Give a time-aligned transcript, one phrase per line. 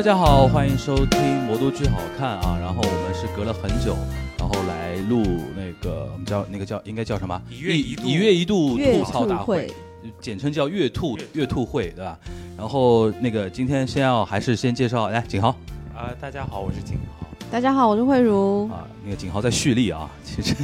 [0.00, 2.56] 大家好，欢迎收听《魔都剧好看》啊。
[2.58, 3.94] 然后我们是隔了很久，
[4.38, 5.22] 然后来录
[5.54, 7.38] 那个我们叫那个叫应该叫什么？
[7.50, 9.70] 一月一度一月一度吐槽大兔会，
[10.18, 12.18] 简称叫月兔月兔会，对吧？
[12.56, 15.50] 然后那个今天先要还是先介绍，来景豪
[15.94, 17.26] 啊、大家好，我是景豪。
[17.52, 18.70] 大家好，我是慧茹。
[18.70, 20.54] 啊，那个景豪在蓄力啊，其实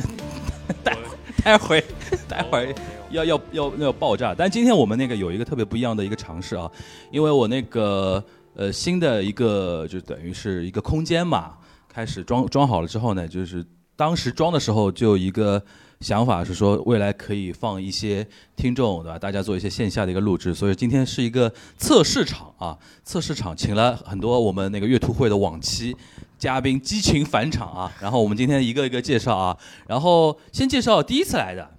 [0.83, 0.97] 待
[1.45, 1.85] 待会儿
[2.27, 2.75] 待会儿
[3.11, 4.35] 要要要要爆炸。
[4.35, 6.71] 但今天我们那个有一个特别不一样的一个尝试啊，
[7.11, 8.25] 因为我那个
[8.57, 11.55] 呃新的一个就等于是一个空间嘛，
[11.89, 15.63] 开始装装好了之后呢，就是当时装的时候就一个
[16.01, 19.19] 想法是说未来可以放一些听众对吧？
[19.19, 25.97] 大家做一些线下的一个录制，所以今天是一个测试场啊，测试场请了很多我们那个月兔会的往期。
[26.39, 27.91] 嘉宾激情返场啊！
[27.99, 31.71] 然后我们今天一个一个介绍啊，然后先介绍第一次来的，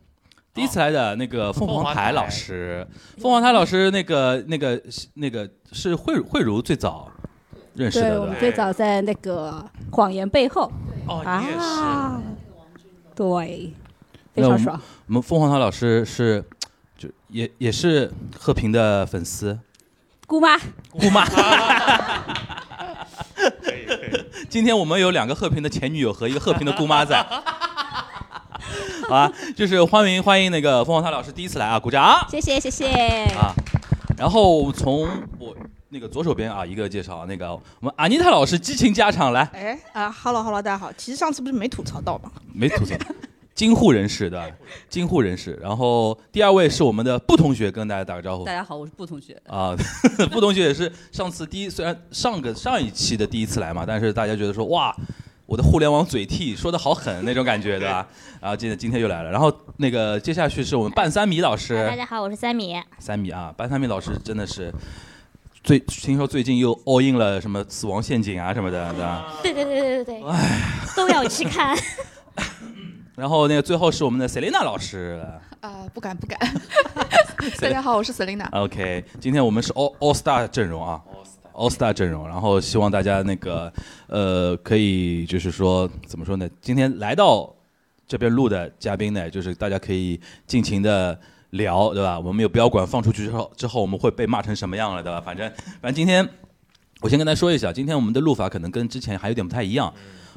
[0.58, 2.84] 第一次来的那个凤凰台老师，
[3.20, 4.82] 凤凰台老师那个那个
[5.14, 7.12] 那个是慧慧茹最早
[7.76, 8.36] 认识的，对，我们？
[8.40, 10.72] 最早在那个谎言背后
[11.08, 11.60] 哦，你也是。
[11.60, 12.20] 啊，
[13.14, 13.72] 对，
[14.34, 14.82] 非常爽。
[15.06, 16.44] 我们凤凰台老师是
[16.98, 19.60] 就也也是贺平的粉丝，
[20.26, 20.58] 姑妈，
[20.90, 21.24] 姑妈。
[23.62, 24.26] 可以可以。
[24.50, 27.24] 今天我们有两个贺平的前女友和一个贺平的姑妈在。
[29.10, 32.28] 好啊，就是欢迎欢迎那个凤凰台老师第一次来啊，鼓掌。
[32.30, 32.88] 谢谢谢谢。
[33.36, 33.54] 啊，
[34.18, 35.08] 然后从
[35.40, 35.56] 我
[35.90, 40.92] 那个左手边啊，一个介绍那个我们阿妮塔老师激情加场来，哎啊哈喽哈喽，大家好。
[40.98, 42.30] 其实上次不是没吐槽到吗？
[42.54, 42.98] 没吐槽，
[43.56, 44.46] 京沪人士对吧？
[44.90, 45.58] 京沪人士。
[45.62, 49.42] 然后第二位是我们的布同学，跟大家打个招呼大家好，我是布同学。
[49.48, 49.74] 啊。
[50.30, 54.94] 布同学也是上次第一，虽然上个上一期的第一次来嘛，但是大家觉得说哇。
[55.48, 58.06] 我的互联网嘴替说的好狠那种感觉，对吧？
[58.42, 62.76] 然后今天今天又来了，然后那个接下去是我们半三米老师，大家好，我是三米。
[63.00, 64.74] 三米啊，半三米老师真的是
[65.64, 69.34] 最听说最近又 all in 了什么死亡陷阱啊什么的，对吧？
[69.42, 70.24] 对对对对对对，
[70.98, 71.74] 都要去看。
[73.16, 75.26] 然后那个最后是我们的 Selina 老师
[75.62, 76.38] 啊、不敢不敢。
[77.60, 78.48] 大家好，我是 Selina。
[78.52, 81.02] ，OK，今天我们是 all all star 阵容啊
[81.58, 83.74] ，all star 阵容，然后希望大家那个
[84.08, 86.48] 呃可以就是说怎么说呢？
[86.62, 87.54] 今天来到
[88.08, 91.20] 这边录的嘉宾呢，就是大家可以尽情的。
[91.52, 92.20] 聊对吧？
[92.20, 95.22] 我们也不要管放出去之后之后我们会被骂成什么样了，对吧？
[95.22, 95.50] 反正
[95.82, 96.28] 反正今天
[97.00, 99.92] 我先跟大家说一下，今天我们的录法可能跟之前还有点不太一样。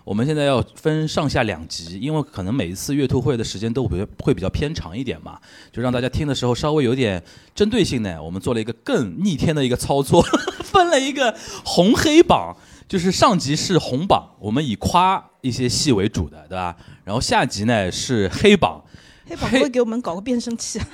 [0.05, 5.38] 我们现在要分上下两集，因为可能每一次月兔会的时间都会会比较偏长一点嘛，
[5.71, 7.22] 就让大家听的时候稍微有点
[7.55, 8.21] 针对性呢。
[8.21, 10.22] 我们做了一个更逆天的一个操作，
[10.65, 11.34] 分了一个
[11.65, 12.56] 红黑榜，
[12.88, 16.75] 就是上集是红榜，我们以夸一些戏为主的，对吧？
[17.05, 18.82] 然后下集呢是黑榜，
[19.27, 20.88] 黑榜会给我们搞个变声器啊？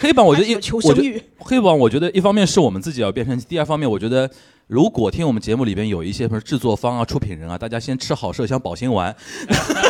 [0.00, 0.54] 黑榜我觉得一
[0.84, 1.22] 我觉得。
[1.38, 4.28] 黑榜，我觉得一方面是我们自己要变声器，第二方面我觉得。
[4.68, 9.14] 如果听我们节目里边有一些什么制作方啊、出品人啊，大家先吃好麝香保心丸，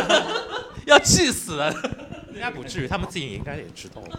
[0.87, 1.69] 要气死了，
[2.33, 4.17] 应该不至于，他们自己应该也知道了。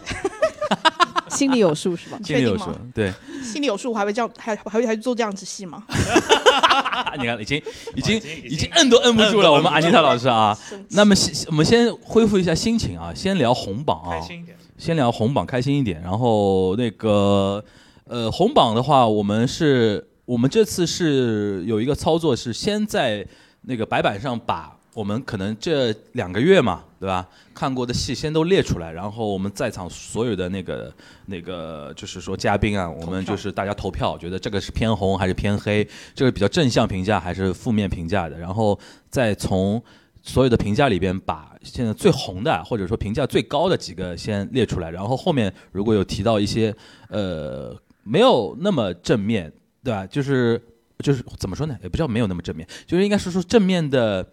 [1.29, 2.19] 心里有数是吧？
[2.23, 2.65] 心里有数。
[2.93, 3.11] 对，
[3.41, 5.83] 心里有数，我还会这样，还还会还做这样子戏吗？
[7.17, 7.59] 你看已经
[7.95, 10.55] 已经已经摁都摁不住了，我们安妮塔老师啊。
[10.89, 14.55] 那么先我们先恢复一下心情啊，先聊红榜啊开，心一点。
[14.77, 15.99] 先聊红榜，开心一点。
[16.03, 17.63] 然后那个
[18.05, 23.27] 呃，红榜的话，我们是我们这次是有一个操作，是先在
[23.63, 27.27] 那个白板上把我们可能这两个月嘛，对吧？
[27.53, 30.89] 看过的戏先都列出来，然后我们在场所有的那个
[31.25, 39.83] 那个就是说嘉宾啊，我们就是大家投票，觉得这个是偏红还是偏黑，这个比较正向评价还是负面评价的，然后再从
[40.21, 46.73] 所有的评价里边把现在最红的或者说评价最高的几个先列出来，然后后面如果有提到一些
[47.09, 49.51] 呃没有那么正面，
[49.83, 50.05] 对吧？
[50.05, 50.61] 就是
[50.99, 51.77] 就是怎么说呢？
[51.81, 54.25] 也不叫没有那么正面，就是应该是说正面的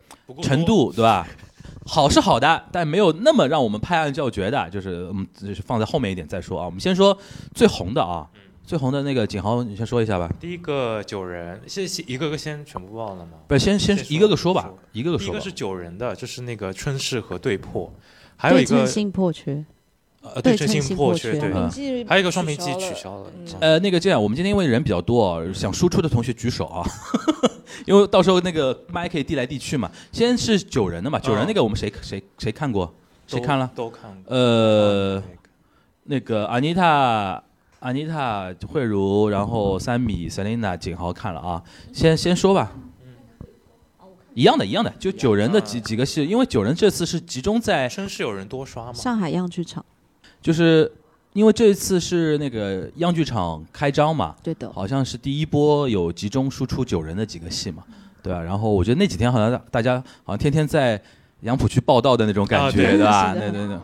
[0.42, 1.26] 程度，对吧？
[1.86, 6.66] 好是好的，但没有那么让我们拍案叫绝的，就是我们就是放在后面一点再说啊。
[6.66, 7.16] 我们先说
[7.54, 8.28] 最红的啊，
[8.62, 10.30] 最红的那个景豪，你先说一下吧。
[10.38, 13.38] 第一个九人，先先一个个先全部报了吗？
[13.46, 15.40] 不是，先先一个个说吧说，一个个说吧一个。
[15.42, 17.90] 是九人的，就是那个春逝和对破，
[18.36, 19.64] 还有一个破缺，
[20.34, 23.30] 呃对称对称性性破缺，对，还有一个双屏机取消了。
[23.36, 26.84] 嗯呃，那个这样，我们今天因为人比较多啊，想输出的同学举手啊，
[27.86, 29.90] 因为到时候那个麦可以递来递去嘛。
[30.12, 32.92] 先是九人的嘛，九人那个我们谁谁谁看过？
[33.26, 33.70] 谁看了？
[33.74, 34.34] 都看过。
[34.34, 35.22] 呃，
[36.04, 37.42] 那个阿妮塔、
[37.80, 41.62] 阿妮塔、慧茹，然后三米、Selina、景豪看了啊。
[41.92, 42.72] 先先说吧。
[44.34, 48.92] 一样的，一样的，就九人的几几个戏，因为九人这次是集中在春逝有人多刷吗？
[48.92, 49.84] 上海样剧场，
[50.40, 50.90] 就是
[51.32, 57.82] 因为这一次是那个央剧场开张嘛，对的，好像是第一波有集中输出九人的几个戏嘛，
[58.22, 58.40] 对吧？
[58.40, 61.00] 然后我觉得那几天好像大大家好像天天在
[61.40, 63.34] 杨浦区报道的那种感觉，啊对对吧？
[63.34, 63.78] 对对对，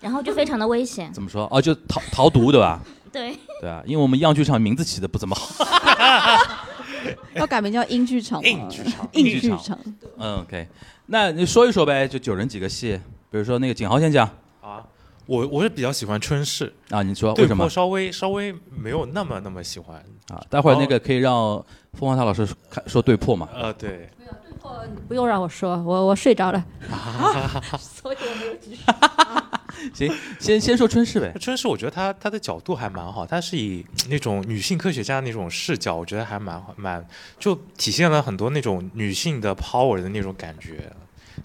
[0.00, 1.12] 然后就非常的危险。
[1.12, 1.48] 怎么说？
[1.50, 2.82] 哦，就逃逃毒，对吧？
[3.12, 5.64] 对，对啊，因为我们样剧场名字起的不怎么好。
[7.34, 8.68] 要改名叫英剧场英？
[8.68, 9.78] 剧场英剧场剧场。
[10.18, 10.68] 嗯，OK，
[11.06, 14.28] 那你说一说呗，就九人几个戏，比如说那个景豪先讲
[14.60, 14.84] 啊，
[15.30, 19.96] 我我是比较喜欢春逝，啊，你说为什么颇稍微稍微没有那么那么喜欢。
[20.28, 20.44] 啊？
[20.50, 23.48] 待会儿那个可以让凤凰塔老师看说对破嘛。
[23.54, 26.64] 呃，对，对啊，对破你不用让我说，我我睡着了。
[27.78, 28.92] 所以我没有举手。
[29.94, 31.32] 行，先先说春逝呗。
[31.40, 37.06] 春逝我觉得他他的角度还蛮好，他是以那种女性科学家那种视角，我觉得还蛮好蛮
[37.38, 40.90] 就体现了很多那种女性的 power 的那种感觉，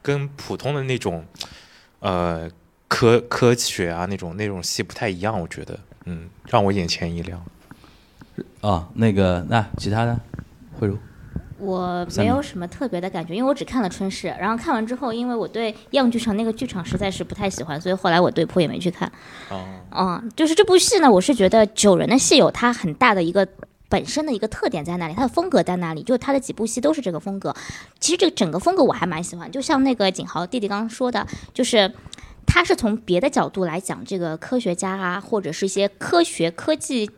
[0.01, 1.23] 跟普通的那种
[1.99, 2.49] 呃
[2.95, 7.43] 科科学啊那种那种戏不太一样，我觉得，嗯，让我眼前一亮。
[8.61, 10.17] 啊，那个那其他的，
[10.79, 10.97] 慧茹
[11.57, 19.11] 我没有什么特别的感觉，因为我只看了春逝，然后看完之后，因为我对样剧场那个剧场实在是不太喜欢，所以后来我对破也没去看。
[19.49, 23.45] 哦，嗯，就是这部戏呢，我是觉得九人的戏有它很大的一个
[23.89, 27.53] 本身的一个特点在那里，它的风格在那里，就它的几部戏都是这个风格。
[27.99, 31.91] 其实这个整个风格我还蛮喜欢，就像那个景豪弟弟刚刚说的，就是。
[32.45, 37.09] 他是从别的角度来讲这个科学家啊，或者是一些科学科技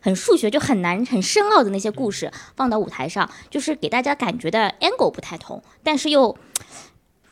[0.00, 6.36] 很数学就很难很深奥的那些故事放到舞台上，就是给大家感觉的 angle 不太同，但是又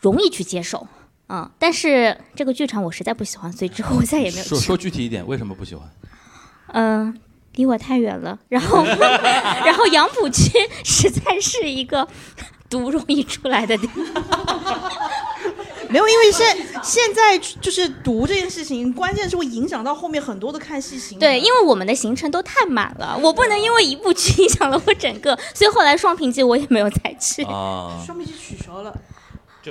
[0.01, 0.87] 容易去接受。
[1.29, 4.65] 嗯，但是这个剧场我实在不喜欢，所以之后我再也没有说去。
[4.65, 5.89] 说具体一点，为什么不喜欢？
[6.73, 7.17] 嗯，
[7.55, 8.39] 离我太远了。
[8.49, 8.83] 然后，
[9.65, 10.51] 然后杨浦区
[10.85, 12.09] 实在是一个
[12.69, 14.25] 毒容易出来的地方。
[15.91, 21.19] 没有，因为现现在就是读这件事情，关键是会影响到后面很多的看戏行程。
[21.19, 27.43] 对，因为我们的行程都太满了，我不能因为一部剧 影响了我整个，所以后来双屏记我也没有再去。
[27.45, 28.97] 啊 双屏机取消了。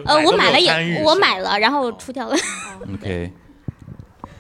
[0.06, 2.36] 呃，我买了也，我买了，然后出掉了。
[2.94, 3.34] OK。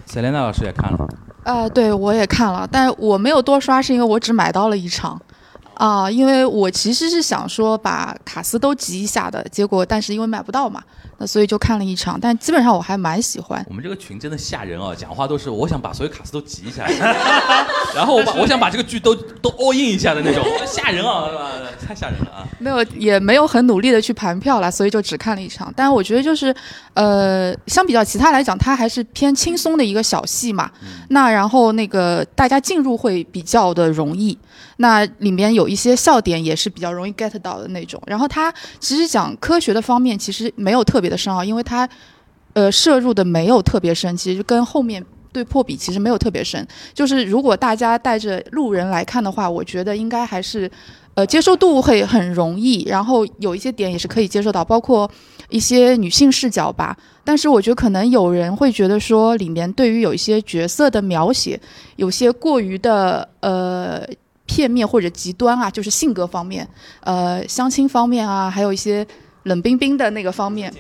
[0.06, 1.08] 塞莲娜老师也看了，
[1.44, 5.20] 呃，对我也看了，但我没有多刷，是因为我只买到了一场。
[5.76, 10.84] 啊、因为我其实是想说把卡斯都集一下的，结果但是因为买不到嘛，
[11.19, 12.19] 那所以就看了一场。
[12.19, 13.63] 但基本上我还蛮喜欢。
[13.69, 14.95] 我们这个群真的吓人啊！
[14.95, 16.86] 讲话都是我想把所有卡司都集一下，
[17.94, 21.30] 然后我把我想把这个剧都都 all in 一下的那种，吓人啊！
[21.86, 22.48] 太吓人了啊！
[22.60, 25.71] 没有，也没有很努力的去盘票了，所以就只看了一场。
[25.75, 26.56] 但我觉得就是，
[26.94, 30.69] 呃，相比较其他来讲，它还是偏轻松的一个小戏嘛。
[31.10, 34.38] 那然后那个大家进入会比较的容易，
[34.77, 38.01] 那里面有一些笑点也是比较容易 get 到的那种。
[38.06, 41.89] 然后它其实讲科学的方面其实没有特别的深奥，因为它
[42.53, 45.03] 呃摄入的没有特别深，其实跟后面。
[45.31, 50.69] 对破比其实没有特别深，就是如果大家带着路人来看的话，我觉得应该还是
[51.13, 55.07] 呃接受度会很容易，然后有一些点也是可以接受到，包括
[55.50, 56.97] 一些女性视角吧。
[57.23, 61.61] 但是我觉得可能有人会觉得说，里面对于有一些角色的描写，
[61.97, 64.03] 有些过于的呃
[64.47, 66.67] 片面或者极端啊，就是性格方面，
[67.01, 69.06] 呃相亲方面啊，还有一些
[69.44, 70.73] 冷冰冰的那个方面。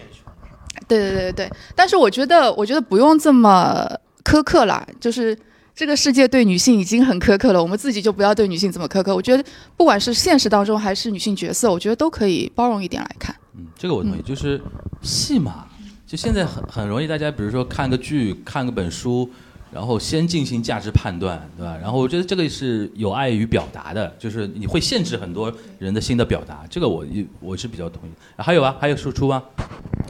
[0.89, 3.87] 对对对对，但是我觉得，我觉得不用这么
[4.25, 5.37] 苛刻了，就是
[5.73, 9.15] 这个世界对女性已经很苛刻了，我们自己就不要对女性这么苛刻。
[9.15, 9.43] 我觉得
[9.77, 13.33] 不管是现实当中还是女性角色，我觉得都可以包容一点来看。
[13.55, 14.61] 嗯，这个我同意，就是
[15.01, 15.67] 戏嘛，
[16.05, 19.29] 就现在很很容易，大家比如说看个剧、看个本书，
[19.71, 21.77] 然后先进行价值判断，对吧？
[21.81, 27.05] 然后我觉得这个是有碍于表达的，就是你会限制很多人的新的表达，这个我
[27.39, 28.11] 我是比较同意。
[28.37, 29.43] 还有啊，还有输出吗？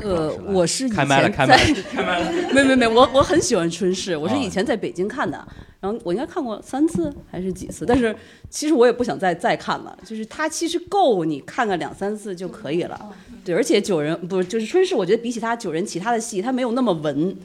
[0.02, 2.32] 呃，我是以开麦了，前开麦在了，开麦了。
[2.56, 5.46] 没没没，我我很喜欢春逝，我是啊以前在北京看的，
[5.82, 8.16] 然后我应该看过三次还是几次，但是
[8.50, 12.98] 其实我也不想再再看了，就是它其实够你看个两三次就可以了，
[13.44, 17.36] 对，而且九人不是就是春逝，我觉得比起他九人其他的戏，他没有那么文。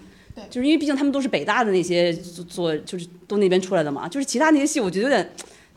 [0.50, 4.08] 就是因为毕竟他们都是北大的那些做，就是都那边出来的嘛。
[4.08, 5.30] 就是其他那些戏，我觉得有点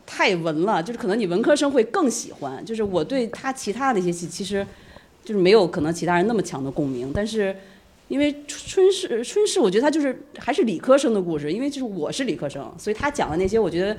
[0.04, 2.64] 太文了，就是可能你文科生会更喜欢。
[2.64, 4.66] 就是我对他其他那些戏，其实
[5.24, 7.12] 就是没有可能其他人那么强的共鸣。
[7.14, 7.54] 但是
[8.08, 13.96] 因为春逝，春逝，我觉得他就是还是理科生的故事，因为就是我是理科生，所以他讲的那些，我觉得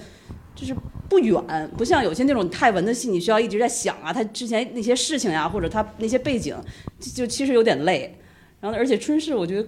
[0.55, 0.75] 就是
[1.07, 1.41] 不远，
[1.77, 6.55] 不像有些那种太文的戏，你需要一直在想啊，他之前那些事情呀，或者他那些背景，
[6.99, 8.13] 就其实有点累。
[8.59, 9.67] 然后而且春逝，我觉得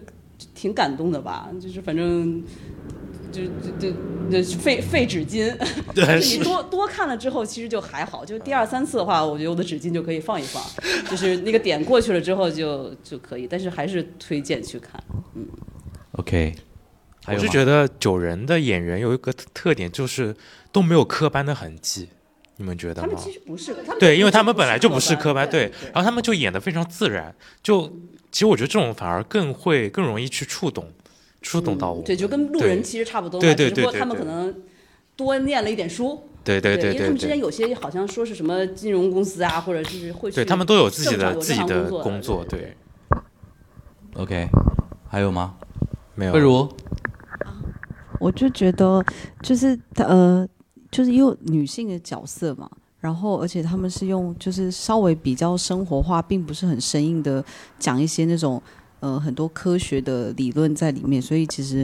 [0.54, 2.44] 挺感动的吧，就是反正。
[3.32, 3.90] 就就
[4.30, 5.56] 就就废废纸巾，
[5.96, 8.26] 对 就是你多多看了之后，其实就还好。
[8.26, 10.62] 就第二三次的话，我觉得我的纸巾就可以放一放，
[11.10, 13.48] 就是那个点过去了之后就就可以。
[13.48, 15.02] 但是还是推荐去看。
[15.34, 15.48] 嗯
[16.18, 16.54] OK，
[17.28, 20.36] 我是觉得九人的演员有一个特特点，就是
[20.74, 22.10] 都没有科班的痕迹，
[22.58, 23.24] 你们觉得吗他们？
[23.24, 27.34] 其实不是，他们对，因为他们本来就不不是科班，对，然后他们就演的非常自然，
[27.64, 27.90] 就
[28.32, 30.88] 其实我觉得这种反而更会更容易去触动，
[31.42, 32.02] 触动到我。
[32.04, 34.64] 对，就跟路人其实差不多嘛，对对只不过对对对他们可能
[35.16, 36.24] 多念了一点书。
[36.44, 42.76] 对对对对因为他们之间，有些好像说是什么金融公司啊，或者是会去对他们都有自己的自己的工作工作，对
[44.16, 44.48] ，OK，
[45.08, 45.56] 还有吗？
[46.16, 46.34] 没有。
[46.34, 46.68] 慧茹，
[48.20, 49.06] 我就觉得
[49.44, 50.48] 就是呃，
[50.90, 52.68] 就是因为女性的角色嘛，
[53.02, 57.44] 然后而且他们是用就是稍微比较生活化，并不是很生硬的
[57.78, 58.62] 讲一些那种
[59.02, 61.84] 呃很多科学的理论在里面，所以其实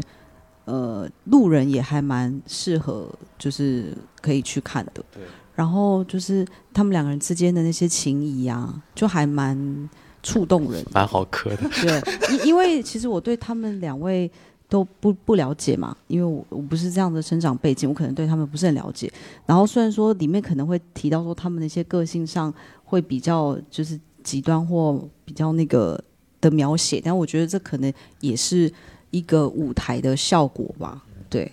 [0.66, 5.04] 呃路人也还蛮适合就是可以去看的。
[5.12, 5.24] 对。
[5.56, 9.90] 然后就是他们两个人之间的那些情谊啊，就还蛮
[10.22, 10.86] 触动人。
[10.94, 11.68] 蛮好磕的。
[11.82, 12.00] 对，
[12.32, 14.32] 因因为其实我对他们两位
[14.70, 19.12] 都不不了解嘛，因为我我不是这样的生长背景，我可能对他们不是很了解。
[19.46, 26.02] 然后虽然说里面可能会提到说他们的一些个性上会比较就是极端或比较那个
[26.42, 28.72] 的描写，但我觉得这可能也是
[29.12, 31.02] 一个舞台的效果吧。
[31.30, 31.50] 对，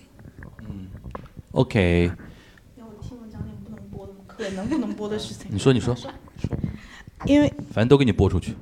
[0.67, 0.87] 嗯
[1.51, 2.11] OK，
[2.75, 4.13] 让我听我讲点不能播的？
[4.27, 5.47] 可能不能播的事情。
[5.49, 5.95] 你说你说，
[7.25, 8.53] 因为反正都给你播出去。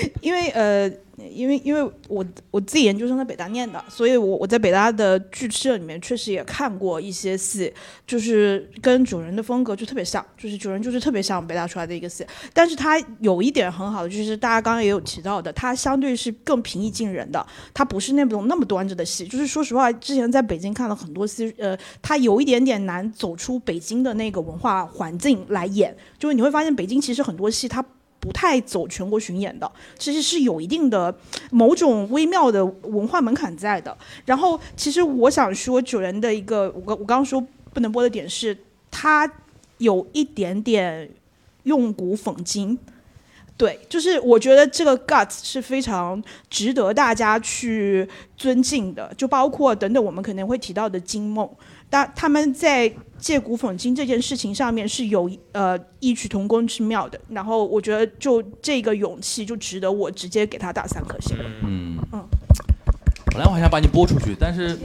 [0.20, 0.90] 因为呃，
[1.30, 7.72] 因为因为我我自己研究生在北大念的，所以我我在北大的剧社里面确实也看过一些戏，
[8.06, 19.26] 就是跟主人的风格就特别像，就是主人就是特别像北大出来的一个戏，但是它有一点很好的，就是大家刚刚也有提到的，它相对是更平易近人的，它不是那种那么端着的戏。
[19.26, 27.84] 就是说实话，之前在北京看了很多戏，呃，它有一点点难走出北京的那个文化环境来演，就是你会发现北京其实很多戏它。
[28.26, 31.14] 不太走全国巡演的，其实是有一定的
[31.52, 33.96] 某种微妙的文化门槛在的。
[34.24, 37.40] 然后，其实我想说，九人的一个，我我刚刚说
[37.72, 38.56] 不能播的点是，
[38.90, 39.30] 他
[39.78, 41.08] 有一点点
[41.62, 42.76] 用古讽今。
[43.56, 48.06] 对，就是我觉得这个 guts 是非常值得大家去
[48.36, 51.48] 尊敬的，就包括等等我们可能会提到的金梦，
[51.88, 57.18] 但他们在借古讽今这件事情上面是有呃异曲同工之妙的。
[57.28, 61.36] 然后我觉得就这个勇气就值得我直接给他打三颗星。
[61.62, 62.24] 嗯嗯，
[63.26, 64.78] 本来我还想把你播出去，但是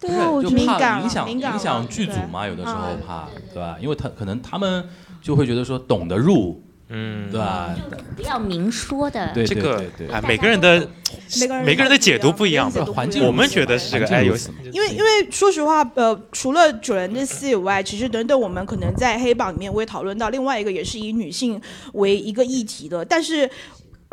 [0.00, 3.76] 对啊，我就怕敏感影响敏感了影响剧组嘛，有的时候嗯怕，对吧？
[3.80, 4.88] 因为他可能他们
[5.22, 7.74] 就会觉得说懂得入，嗯，对吧？
[8.16, 9.30] 不要明说的。
[9.34, 10.88] 对这个对对对啊，每个人的
[11.40, 21.60] 每个人每个人的解读不一样吧每个人解读不一样环境我们觉得是这个，哎，有环境如此因为因为说实话，呃，除了主人的戏以外，其实等等我们可能在黑榜里面我也讨论到另外一个也是以女性
[21.92, 23.50] 为一个议题的，但是。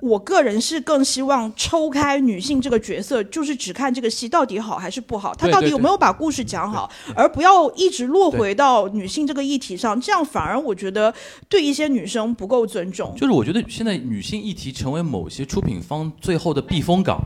[0.01, 11.13] 我个人是更希望抽开女性这个角色，就是只看这个戏到底好还是不好，她到底有没有把故事讲好，而不要一直落回到女性这个议题上，这样反而我觉得
[11.47, 13.15] 对一些女生不够尊重。
[13.15, 17.17] 就是我觉得现在女性议题成为某些出品方最后的避风港。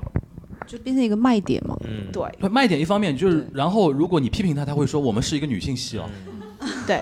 [0.67, 1.75] 就变成一个卖点嘛。
[1.85, 6.07] 嗯，对卖点一方面就是，然后如果你批评他，他会说我们是一个女性戏哦，
[6.85, 7.01] 对，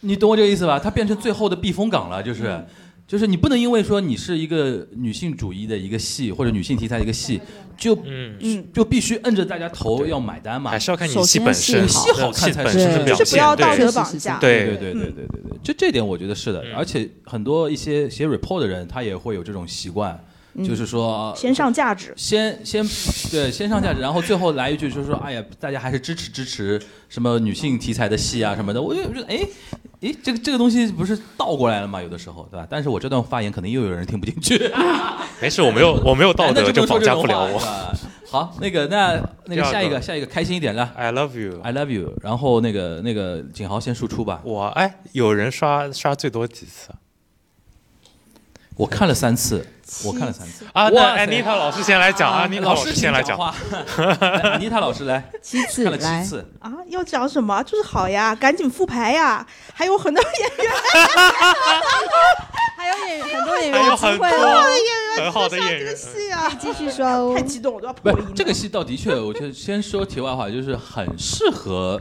[0.00, 0.80] 你懂我这个意思吧？
[0.80, 2.48] 它变成最后的避风港了，就是。
[2.48, 2.66] 嗯
[3.10, 7.40] 就是你不能因为说你是一个女性主义的一个戏或者女性题材的一个戏，
[7.76, 10.70] 就嗯，嗯，就必须摁着大家头要买单嘛。
[10.70, 10.78] 还。
[10.78, 12.30] 是要看你戏本身，戏好。
[12.30, 13.40] 看才是是不要现，对。
[13.40, 14.38] 道德绑架。
[14.38, 14.64] 对。
[14.64, 20.16] 对对对对对对，就这点我觉得是的，嗯而且很多一些写 report 的人，他也会有这种习惯，
[20.64, 22.12] 就是说先上价值。
[22.16, 22.84] 先先
[23.30, 28.80] 对先上价值，然后最后来一句就是说，哎呀，大家还是支持支持什么女性题材的戏啊什么的。
[28.80, 29.46] 我就觉得，哎，
[30.00, 32.02] 哎，这个这个东西不是倒过来了吗？
[32.02, 32.66] 有的时候，对吧？
[32.68, 34.70] 但是我这段发言可能又有人听不进去，
[35.40, 37.58] 没事，我没有我没有道德，就绑架不了我。
[38.30, 41.60] 好，那个那 那个下一个下一个开心一点的 I love you。
[41.62, 42.14] ，I love you。
[42.22, 46.90] 然后那个那个景豪先输出吧，我哎，有人刷刷最多几次
[48.76, 49.66] 我看了三次，
[50.04, 50.64] 我看了三次。
[50.72, 50.84] 啊？
[50.84, 53.38] 哇那塞安妮塔老师先来讲，安妮塔老师师先来讲。
[54.20, 56.46] 安妮塔老师来，其次看了七，次。
[56.60, 57.62] 啊，要讲什么？
[57.64, 59.46] 就是好呀，赶紧复排呀！
[59.74, 60.72] 还有很多演员，
[62.76, 64.64] 还有演很多演还有员机会很多哦，
[65.16, 67.42] 很好的演这个员，戏啊，继续说哦太。
[67.42, 68.30] 激动，我都要不破音了。
[68.34, 72.00] 这个戏倒的确，我觉得先说题外话，就是很适合，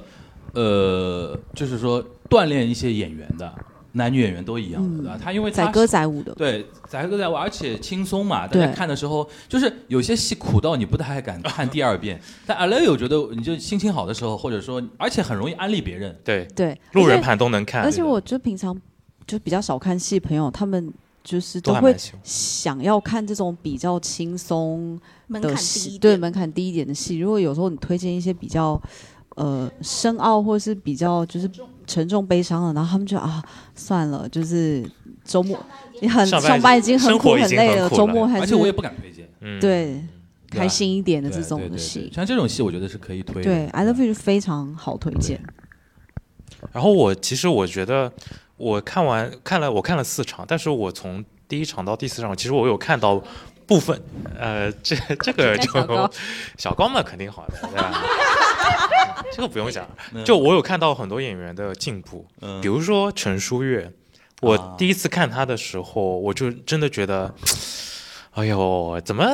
[0.54, 3.52] 呃，就是说锻炼一些演员的，
[3.94, 5.20] 男女演员都一样的，对吧？
[5.22, 17.84] 他因为载歌载舞的，对载歌载舞，而且轻松嘛，大家对看的时候，就是有些戏苦到你不太敢看第二遍， 但 l e 我觉得你就心情好的时候，或者说，而且很容易安利别人，对，对，路人盘都能看。
[17.84, 18.80] 而且我就平常
[19.26, 20.94] 就比较少看戏，朋友他们
[21.24, 21.96] 就是都会。
[22.24, 27.18] 想要看这种比较轻松的戏，对门槛低一点的戏。
[27.18, 28.80] 如果有时候你推荐一些比较
[29.36, 31.50] 呃深奥或是比较就是
[31.90, 33.44] 沉重悲伤了，然后他们就啊
[33.76, 34.90] 算了，就是
[35.26, 35.60] 周末
[36.02, 39.28] 你很上班已经很苦很累了，周末还是而且我也不敢推荐。
[39.42, 40.02] 嗯，对
[40.50, 42.12] 开心一点的这种对对对的戏。
[42.14, 43.44] 像这种戏，我觉得是可以推的。
[43.44, 45.42] 对，I love you 非常好推荐。
[46.72, 48.12] 然后我其实我觉得
[48.58, 53.22] 我看完看了我看了四场，但是我从第一场到第四场，其实我有看到
[53.66, 54.02] 部分，
[54.38, 55.72] 呃，这这个就
[56.58, 58.04] 小高嘛肯定好的，对吧？
[59.32, 60.24] 这个不用讲，嗯。
[60.26, 62.60] 就我有看到很多演员的进步，嗯。
[62.62, 63.92] 比如说陈书月，
[64.42, 64.76] 我啊。
[64.78, 67.34] 第一次看他的时候，我就真的觉得，
[68.32, 69.26] 哎呦，怎么？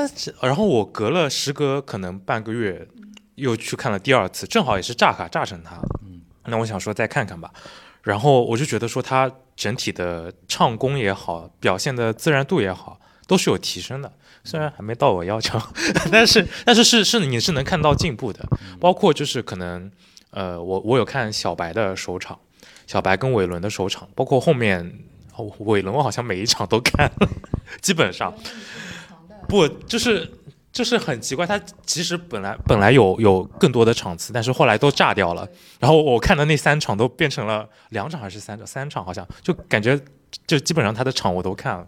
[0.42, 2.88] 然后我隔了时隔可能半个月，
[3.36, 6.22] 又去看了第二次，正好也是炸卡炸成他，嗯。
[6.46, 7.52] 那我想说再看看吧。
[8.04, 14.12] 然后我就觉得说他整体的唱功也好，表现的自然度也好，都是有提升的。
[14.44, 15.60] 虽然还没到我要求，
[16.12, 18.48] 但是但是是是你是能看到进步的，
[18.80, 19.92] 包括就是可能
[20.30, 22.38] 呃，我我有看小白的首场，
[22.86, 25.00] 小白跟伟伦的首场，包括后面
[25.36, 27.30] 哦伟伦我好像每一场都看了，
[27.82, 28.32] 基本上
[29.50, 30.32] 不就是
[30.72, 35.48] 就是很奇怪，他其实本来本来有有更多的场次，但是后来都炸掉了。
[35.80, 38.68] 然后我看的那三场都变成了两场还是三场？
[38.68, 40.00] 三场好像就感觉
[40.48, 41.88] 就基本上他的场我都看了。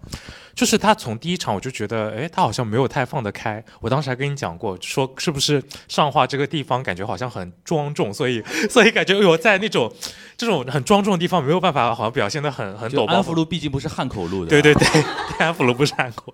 [0.56, 3.64] 就是他从第一场我就觉得，哎，他好像没有太放得开。
[3.80, 9.94] 我当时还跟你讲过，说是不是上画这个地方感觉好像很庄重，所以 所以感觉我在那种
[10.36, 14.88] 这种很庄重的地方没有办法，好像表现的很很就抖包安福路毕竟不是汉口路的，对对对，
[15.38, 16.34] 安福路不是汉口。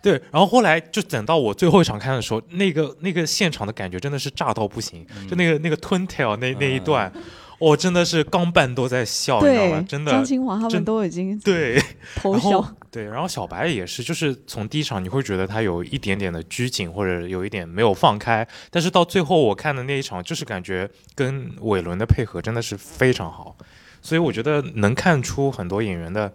[0.00, 7.12] 对，然后后来就等到我最后一场看的时候，那个那个现场的感觉真的是炸到不行，就那个那个吞 tail 那那一段，
[7.58, 11.82] 我、真的是钢伴都在笑，你知道吗？，真的张清华他真们都已经对。
[12.16, 12.76] 偷然后笑。
[12.90, 23.56] 对，然后小白也是，就是从第一场你会觉得他有一点点的拘谨，或者有一点没有放开，但是到最后我看的那一场，就是感觉跟伟伦的配合真的是非常好，
[24.00, 26.32] 所以我觉得能看出很多演员的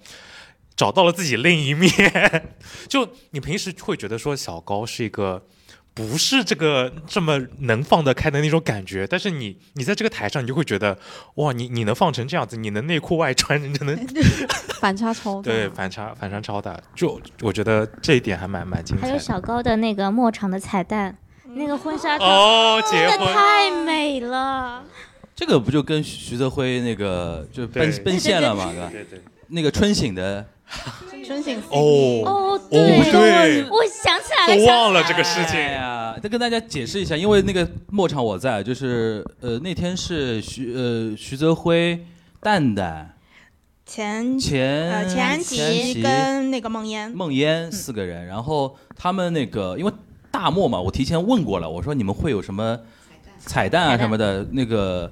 [0.75, 1.91] 找到了自己另一面。
[2.87, 5.43] 就你平时会觉得说小高是一个。
[5.93, 10.97] 不是这个这么能放得开的那种感觉，但是你你在这个台上，你就会觉得
[11.35, 13.95] 哇，你你能放成这样子，你能内裤外穿，你就能
[14.79, 15.43] 反差超大。
[15.43, 19.07] 对，反差反差超大，就我觉得这一点还蛮蛮精彩的。
[19.07, 21.15] 还有小高的那个末场的彩蛋，
[21.55, 24.83] 那个婚纱照，哦，结真的婚太美了。
[25.35, 28.89] 这个不就跟徐泽辉那个就奔奔现了嘛，对吧？
[28.91, 30.45] 对对那个春醒的
[31.25, 35.59] 春醒哦哦，哦对，我想起来了，我想忘了这个事哎情。
[35.59, 42.05] 呀，再跟大家解释一下，因为那个末场我在，就是呃那天是徐呃徐泽辉、
[42.41, 43.15] 蛋蛋、
[43.85, 45.55] 钱钱呃钱安琪
[45.93, 49.91] 琪跟那个梦嫣，梦嫣四个人，然后他们那个因为
[50.31, 52.77] 大漠嘛，我提前问过了，我说你们会有什么
[53.37, 55.11] 彩蛋啊什么的，那个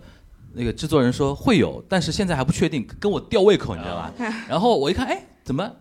[0.54, 4.14] 那个制作人说会有，但是现在还不确定，跟我吊胃口，你知道吧？
[4.48, 5.72] 然后我一看，哎，怎么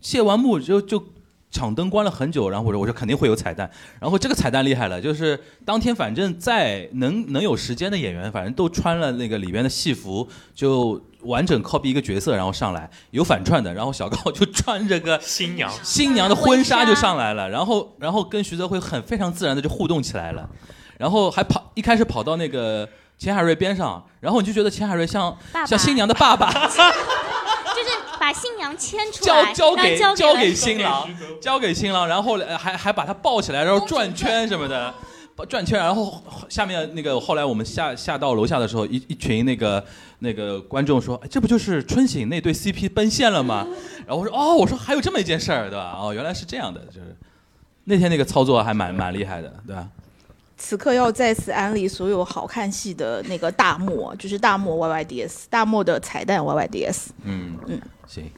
[0.00, 1.02] 谢完幕就就
[1.50, 15.70] 场灯关了很久，然后我说我说肯定会有彩蛋，然后这个彩蛋厉害了，就是当天反正在能能有时间的演员，反正都穿了那个里边的戏服，就完整 copy 一个角色，然后上来有反串的，然后小高就穿着个 新娘。
[15.82, 16.28] 新娘。
[16.28, 20.48] 的婚纱就上来了， 然后然后跟徐泽辉很非常自然的就互动起来了，
[20.98, 22.86] 然后还跑一开始跑到那个
[23.18, 31.08] 钱海瑞边上，然后你就觉得钱海瑞像爸爸像新娘的爸爸， 就是把新娘牵出来，交交给交给新郎，
[31.40, 34.94] 交给新郎，然后呃还还把他抱起来，然后转圈什么的。
[35.48, 39.84] 转圈，然后下面那个后来我们下下到楼下的时候，一一群那个
[40.18, 43.64] 那个观众说，哎，这不就是春醒那对 CP 奔现了吗？
[44.04, 45.96] 然后我说，哦，我说还有这么一件事儿，对吧？
[45.96, 47.16] 哦，原来是这样的，就是
[47.84, 49.86] 那天那个操作还蛮蛮厉害的，对吧？
[50.58, 57.06] 此刻要再次安利所有好看戏的那个大漠，就是大漠 YYDS，大漠的彩蛋 YYDS。
[57.22, 58.28] 嗯嗯，行，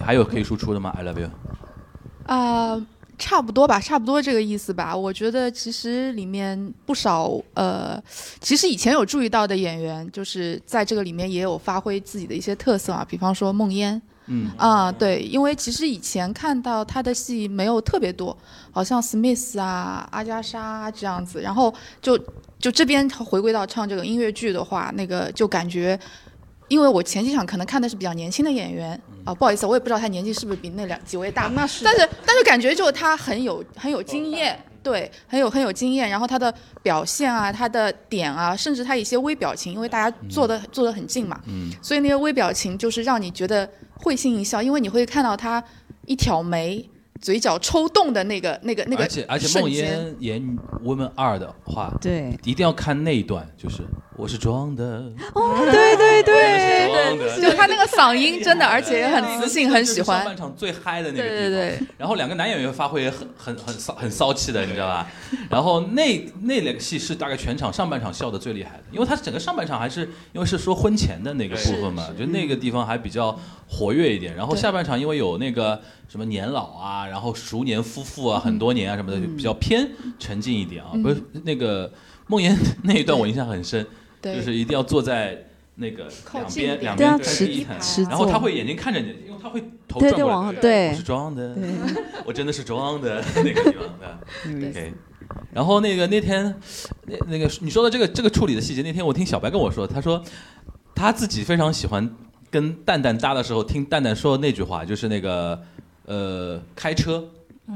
[0.00, 1.28] 还有可以输出的吗？I love you。
[2.26, 2.86] 啊、
[3.18, 4.96] 差不多吧，差不多这个意思吧。
[4.96, 8.00] 我觉得其实里面不少呃，
[8.40, 14.00] 其实以前有注意到的演员，就是在这个里面也有发挥自己的一些特色啊，比方说梦嫣。
[14.28, 14.50] 嗯。
[14.56, 18.36] 啊、对，因为其实以前看到他的戏没有特别多，
[18.70, 22.18] 好像 Smith 啊、阿加莎这样子，然后就
[22.58, 25.98] 就这边回归到唱这个音乐剧的话，那个就感觉，
[26.68, 34.58] 因为我前几场可能看的是比较年轻的演员啊、不好意思，我也不知道他年纪是不是比那两几位大，那是但是但是感觉就他很有很有经验，
[34.88, 41.70] 对，很有很有经验，然后他的表现啊，他的点啊，甚至他一些微表情，因为大家坐的、坐得很近嘛，嗯。
[41.82, 45.62] 所以那些微表情就是让你觉得会心一笑，因为你会看到他
[46.06, 46.88] 一挑眉，
[47.20, 50.14] 嘴角抽动的那个那个那个而且而且梦瞬间。
[50.20, 53.82] 妍演 Woman 二的话，对，一定要看那一段，就是
[54.16, 54.84] 我是装的，
[55.34, 60.18] 哦，对对对， 就他那个嗓音真的，而且也很磁性，很喜欢。
[60.18, 60.36] 上半。
[60.36, 61.36] 场最嗨的那个地方。
[61.36, 65.10] 对对对，然后两个男演员发挥也很很很骚很骚气的，你知道吧？
[65.50, 70.02] 然后那那两个戏是大概全场上半场笑的最厉害的，因为他整个上半场还是
[70.32, 73.36] 因为是说婚前的那个部分嘛，就那个地方还比较
[73.68, 74.34] 活跃一点。
[74.34, 80.90] 然后下半场因为有那个什么年老啊，然后熟年夫妇啊，很多年啊什么的，就比较偏沉静一点啊。
[81.02, 81.92] 不是那个
[82.26, 83.86] 梦妍 那一段我印象很深，
[84.20, 84.36] 对。
[84.36, 85.44] 就是一定要坐在。
[85.80, 90.88] 那个两边两边持第一排持然后他会眼睛看着你，因为他会头转过来往对。
[90.88, 91.70] 我是装的，对。
[92.26, 94.18] 我真的是装的那个地方的。
[94.46, 94.92] 嗯 OK，
[95.52, 96.52] 然后那个那天
[97.06, 100.20] 那那个你说的这个这个处理的细节，那天我听小白跟我说，他说
[100.96, 102.12] 他自己非常喜欢
[102.50, 105.60] 跟蛋蛋搭的时候听蛋蛋说的那句话，就是那个
[106.06, 107.24] 呃开车，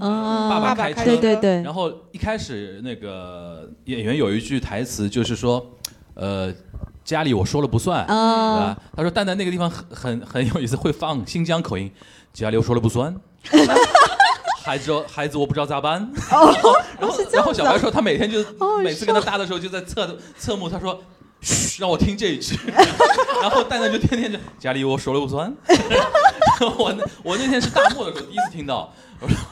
[0.01, 5.65] 啊，爸爸开车，对对对，然后一开始那个演员有一句台词就是说，
[6.15, 6.53] 呃。
[7.05, 8.79] 家里我说了不算，对啊吧？
[8.95, 11.91] 他说蛋蛋那个地方很很很有意思，会放新疆口音，
[12.33, 13.13] 家里我说了不算。
[14.63, 16.01] 孩子，孩子，我不知道咋办。
[16.31, 16.55] 哦
[17.01, 18.39] 然后，然后小白说，他每天就
[18.85, 21.03] 每次跟他搭的时候，就在侧侧目，他说，
[21.43, 22.57] 嘘，让我听这一句。
[23.43, 25.53] 然后蛋蛋就天天就家里我说了不算。
[26.79, 28.93] 我那我那天是大漠的时候第一次听到。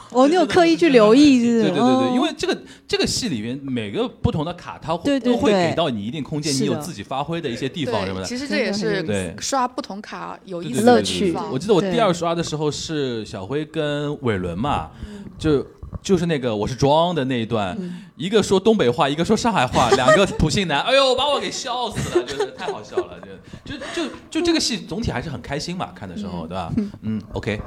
[0.09, 8.25] 哦，你有刻意去留意，是对对对对，哦因为这个这个戏里面每个不同的卡，它会都会给到你一定空间，你有自己发挥的一些地方什么，的。
[8.25, 11.57] 其实这也是对刷不同卡有意思的地乐趣方我。
[11.57, 15.65] 记得我第二刷的时候是小辉跟伟伦嘛，嗯就
[16.01, 18.03] 就是那个我是装的那一段，嗯。
[18.15, 23.17] 一个说东北话，一个说上海话， 两个普信男，哎呦把我给笑死了，就是太好笑了，
[23.65, 26.71] 就就就就这个戏总体还是很开心嘛，看的时候对吧？
[27.01, 27.59] 嗯，OK，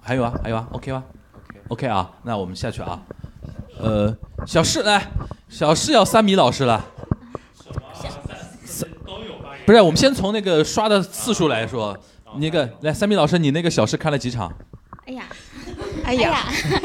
[0.00, 1.04] 还有啊还有啊，OK 吗
[1.68, 1.86] ？OK。
[1.86, 3.02] 啊，那我们下去啊，
[3.78, 5.06] 呃，小释来，
[5.48, 6.84] 小释要三米老师了。
[9.66, 11.96] 不是，我们先从那个刷的次数来说，
[12.38, 14.50] 那个来三米老师，你那个小试看了几场？
[15.06, 15.24] 哎呀，
[16.04, 16.82] 哎呀，哎呀，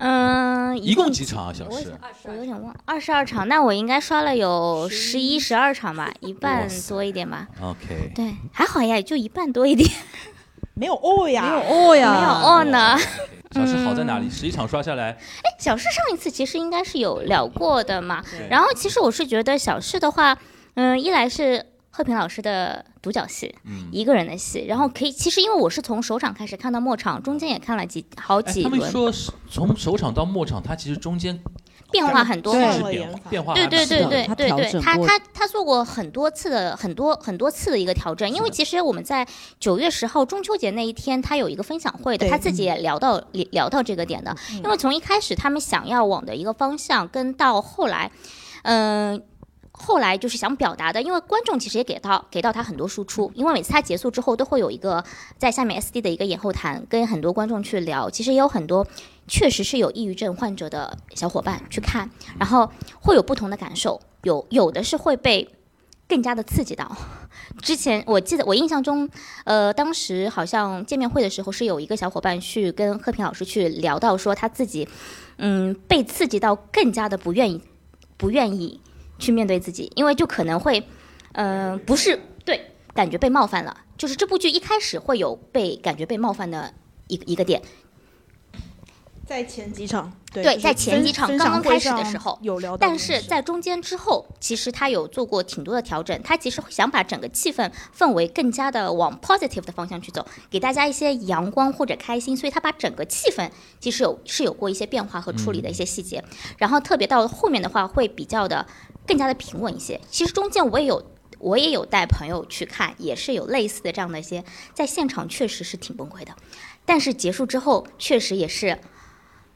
[0.00, 1.52] 嗯，一共几场啊？
[1.52, 1.92] 小时？
[2.24, 7.46] 我有点忘，二十二场，那我应该刷了有十一、十二场吧，一半多一点吧。
[7.60, 9.88] OK，对，还好呀，也就一半多一点，
[10.72, 12.98] 没有哦呀，没有哦呀没有呀，哦呢。
[13.52, 14.30] 小试好在哪里？
[14.30, 18.24] 十一场刷下来，哎，小事上一次其实应该是有聊过的嘛。
[18.48, 20.38] 然后其实我是觉得小事的话，
[20.74, 21.66] 嗯，一来是
[22.00, 29.12] 贺平老师的独角戏，嗯，一个人的戏，然后可以，其实因为我是从首场开始看到末场，中间也看了几好哎，几轮，他们说
[29.50, 31.38] 从首场到末场，他其实中间
[31.90, 32.54] 变化很多。
[33.28, 39.26] 变化对对对对对对，他他他做过很多次的很多很多次的一个调整，因为其实我们在
[39.58, 44.34] 九月十号中秋节那一天，他有一个分享会的，他自己也聊到聊聊到这个点的，
[44.64, 48.10] 因为从一开始他们想要往的一个方向，跟到后来，
[48.62, 49.22] 嗯、
[49.82, 55.02] 后来就是想表达的，因为观众其实也给到给到他很多输出，因为每次他结束之后都会有一个
[55.38, 58.86] 在下面 SD 的一个演后谈，跟很多观众去聊，其实也有很多
[59.26, 65.48] 确实是有抑郁症患者的小伙伴去看，然后会有不同的感受，有有的是会被
[66.06, 66.94] 更加的刺激到。
[67.62, 69.08] 之前我记得我印象中，
[69.44, 74.86] 呃，当时好像见面会的时候是有一个小伙伴去跟贺平老师去聊到说他自己，
[75.38, 77.62] 嗯，被刺激到更加的不愿意
[78.16, 78.80] 不愿意
[79.20, 80.82] 去面对自己，因为就可能会，
[81.34, 86.74] 嗯、不是对感觉被冒犯了，就是这部剧一开始会有被感觉被冒犯的
[87.06, 87.62] 一个一个点，
[89.24, 106.24] 在前几场，对在前几场刚刚开始的时候有聊到但，是在中间之后，其实他有做过挺多的调整，他其实想把整个气氛氛围更加的往 positive 的方向去走，给大家一些阳光或者开心，所以他把整个气氛其实有是有过一些变化和处理的一些细节，
[106.58, 108.66] 然后特别到后面的话会比较的
[109.10, 110.00] 更加的平稳一些。
[110.08, 111.04] 其实中间我也有。
[111.42, 114.44] 我也有带朋友去看，也是有类似的这样的一些，
[114.74, 116.36] 在现场确实是挺崩溃的，
[116.84, 118.78] 但是结束之后确实也是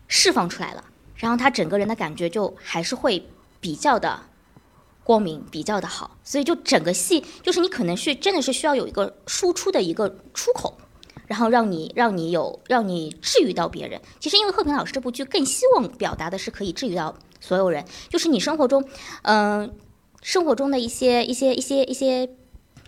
[0.09, 0.83] 释放出来了，
[1.15, 3.29] 然后他整个人的感觉就还是会
[3.61, 4.19] 比较的
[5.03, 10.79] 光明，比较的好，所以就整个戏就是你可能是真的是需要有一个输出的一个出口，
[11.27, 14.01] 然后让你让你有让你治愈到别人。
[14.19, 17.15] 其实因为贺平老师这部剧更希望表达的是可以治愈到
[17.45, 18.83] 所有人，就是你生活中，
[19.23, 19.75] 嗯、
[20.23, 22.29] 生活中的一些一些一些一些。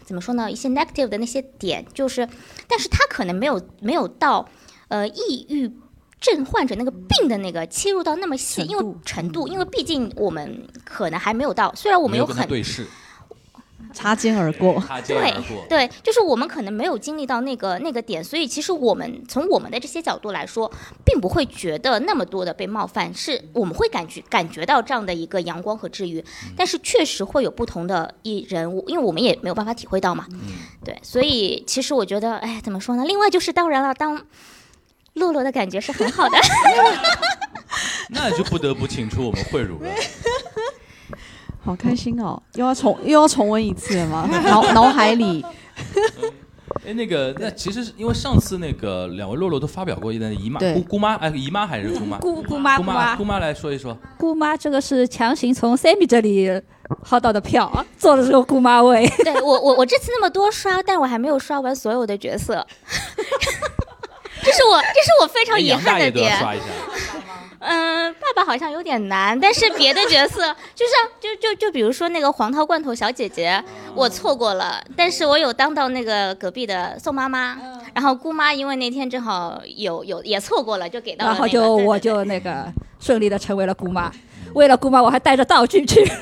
[0.07, 0.49] 怎么说呢？
[0.49, 2.29] 一些 negative 的那些点，就是，
[2.69, 4.49] 但是他可能没有没有到，
[4.87, 5.69] 呃，抑郁
[6.21, 12.87] 症患者那个病的那个切入到那么细，因为程度，因为毕竟我们可能还没有到，虽然我们有很对视，
[13.97, 14.79] 擦肩而过。
[14.87, 15.65] 擦肩对而过。
[15.71, 20.71] 对，就是我们可能没有经历到那个那个点，所以其实我们从我们的这些角度来说，
[21.05, 26.23] 并不会觉得那么多的被冒犯，是我们会感觉感觉到这样的一个阳光和治愈，
[26.55, 30.27] 但是确实会有不同的一人，物因为我们也没有办法体会到嘛，
[30.85, 33.05] 对，所以其实我觉得，哎，怎么说呢？
[33.07, 34.27] 另外就是当然了，当
[35.15, 36.37] 洛洛的感觉是很好的，
[38.11, 39.89] 那就不得不请出我们慧茹了。
[41.67, 42.41] 好开心哦！
[42.55, 44.27] 又要重又要重温一次了吗？
[44.45, 45.45] 脑脑海里
[46.87, 52.19] 哎，那个，那其实是因为上次那个两位洛洛都发表过一段姨妈姑姑妈，哎，姨妈还是姑妈？
[52.19, 53.97] 姑姑妈姑姑妈姑妈来说一说。
[54.17, 56.49] 姑妈，这个是强行从 Sammy 这里
[57.05, 59.07] 薅到的票，做的这个姑妈位。
[59.25, 62.65] 对我我我这次那么多刷，但我还没有刷完所有的角色，
[64.43, 66.39] 这是我这是我非常哎遗杨大爷都要憾的点。
[66.39, 66.65] 刷一下。
[67.59, 73.63] 嗯，爸爸好像有点难，但是别的角色， 就是就就就比如说那个黄桃罐头小姐姐，
[73.95, 77.59] 我错过了，但是我有当到那个隔壁的宋妈妈，
[77.95, 81.43] 然后姑妈因为那天正好有有也错过了，就给到了、那个。
[81.43, 82.67] 然后就我就那个
[83.01, 84.11] 顺利的成为了姑妈。
[84.55, 86.07] 为了姑妈，我还带着道具去。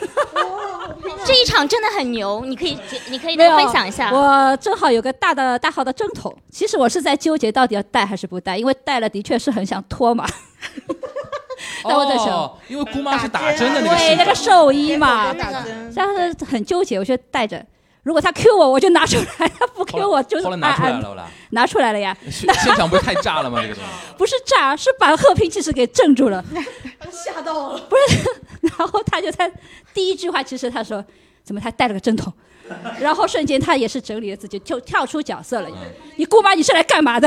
[1.26, 2.76] 这一场真的很牛，你可以
[3.08, 4.10] 你可以没有分享一下。
[4.10, 10.26] 我正好有个大的大号的针筒，其实我是在纠结到底要带还是不带，因为带了的确是很想脱嘛。
[11.84, 17.64] 但我在想哦，因为姑妈是打针的那个对那个兽医嘛，打针但是很纠结，我就带着。
[18.02, 22.14] 如果他 Q 我，我就拿出来；他不 Q 我，就是后来拿出来了，后来拿出来了呀。
[22.30, 23.62] 现现场不是太炸了吗？
[23.62, 23.90] 这个东西。
[24.18, 26.44] 不是炸，是把贺平其实给镇住了。
[27.10, 27.78] 吓到了。
[27.88, 29.50] 不是，然后他就在
[29.94, 31.02] 第一句话，其实他说
[31.42, 32.30] 怎么他带了个针筒，
[33.00, 35.68] 然后瞬间他也是整理了自己，就跳出角色了。
[36.16, 37.26] 你姑妈你是来干嘛的？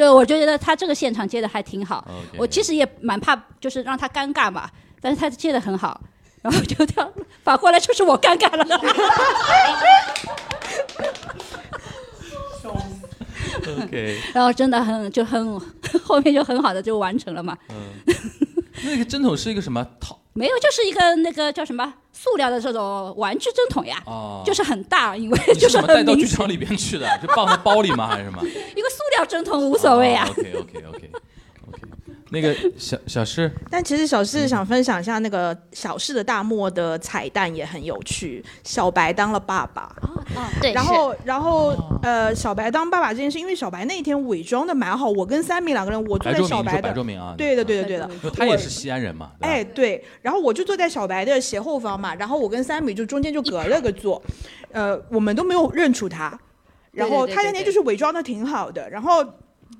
[0.00, 2.02] 就我觉得他这个现场接的还挺好
[2.38, 4.66] 我其实也蛮怕，就是让他尴尬嘛，
[4.98, 6.00] 但是他接的很好，
[6.40, 7.12] 然后就跳
[7.44, 8.64] 反过来就是我尴尬了。
[13.82, 15.60] OK，然后真的很就很
[16.02, 17.58] 后面就很好的就完成了嘛。
[18.84, 20.18] 那个针筒是一个什么套？
[20.32, 27.06] 没有，就是一个那个叫什么塑料的这种玩具针筒呀，哦，就是很大，因为 就是带到剧场里边去的？
[27.20, 28.06] 就放在包里吗？
[28.06, 28.40] 还是什么？
[28.46, 30.26] 一个塑料针筒无所谓啊。
[30.30, 31.10] OK OK OK OK，
[32.30, 38.44] 那个小小诗， 但其实小四想分享一下那个小四的大漠的彩蛋也很有趣。
[38.64, 39.94] 小白当了爸爸，
[40.36, 47.34] 哦，对， 然后然后呃，小白当爸爸这件事，因为小白那天伪装的蛮好，我跟三米两个人，我坐在小白的，白周明啊？
[47.36, 54.22] 对的对的对的，他也是西安人嘛，哎，对，然后我就坐在小白的斜后方嘛，然后我跟三米就中间就隔了个座，
[54.72, 56.38] 呃，我们都没有认出他，
[56.92, 59.26] 然后他那天就是伪装的挺好的，然后。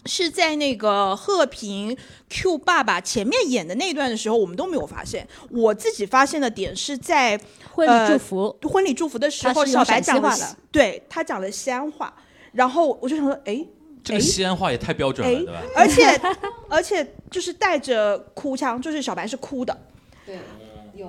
[0.07, 1.96] 是在那个贺平
[2.29, 5.26] Q 爸爸前面演的那段的时候，我们都没有发现。
[5.50, 7.38] 我自己发现的点是在
[7.72, 12.12] 婚礼祝福，婚礼祝福的时候，小白讲话的，对他讲了西安话，
[12.53, 13.64] 然后我就想说，哎，
[14.03, 15.62] 这个西安话也太标准了，哎对吧？
[15.76, 16.20] 而且
[16.70, 19.79] 而且就是带着哭腔，就是小白是哭的，
[20.24, 20.38] 对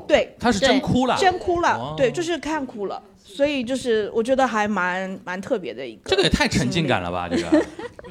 [0.08, 0.36] 对。
[0.39, 1.94] 他是真哭了，真哭了，哦。
[1.96, 3.02] 对，就是看哭了，
[3.36, 6.02] 所以就是我觉得还蛮蛮特别的一个。
[6.06, 7.28] 这个也太沉浸感了吧？
[7.30, 7.44] 这个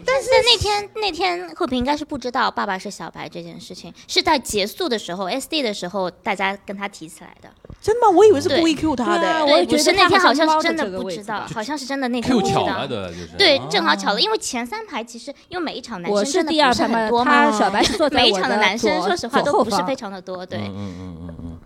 [0.06, 7.50] 但是那天那天贺平应该是不知道爸爸是小白这件事情，是在结束的时候 SD 的时候大家跟他提起来的。
[7.82, 8.08] 真吗？
[8.10, 12.88] 我以为是故意 Q 他的、我也觉得那天好像是真的不知道，好像是真的那天 Q 不知道巧了。
[12.88, 20.58] 的，就是对哦，正好巧了，因为前三排其实因为每一场男生真的不是第二排很多嘛，他小白是坐在每一场的男生说实话都不是非常的多，对。
[20.58, 21.58] 嗯嗯嗯嗯嗯。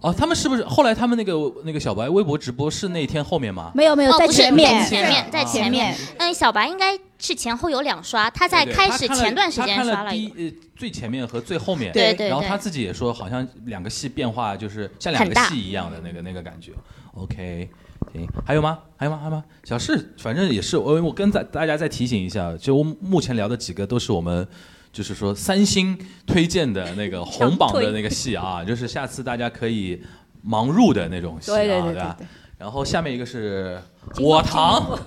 [0.00, 1.32] 哦，他们是不是后来他们那个
[1.64, 3.72] 那个小白微博直播是那天后面吗？
[3.74, 5.96] 没有没有哦，在不是前面，前面在啊前面。
[6.18, 16.72] 嗯，小白应该是前后有两刷，他在开始前段时间他看刷了第一呃最前面和最后面，对对对然后他自己也说，好像两个戏变化就是像两个戏一样的那个那个感觉。
[17.14, 17.68] OK，
[18.12, 18.78] 行，还有吗？
[18.96, 19.18] 还有吗？
[19.18, 19.42] 还有吗？
[19.64, 24.46] 小事，反正也是我我跟大大家再提醒一下，就我目前聊的几个都是我们。
[24.92, 25.96] 就是说，三星
[26.26, 30.02] 推荐的那个红榜的那个戏啊， 就是下次大家可以
[30.46, 32.16] 盲入的那种戏啊，对对对对吧？
[32.58, 33.80] 然后下面一个是
[34.18, 34.98] 我堂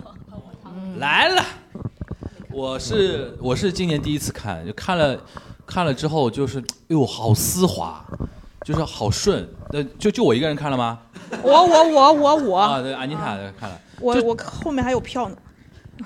[0.97, 1.43] 来了，
[2.51, 5.19] 我是我是今年第一次看，就看了
[5.65, 8.05] 看了之后就是，哎呦，好丝滑，
[8.63, 9.47] 就是好顺。
[9.71, 10.99] 呃，就就我一个人看了吗？
[11.43, 13.79] 我我我我我、啊，对，安妮塔看了。
[13.99, 15.35] 就我我后面还有票呢。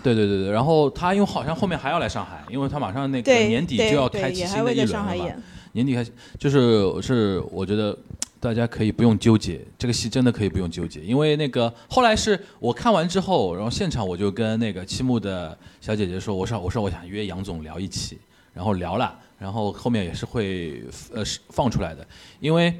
[0.04, 5.26] 对对对对，然后他因为好像后面还要来上海，因为他马上那个，年底就要开启新的一轮了嘛。
[5.74, 7.98] 年底开始就是是我觉得
[8.40, 18.18] 大家可以不用纠结，这个戏真的可以不用纠结，因为那个后来是我看完之后，然后现场我就跟那个七木的小姐姐说，我说我说我想约杨总聊一期，
[18.54, 22.08] 然后聊了，然后后面也是会呃是放出来的，
[22.40, 22.74] 因为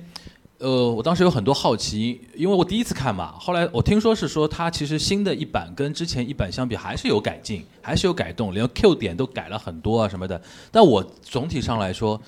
[0.58, 10.42] 呃，我当时有很多好奇，因为我第一次看嘛，后来我听说是说它其实新的一版跟之前一版相比还是有改进，还是有改动，连 Q 点都改了很多啊什么的。
[10.72, 12.20] 但我总体上来说，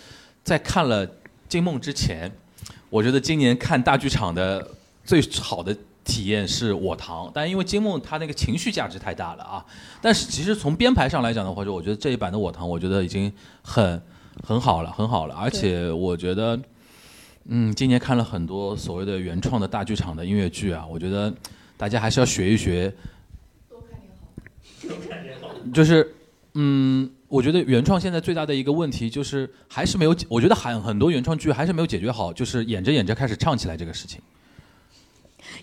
[0.43, 1.07] 在看了
[1.47, 2.29] 《惊梦》之前，
[2.89, 4.71] 我觉得今年看大剧场的
[5.05, 9.65] 最好的体验是我堂，但因为《惊梦》它那个情绪价值太大了啊。
[10.01, 14.01] 但是其实从编排上来讲的话，就我觉得这一版的我堂，我觉得已经很
[14.43, 16.59] 很好了，很好了，而且我觉得。
[17.49, 21.33] 嗯，今年看了很多所谓的原创的大剧场的音乐剧啊，我觉得
[21.77, 22.93] 大家还是要学一学。
[23.69, 24.27] 多看点好，
[24.87, 25.49] 多看点好。
[25.73, 26.13] 就是，
[26.55, 34.21] 嗯，我觉得原创现在最大的一个问题就是还是没有，我觉得很很多原创剧还是没有解决好，就是演着演着开始唱起来这个事情。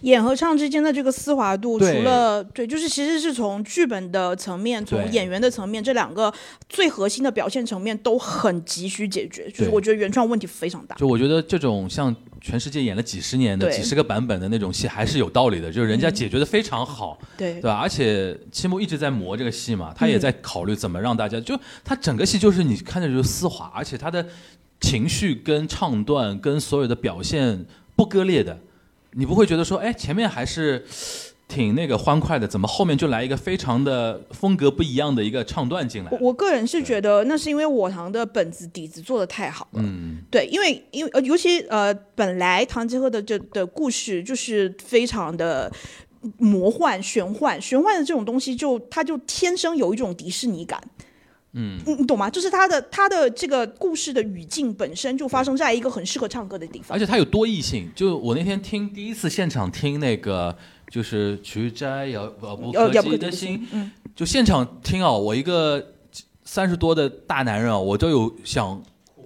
[0.02, 6.32] 演和唱之间的这个丝滑度，除了对，就是其实是从剧本的层面，从演员的层面，这两个
[6.68, 9.50] 最核心的表现层面都很急需解决。
[9.50, 10.96] 就是我觉得原创问题非常大。
[10.96, 15.72] 就我觉得这种像全世界演了几十年的、几十个版本的那种戏，还是有道理的。
[15.72, 17.74] 就是人家解决的非常好，对对吧？
[17.76, 24.26] 而且七木一直在磨这个戏嘛，他也在考虑怎么让大家，就他整个戏就是你看着就是丝滑，而且他的
[24.80, 27.64] 情绪跟唱段跟所有的表现
[27.96, 28.58] 不割裂的。
[29.16, 30.84] 你不会觉得说，哎，前面还是
[31.46, 36.10] 挺那个欢快的，怎么后面就来一个非常的风格不一样的一个唱段进来？
[36.10, 39.82] 我我个人是觉得，那是因为我堂的本子底子做的太好了。
[39.82, 45.70] 嗯，对，因为因为呃，尤其呃，本来唐吉诃德这的故事就是非常的
[46.38, 50.82] 魔幻、玄幻、玄幻的这种东西，就它就天生有一种迪士尼感。
[51.54, 52.28] 嗯，你你懂吗？
[52.28, 57.90] 就是他的他的这个故事的语境本身就发生在一个很适合唱歌的地方，而且它有多异性。
[57.94, 60.56] 就我那天听第一次现场听那个，
[60.90, 63.66] 就是曲摘遥不可及的心，
[64.16, 65.92] 就现场听啊，我一个
[66.44, 68.82] 三十多的大男人啊，我都有想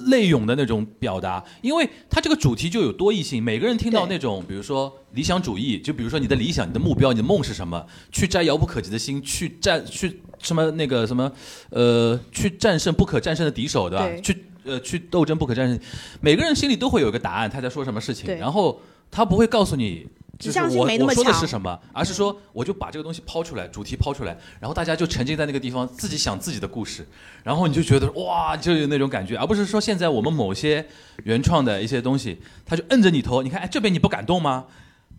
[0.06, 3.42] 泪涌的那种表达，因为他这个主题就有多义性。
[3.42, 7.84] 每个人听到那种，比如说理想主义，就比如说你的理想、你的目标、你的梦是什么？
[8.10, 10.20] 去摘遥不可及的心，去战去。
[10.40, 11.32] 什么那个什么，
[11.70, 14.08] 呃，去战胜不可战胜的敌手，对吧？
[14.22, 15.76] 去呃去斗争不可战胜，
[16.20, 18.32] 每个人心里都会有一个答案，他在说什么事情。
[18.38, 18.80] 然后
[19.10, 20.06] 他不会告诉你，
[20.38, 27.04] 就是我我说的是什么，而是说我就把这个东西抛出来，主题抛出来，然后大家就沉浸在那个地方，自己想自己的故事，
[27.42, 30.86] 然后你就觉得哇，就有那种感觉，而不是说现在我们某些
[31.24, 34.66] 原创的一些东西，他就摁着你头，你看哎这边你不感动吗？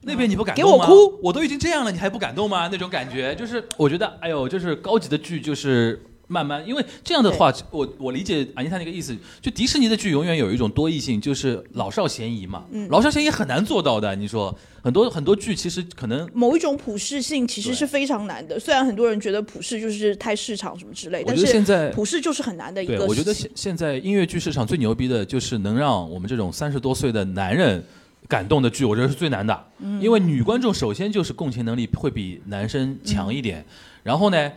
[0.03, 0.87] 那边你不感动吗？
[0.87, 1.19] 给我哭！
[1.23, 2.69] 我都已经这样了，你还不感动吗？
[2.71, 12.63] 那种感觉就是，我觉得，哎呦，就是高级的剧，就是慢慢，因为这样的话，我我理解阿妮塔那个意思，就迪士尼的剧永远有一种多异性，就是老少咸宜嘛。
[12.71, 12.87] 嗯。
[12.89, 18.59] 老少咸宜很难做到的，你说很多很多剧其实可能某一种普适性其实是非常难的。
[18.59, 23.03] 虽然很多人觉得普适就是太市场什么之类，但是现在普适就是很难的一个。
[23.07, 27.83] 我觉得现现在音乐剧市场最牛逼的就是能让我们这种三十多岁的男人。
[28.27, 29.65] 感动的剧，我觉得是最难的，
[29.99, 33.65] 因为女观众首先就是共情能力会比男生强一点，
[34.03, 34.51] 然后呢，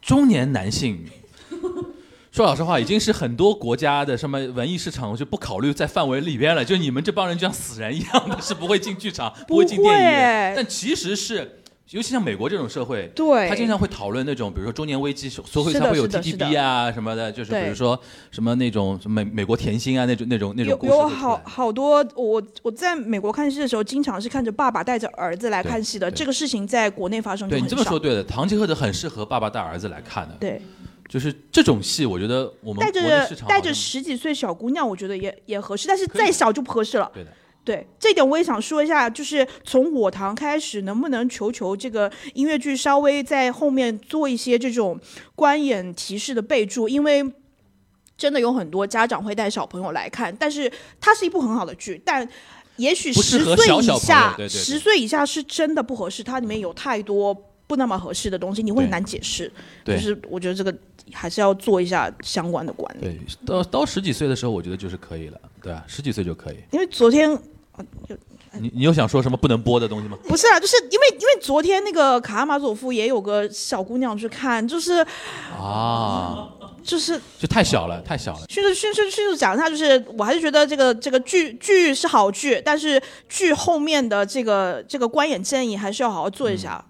[0.00, 1.04] 中年男性，
[2.32, 11.59] 说老实话，已经是很多国家的什么文艺市场就不考虑在范围里边了，就你们这帮人就像死人一样的，是不会进剧场，不会进电影院，但其实是。
[11.90, 18.00] 尤其像美国这种社会，对，他经常会讨论那种，比如说中年危机，所以才会有 TTB 啊什么的，就是比如说
[18.30, 20.92] 什么那种美美国甜心啊那种那种那种故事。
[20.92, 26.08] 有有好好多，我我在美国看戏的时候，经常是看着爸爸带着儿子来看戏的。
[26.08, 30.36] 这个事情在国内发生对你这么说对的，《唐吉诃德》很适合爸爸带儿子来看的。
[30.38, 30.62] 对，
[31.08, 37.10] 就是这种戏，我觉得我们带着带着十几岁小姑娘，我觉得也也合适，但是再小就不合适了。
[37.12, 37.32] 对的。
[37.62, 44.98] 对这点我也想说一下，就是从我堂开始，能不能求求这个音乐剧稍微在后面做一些这种
[45.34, 46.88] 观演提示的备注？
[46.88, 47.22] 因为
[48.16, 50.70] 真的有很多家长会带小朋友来看，但是
[51.00, 52.26] 它是一部很好的剧，但
[52.76, 57.34] 也许十岁以下，十岁以下是真的不合适，它里面有太多
[57.70, 59.50] 不那么合适的东西，你会很难解释。
[59.84, 60.74] 就是我觉得这个
[61.12, 63.02] 还是要做一下相关的管理。
[63.02, 65.84] 对，到到十几岁的时候，我觉得就是可以了，对啊？
[65.86, 66.56] 十几岁就可以。
[66.72, 67.38] 因为昨天。
[68.58, 70.18] 你你又想说什么不能播的东西吗？
[70.24, 75.06] 不是啊，就是因为因为昨天那个卡拉马佐夫也有个小姑娘去看，就是
[75.56, 76.50] 啊，
[76.82, 78.40] 就是就太小了，太小了。
[78.48, 86.84] 迅速迅速迅速讲一下，就是我还是觉得这个这个剧剧是好剧，但是剧后面的这个这个观演建议还是要好好做一下。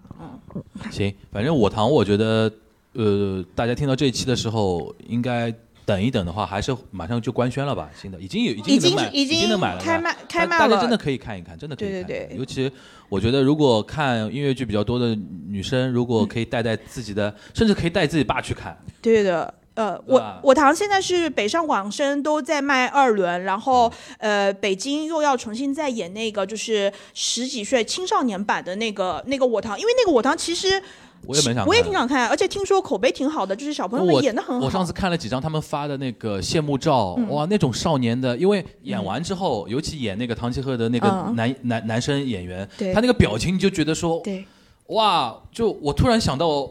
[0.91, 2.51] 行，反正我堂我觉得，
[2.93, 5.53] 呃，大家听到这一期的时候应该。
[5.83, 7.89] 等一等的话，还是马上就官宣了吧？
[7.99, 10.69] 新的已经有已经已经，已经能买了，开卖开卖了。
[10.69, 12.03] 大家真的可以看一看，真的可以看。
[12.03, 12.37] 对对对。
[12.37, 12.71] 尤其
[13.09, 18.77] 我觉得，如果看音乐剧比较多的女生，如果可以带带自己的，甚至可以带自己爸去看。
[19.01, 30.81] 对的，呃，我我堂现在是北上广深都在卖二轮，然后呃，北京又要重新再演那个就是十几岁青少年版的那个那个我堂，因为那个我堂其实
[31.25, 34.65] 我也蛮想看，我也挺想看，而且听说口碑挺好的，就是小朋友们演的很好。
[34.65, 37.29] 我上次看了几张他们发的那个谢幕照，嗯。
[37.29, 41.35] 哇，那种少年的，因为演完之后，尤其演那个唐吉诃德那个嗯。
[41.37, 42.93] 男、男男生演员，对。
[42.93, 44.45] 他那个表情你就觉得说，对，
[44.87, 46.69] 哇，就我突然想到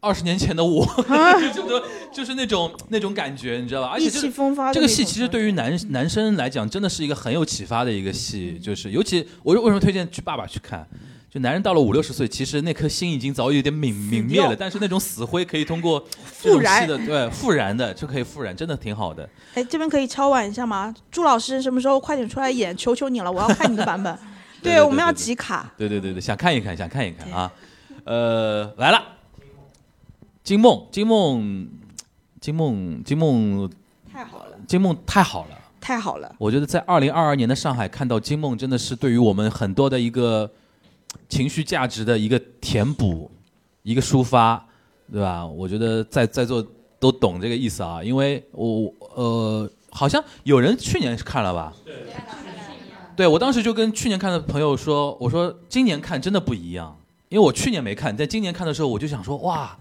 [0.00, 0.86] 二十年前的我，
[2.12, 3.88] 就是那种那种感觉，你知道吧？
[3.88, 10.86] 而且意气就是风发这个戏其实对于男男生来讲，真的是一个很有启发的一个戏，就是尤其我为什么推荐去爸爸去看？
[11.30, 19.28] 就男人到了五六十岁，其实那颗心已经早已有点泯泯灭了，但是那种死灰可以通过复燃戏的对复燃的就可以复燃，真的挺好的。
[19.52, 20.94] 哎，这边可以敲碗一下吗？
[21.10, 22.74] 朱老师什么时候快点出来演？
[22.74, 24.18] 求求你了，我要看你的版本。
[24.62, 25.70] 对对我们要集卡。
[25.76, 27.52] 对对对对，想看一看，想看一看啊。
[28.04, 29.02] 呃，来了，
[30.48, 31.68] 金梦，金梦，
[32.40, 33.70] 金梦，金梦，
[34.10, 35.50] 太好了，金梦太好了。
[35.78, 36.36] 太好了。
[36.38, 40.50] 我觉得在二零二二年的上海看到金梦，真的是对于我们很多的一个
[41.28, 43.30] 情绪价值的一个填补，
[43.82, 44.66] 一个抒发，
[45.12, 45.44] 对吧？
[45.44, 46.66] 我觉得在在座
[46.98, 51.74] 都懂这个意思啊，因为我呃，好像有人去年看了吧？
[53.14, 56.96] 对，我当时就跟去年看的朋友说，我说今年看真的不一样，
[57.28, 59.78] 因为我去年没看，在今年看的时候我就想说，哇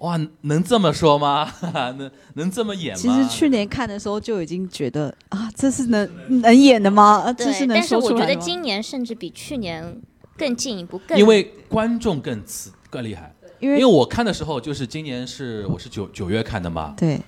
[0.00, 1.50] 哇，能这么说吗？
[1.98, 3.00] 能能这么演吗？
[3.00, 6.08] 其实去年看的时候就已经觉得啊，这是能
[6.42, 7.22] 能演的吗？
[7.26, 8.36] 啊这对是，能但是我觉得？
[8.36, 10.00] 今年甚至比去年
[10.36, 13.34] 更进一步，更因为观众更刺更厉害。
[13.60, 17.20] 因为因为我看的时候，就是今年是我是九九月看的嘛，对，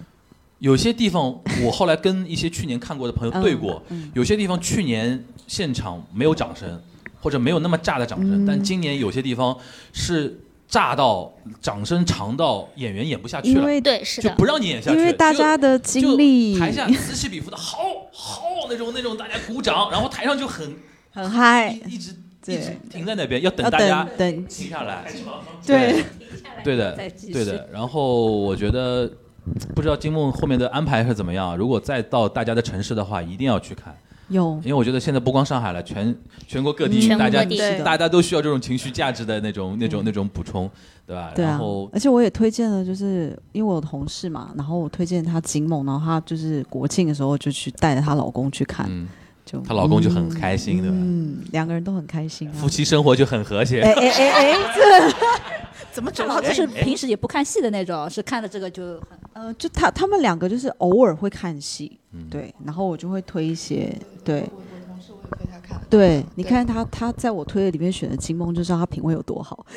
[0.60, 1.24] 有些地方
[1.64, 6.80] 我后来跟一些去年看过的朋友对过，嗯有些地方去年现场没有掌声，
[7.20, 9.58] 或者没有那么炸的掌声，嗯但今年有些地方
[9.92, 10.38] 是
[10.70, 17.78] 炸到掌声长到演员演不下去了，因为对是的，就不让你演下去，因为大家的就精力就台下此起彼伏的好
[18.12, 20.74] 好那种那种大家鼓掌，然后台上就很
[21.12, 22.16] 很嗨，一直一
[22.46, 24.46] 对直停在那边，要等要大家等等。
[24.46, 25.04] 停下来。
[25.66, 26.04] 对。
[26.62, 27.32] 对的再继，续。
[27.32, 27.66] 对的。
[27.72, 29.10] 然后我觉得，
[29.74, 31.56] 不知道金梦后面的安排是怎么样。
[31.56, 33.96] 如果再到大家的城市的话，一定要去看，
[34.30, 36.14] 有因为我觉得现在不光上海了，全
[36.46, 40.70] 全国各地大家地大家都需要这种情绪价值的那种那种那种补充，
[41.06, 41.32] 对吧？
[41.34, 49.08] 对啊然后，而且我也推荐了，就是因为我有同事嘛，然后我推荐她金梦，然后她就是国庆的时候就去带着她老公去看，嗯，
[49.44, 50.96] 就她老公就很开心，对吧？
[50.98, 52.68] 嗯，两个人都很开心啊夫。
[52.68, 53.80] 妻生活就很和谐。
[53.82, 54.80] 哎哎哎哎，这
[56.00, 63.94] 怎么他老公是平时也不看戏的那种，是看了这个就很呃，就他他们两个就是偶尔会看戏，嗯对，然后我就会推一些，
[64.24, 65.80] 对推他看。
[65.88, 69.64] 对，你看他他在我推的里面选的金梦，就知道他品味有多好。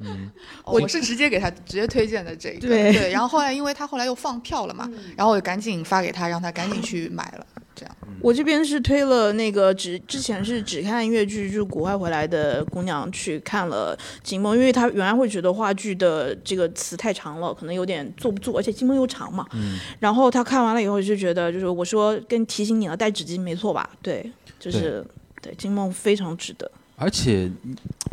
[0.00, 0.30] 嗯，
[0.64, 7.46] 我是直接给他直接推荐的这个，对然后后来因为他后来又放票了嘛，然后我就赶紧发给他，让他赶紧去买了，
[7.78, 7.96] 这样。
[8.20, 19.46] 我这边是推了那个只之前是只看越剧，就是国外回来的姑娘去看了《金梦》，因为她原来会觉得话剧的这个词太长了，可能有点坐不住，而且《金梦》又长嘛。
[19.52, 23.88] 嗯然后她看完了以后就觉得，就是我说跟提醒你了，带纸巾没错吧？
[24.02, 25.04] 对，就是
[25.40, 26.68] 对《金梦》非常值得。
[26.96, 27.48] 而且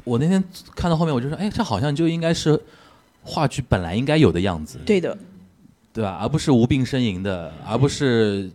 [0.03, 0.43] 我那天
[0.76, 2.59] 看到后面，我就说，哎，这好像就应该是
[3.24, 5.18] 话剧本来应该有的样子，对的，
[5.91, 6.20] 对吧？
[6.22, 8.47] 而不是无病呻吟的，而不是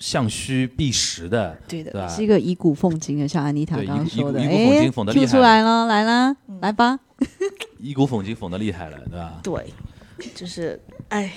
[0.00, 2.08] 相虚避实的，对的对吧？
[2.08, 6.98] 是一个以古讽今的，像安妮塔刚刚说的，以古讽哎今讽得厉害，Q 出来了，来啦，来吧。
[7.78, 9.38] 以古讽今，讽的厉害了，对吧？
[9.42, 9.72] 对，
[10.34, 10.80] 就是
[11.10, 11.30] 哎，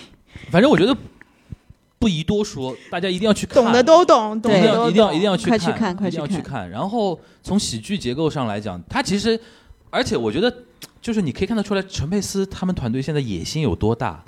[0.50, 0.96] 反正我觉得
[2.00, 6.70] 不宜多说，大家一定要去看，懂的都懂，懂一定的都一定要一定要去看，快去看快一定要去看去看。
[6.70, 9.38] 然后从喜剧结构上来讲，它其实，
[9.90, 10.54] 而且我觉得，
[11.02, 14.24] 就是你可以看得出来，陈佩斯他们团队现在野心有多大，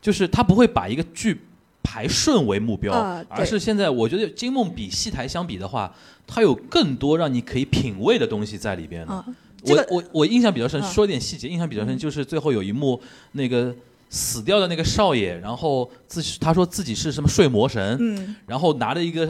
[0.00, 1.40] 就是他不会把一个剧
[1.88, 5.94] 排顺为目标，啊而是现在我觉得金梦比戏台相比的话，
[6.26, 9.12] 它有更多让你可以品味的东西在里边了。
[9.14, 9.24] 啊，
[9.64, 13.00] 这个我我我印象比较深，嗯说一点细节，印象比较深就是最后有一幕
[13.32, 13.72] 那个
[14.10, 19.24] 死掉的那个少爷，然后自他说自己是什么睡魔神，嗯，然后拿着一个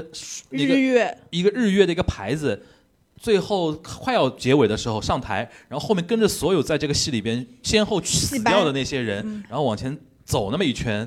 [0.50, 1.18] 一个日月。
[1.30, 2.60] 一个日月的一个牌子，
[3.20, 9.44] 最后快要结尾的时候上台，然后后面跟着所有在这个戏里边先后去死掉的那些人，嗯。
[9.48, 11.06] 然后往前走那么一圈。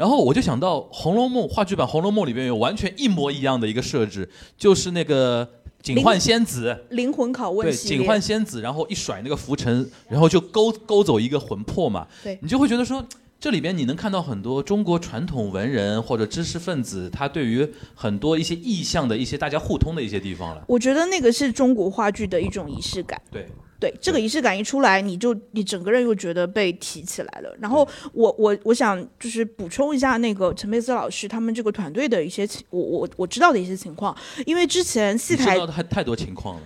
[0.00, 4.26] 然后我就想到《红楼梦》话剧版《红楼梦》里边有完全一模一样的一个设置，
[4.56, 5.46] 就是那个
[5.82, 12.06] 警幻仙子，灵魂拷问对，系列警幻仙子，然后一甩那个浮尘，然后就勾勾走一个魂魄嘛。
[12.24, 13.04] 对你就会觉得说，
[13.38, 20.64] 这里边你能看到很多中国传统文人或者知识分子，他对于很多一些意象的一些大家互通的一些地方了。
[20.66, 23.20] 我觉得那个是中国话剧的一种仪式感。
[23.30, 23.46] 对，
[23.80, 27.52] 对，这个仪式感一出来，你就你整个人又觉得被提起来了。
[27.58, 34.14] 然后我我我想就是补充一下那个陈佩斯老师他们这个团队的一些情，我我我知道的一些情况，
[34.44, 36.62] 因为之前戏台你知道的太太多情况了，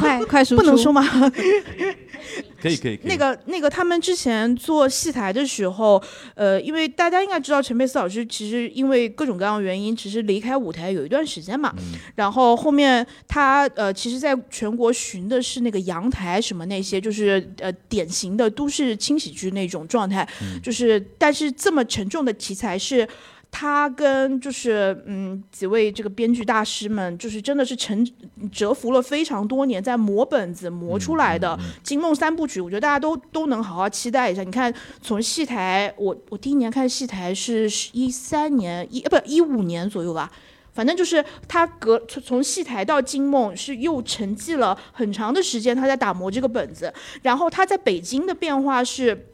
[0.00, 1.02] 快快说不能说吗？
[2.62, 3.00] 可以可以。
[3.02, 6.00] 那个那个，他们之前做戏台的时候，
[6.34, 11.74] 呃，因为大家应该知道陈佩斯老师其实因为各种各样的原因，其实离开舞台有一段时间嘛。
[12.14, 20.28] 然后后面他呃，其实在全国巡的是那个阳台什么那些，就是呃典型的都市轻喜剧那种状态。
[20.62, 23.08] 就是但是这么沉重的题材是。
[23.54, 28.04] 他跟就是嗯几位这个编剧大师们，就是真的是沉
[28.50, 34.42] 蛰伏了非常多年，在磨本子磨出来的《金梦三部曲》，我觉得大家都都能好好期待一下。
[34.42, 34.72] 你看，
[35.02, 40.32] 从戏台，我我第一年看戏台是一三年一呃不一五年左右吧，
[40.72, 46.92] 反正就是他隔从从戏台到金梦是又沉寂了很长的时间，他在打磨这个本子。
[47.20, 49.28] 然后他在北京的变化是。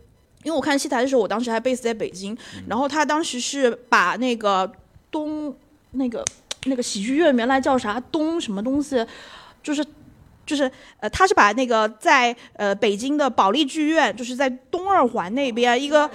[0.44, 2.36] 因为我看戏台的时候，我当时还 base 在北京，
[2.68, 4.70] 然后他当时是把那个
[5.10, 5.54] 东
[5.92, 6.24] 那个
[6.64, 9.04] 那个喜剧院原来叫啥东什么东西，
[9.62, 9.84] 就是
[10.46, 10.70] 就是
[11.00, 16.10] 呃，他是把那个在呃北京的保利剧院，就是在东二环那边一个。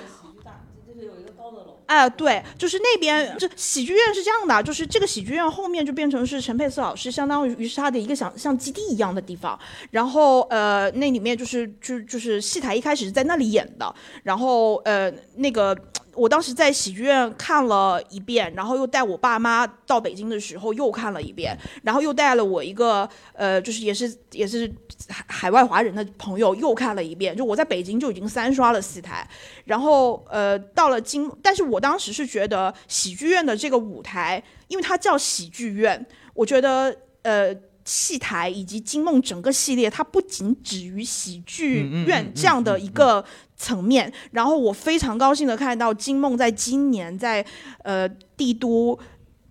[1.94, 9.58] 哎，对，就是那边，这喜剧院是这样的，就是这个喜剧院后面就变成是陈佩斯老师，相当于于是他的一个想像基地一样的地方。
[9.92, 15.78] 然后呃，那里面就是就就是戏台一开始是在那里演的，然后呃那个。
[16.16, 24.72] 我当时在喜剧院看了一遍，然后又带我爸妈到北京的时候又看了一遍，然后又带了我一个呃，就是也是也是
[25.10, 27.36] 海海外华人的朋友又看了一遍。
[27.36, 29.28] 就我在北京就已经三刷了戏台，
[29.66, 37.56] 然后呃到了金，但是我当时是觉得喜剧院的这个舞台，因为它叫喜剧院，我觉得呃。
[37.86, 43.22] 戏台以及金梦整个系列，它不仅止于喜剧院这样的一个
[43.64, 44.12] 层面。
[44.32, 47.44] 然后我非常高兴的看到金梦在今年在
[47.84, 49.00] 呃帝都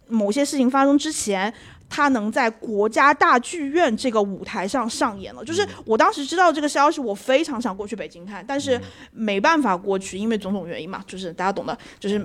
[0.08, 1.52] 某些事情发生之前，
[1.88, 5.42] 他能在国家大剧院这个舞台上上演了。
[5.42, 8.78] 就是我当时知道这个消息，我非常想过去北京看，但是
[9.12, 12.20] 没办法过去，因为种种原因嘛，就是大家懂的，就是。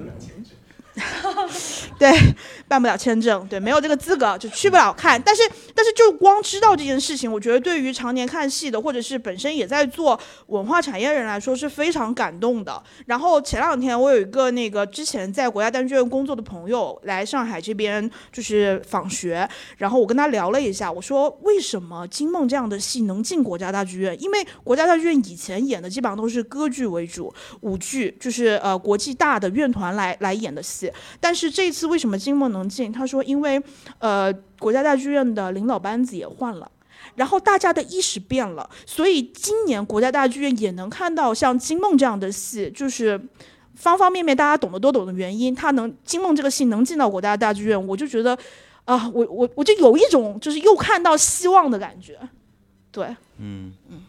[1.99, 2.11] 对，
[2.67, 5.21] 办不了签证，对，没有这个资格就去不了看。
[5.21, 5.41] 但是，
[5.73, 12.81] 但是就光知道这件事情，我觉得对于常年看戏的，或者是本身也在做文化产业人来说是非常感动的。
[13.05, 24.15] 然后前两天我有一个那个之前在国家大剧院工作的朋友来上海这边就是访学，然后我跟他聊了一下，我说为什么金梦这样的戏能进国家大剧院？
[24.21, 30.86] 因为国家大剧院以前演的基本上都是歌剧为主，舞剧就是呃国际大的院团来来演的戏。
[31.19, 32.91] 但是这次为什么金梦能进？
[32.91, 33.61] 他说，因为，
[33.99, 36.69] 呃，国家大剧院的领导班子也换了，
[37.15, 43.19] 然后大家的意识变了，所以今年国家大剧院也能看到像金梦这样的戏，就是
[43.75, 48.38] 方方面面大家懂得都懂的原因，他能金梦这个戏能进到国家大剧院，我就觉得，
[48.85, 52.19] 啊，我我我就有一种就是又看到希望的感觉，
[52.91, 53.07] 对，
[53.38, 54.03] 嗯嗯。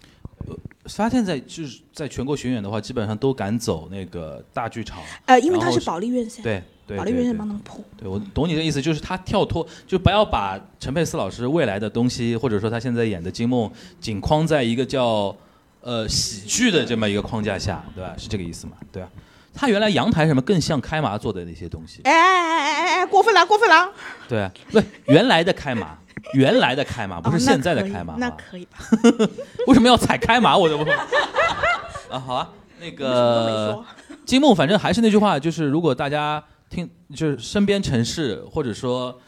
[0.88, 4.98] 发现，在就是在全国巡演的话，基本上都敢走那个大剧场。
[5.26, 6.42] 呃，因为它是保利院线。
[6.42, 7.84] 对对，保利院线帮他们铺。
[7.96, 13.68] 对，我懂你的意思，就是他跳脱，就不要把陈佩斯老师未来的东西，或者说他现在演的《金梦》，
[14.00, 15.36] 仅框在一个叫
[15.82, 18.14] 呃喜剧的这么一个框架下，对吧？
[18.16, 18.72] 是这个意思吗？
[18.90, 19.08] 对啊。
[19.54, 22.00] 他原来阳台什么更像开麻做的那些东西。
[22.04, 23.92] 哎哎哎哎哎哎，过分了，过分了。
[24.28, 24.80] 对，不，
[25.12, 25.98] 原来的开麻。
[26.34, 28.78] 原来的开马不是现在的开马，那可以吧？
[29.66, 30.56] 为什么要踩开马？
[30.56, 30.84] 我都不
[32.10, 32.50] 啊，好啊，
[32.80, 33.84] 那个
[34.24, 39.18] 金梦，反正还是那句话，就是如果大家听，就是身边城市或者说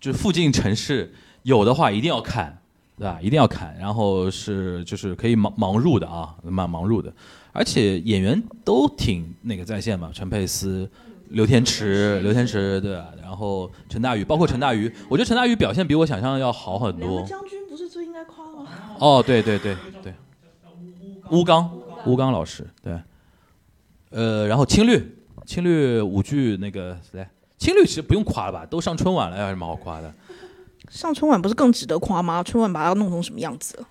[0.00, 2.56] 就是附近城市有的话，一定要看，
[2.96, 3.18] 对吧？
[3.20, 7.12] 一定要看，然后是就是可以盲盲入的啊，蛮盲入的，
[7.52, 10.88] 而且演员都挺那个在线嘛，陈佩斯。
[11.34, 17.22] 刘天池，刘天池对，然后陈大宇，包括陈大宇，我觉得陈大宇表现比我想象要好很多。
[17.26, 18.66] 将军不是最应该夸吗？
[19.00, 20.14] 哦，对对对对，
[21.30, 21.68] 乌刚，
[22.06, 22.96] 乌刚老师，对，
[24.10, 27.26] 呃，然后青绿，青绿舞剧那个谁，
[27.58, 30.14] 青绿其实不用夸了吧，都上春晚了，有什么好夸的？
[30.88, 32.44] 上春晚不是更值得夸吗？
[32.44, 33.84] 春晚把它弄成什么样子？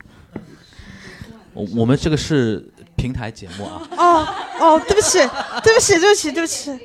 [1.54, 2.70] 我我们这个是。
[3.04, 3.86] 平台节目啊！
[3.98, 4.26] 哦
[4.62, 5.18] 哦，对不起，
[5.62, 6.80] 对不起，对不起，对不起，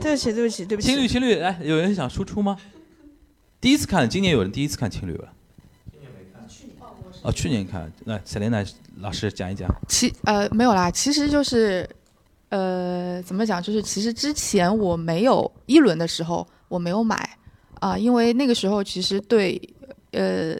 [0.00, 0.88] 对不起，对不起，对不起。
[0.88, 2.56] 青绿青绿，来，有人想输出吗？
[3.60, 5.28] 第一次看，今年有人第一次看青绿了。
[5.92, 6.76] 今年没看，去年
[7.20, 7.92] 哦，去年看。
[8.06, 8.64] 那小林娜
[9.00, 9.68] 老师讲一讲。
[9.86, 11.86] 其呃没有啦，其实就是
[12.48, 17.36] 呃怎么讲，就是其实之前我没有一轮的时候我没有买
[17.80, 19.60] 啊，因为那个时候其实对
[20.12, 20.56] 呃。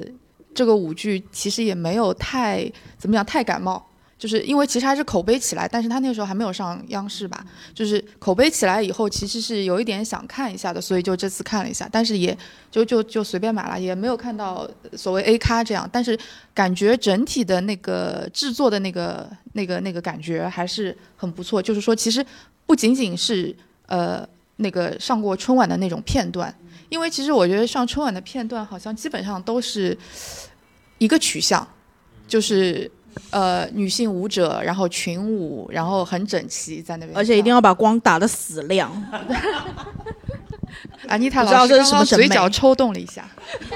[0.54, 3.86] 这个舞剧其实也没有太怎么讲太感冒，
[4.18, 12.36] 就是因为其实还是口碑起来，但是他那个时候还没有上央视吧，就是口碑起来以后，其实是有一点想看一下的，所以就这次看了一下，但是也
[12.70, 16.18] 就就就随便买了，也没有看到所谓 A 咖这样，但是
[16.52, 22.26] 感觉整体的那个制作的那个那个那个感觉还是很不错，就是说其实
[22.66, 23.54] 不仅仅是
[23.86, 26.52] 呃那个上过春晚的那种片段，
[26.88, 29.96] 因为其实我觉得上春晚的片段好像基本上都是
[30.98, 31.66] 一个取向，
[32.26, 32.90] 就是
[33.30, 38.90] 呃女性舞者，然后群舞，然后很整齐在那边，而且一定要把光打得死亮。
[41.06, 43.28] 安妮塔老师刚刚嘴角抽动了一下，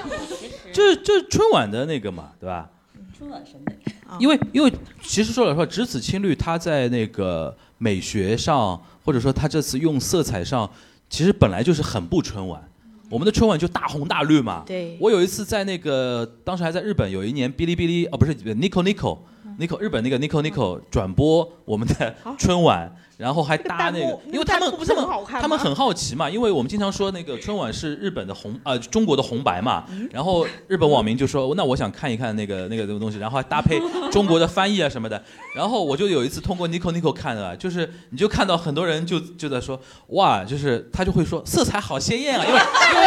[0.73, 2.69] 就是就是春晚的那个嘛，对吧？
[3.17, 3.77] 春晚审美。
[4.19, 4.71] 因为因为
[5.03, 10.71] 其实说老实话，只此青绿它在那个美学上，或者说它这次用色彩上，
[11.09, 12.63] 其实本来就是很不春晚。
[13.09, 14.65] 我们的春晚就大红大绿嘛。
[14.67, 19.19] 对我有一次在那个当时还在日本，有一年哔哩哔哩哦不是 Nico Nico
[19.59, 35.23] Nico 日本那个 Nico Nico 转播我们的春晚，然后还搭那个，因为他们他们很好看他们很好奇嘛，因为我们经常说那个春晚是日本的红呃中国的红白嘛，然后日本网民就说那我想看一看那个那个什么东西，然后还搭配中国的翻译啊什么的，
[35.55, 43.07] 然后我就有一次通过 Nico Nico 看的，就是你就看到很多人就就在说哇，就是他就会说色彩好鲜艳啊，因为因为。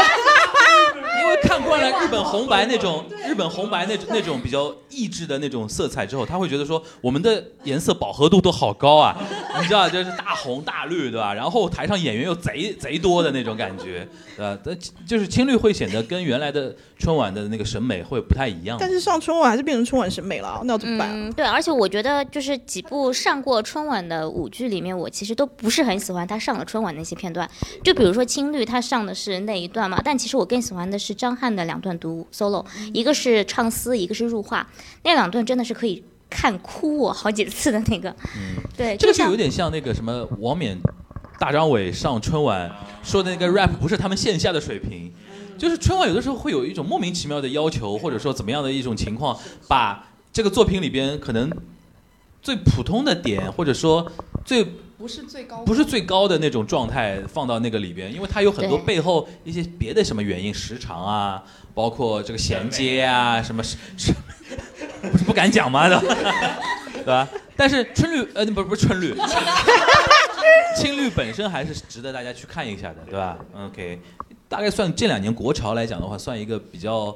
[1.17, 9.15] 因为看惯了日本红白那种日本红白那那种比较抑制的那种色彩之后，他会觉得说我们的颜色饱和度都好高啊，
[9.59, 11.33] 你知道就是大红大绿对吧？
[11.33, 14.57] 然后台上演员又贼贼多的那种感觉，对吧？
[14.63, 18.77] 但就是青绿会显得跟原来的春晚的那个审美会不太一样。
[18.79, 21.09] 但是上春晚还是变成春晚审美了，那要怎么办？
[21.11, 27.49] 嗯，对，而且我觉得就是几部上过春晚的舞剧里面，我其实都不是很喜欢他上了春晚那些片段。
[27.83, 34.67] 就比如说青绿，他上的是那一段嘛，但其实我更喜欢的是张翰的两段独 solo，一个是唱丝，一个是入画，
[35.03, 36.03] 那两段真的是可以
[36.35, 38.09] 看哭我好几次的那个。
[38.35, 38.61] 嗯。
[38.75, 40.77] 对，这个就有点像那个什么王冕、
[41.39, 42.69] 大张伟上春晚
[43.01, 45.09] 说的那个 rap 不是他们线下的水平，
[45.57, 51.49] 就是春晚有的时候会有一种莫名其妙的要求，或者说怎么样的一种情况，把这个作品里边可能
[52.41, 54.11] 最普通的点，或者说
[54.43, 54.65] 最
[54.97, 61.41] 不是最高，不是最高的那种状态放到那个里边，因为它有很多背后一些别的什么原因，时长啊，
[61.73, 63.63] 包括这个衔接啊，什么
[65.11, 65.87] 不是不敢讲吗？
[65.89, 66.03] 对吧？
[66.93, 67.27] 对吧？
[67.57, 69.15] 但是春绿呃不是不是春绿，
[70.77, 73.99] 青绿本身还是值得大家去看一下的，对吧？OK，
[74.49, 77.15] 大概算这两年国潮来讲的话，算一个比较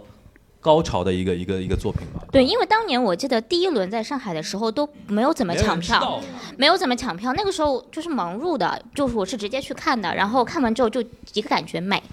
[0.62, 2.22] 高潮的一个一个一个作品吧。
[2.32, 6.22] 对，因为当年我记得第一轮在上海的时候都没有怎么抢票
[6.58, 11.02] 没有怎么抢票，那个时候就是盲入的，就是我是直接去看的，然后看完之后就
[11.34, 12.04] 一个感觉美，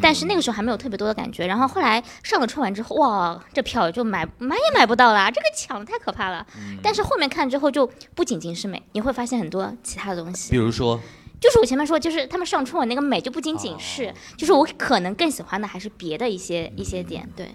[0.00, 6.46] 但是那个时候还没有特别多的感觉，然后后来上了春晚之后，哇，这票就买买也买不到啦，这个抢太可怕了。
[6.82, 10.56] 但是后面看之后就不仅仅是美，你会发现很多其他的东西比。
[10.56, 10.98] 如说，
[11.38, 17.46] 就是我前面说，就是他们上春晚那个美就不仅仅是，就是我可能更喜欢的还是别的一些一些点，对。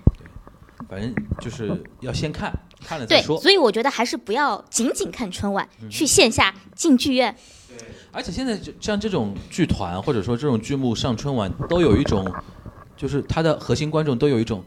[0.89, 2.53] 反正就是要先看，
[2.85, 3.39] 看了再对，说。
[3.39, 7.35] 所以我觉得还是不要仅仅看春晚，去线下进剧院。
[8.11, 12.25] 而且现在就像这种剧团或者说这种剧目上春晚，都有一种，
[12.95, 14.63] 就是它的核心观众都有一种，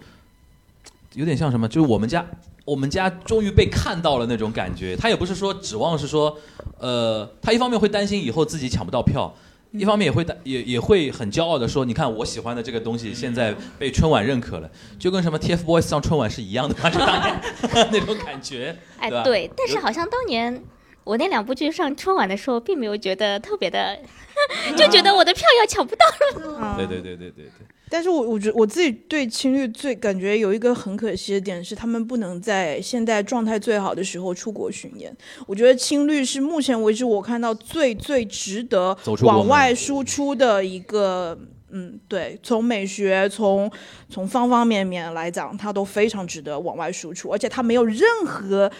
[1.14, 2.26] 有点像什么，就是我们家
[2.64, 4.94] 我们家终于被看到了那种感觉。
[4.96, 6.36] 他也不是说指望是说，
[6.78, 9.34] 呃，他一方面会担心以后自己抢不到票。
[9.72, 17.40] 一方面也会担也也会很骄傲的说，你看我喜欢的这个东西现在被春晚认可了，就跟什么 TFBOYS 上春晚是一样的嘛， 就当年
[17.92, 20.62] 那种感觉，哎，对，但是好像当年
[21.04, 23.98] 我那两部剧上春晚的时候，并没有觉得特别的，
[24.76, 26.06] 就觉得我的票要抢不到
[26.40, 26.76] 了。
[26.76, 27.66] 对对对对对对。
[27.90, 35.14] 但是我我觉我自己对青绿最感觉有一个很可惜的点是，他们不能在现在状态最好的时候出国巡演。
[35.46, 41.38] 我觉得青绿是目前为止我看到最最值得往外输出的一个。
[41.70, 43.70] 嗯，对，从美学，从
[44.08, 48.72] 从方方面面来讲，它都非常值得往外输出，而且它没有任何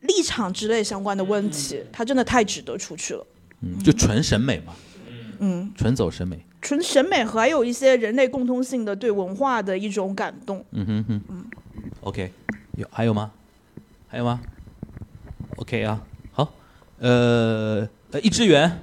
[0.00, 3.24] 立场之类相关的问题，它真的太值得出去了。
[3.60, 4.74] 嗯，就纯审美嘛，
[5.38, 6.44] 嗯，纯走审美。
[6.62, 10.64] 纯审美和还有一些人类共通性的对文化的一种感动。
[10.70, 11.44] 嗯哼哼，嗯
[12.02, 12.32] ，OK，
[12.76, 13.32] 有还有吗？
[14.08, 14.40] 还有吗
[15.56, 16.00] ？OK 啊，
[16.30, 16.52] 好，
[17.00, 18.80] 呃呃，一只圆，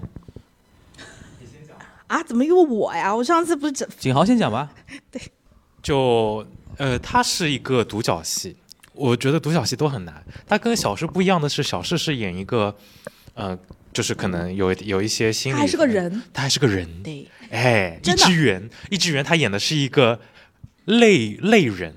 [2.07, 3.15] 啊，怎么又我呀？
[3.15, 4.71] 我上次不是整景豪先讲吧。
[5.81, 6.45] 就
[6.77, 8.57] 呃，它是一个独角戏，
[8.93, 10.21] 我觉得独角戏都很难。
[10.45, 12.75] 它跟小事不一样的是，小事是演一个，
[13.35, 13.57] 呃，
[13.93, 20.19] 就是可能有有一些心理，他还是个，人，他还是个人，对，哎，一只猿，一只猿，他演的是一个
[20.85, 21.93] 类类人，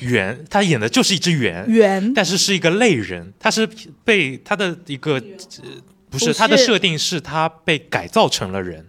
[0.00, 3.68] 猿，他演的就是一只猿，猿但是是一个类人，他是
[4.04, 5.22] 被他的一个、呃、
[6.10, 6.32] 不是。
[6.32, 8.86] 他的设定是他被改造成了人。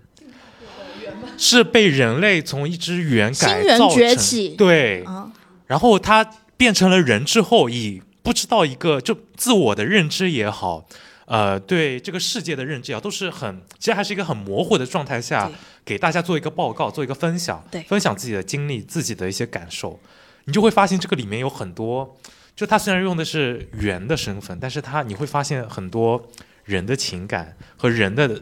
[1.35, 4.49] 是被人类从一只猿改造成崛起。
[4.49, 5.31] 对，啊，
[5.65, 6.23] 然后他
[6.55, 10.87] 变成了人之后，以不知道一个就自我的认知也好，
[11.25, 15.49] 呃，对这个世界的认知啊，都是很其实还是一个很模糊的状态下，
[15.85, 17.81] 给大家做一个报告，做一个分享，对。
[17.83, 19.99] 分享自己的经历、自己的一些感受，
[20.45, 22.17] 你就会发现这个里面有很多，
[22.55, 26.29] 就他虽然用的是圆的身份，但是他你会发现很多
[26.65, 28.41] 人的情感和人的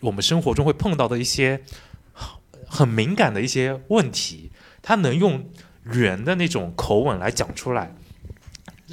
[0.00, 1.60] 我们生活中会碰到的一些
[2.66, 5.48] 很敏感的一些问题，他能用
[5.84, 7.94] 圆的那种口吻来讲出来，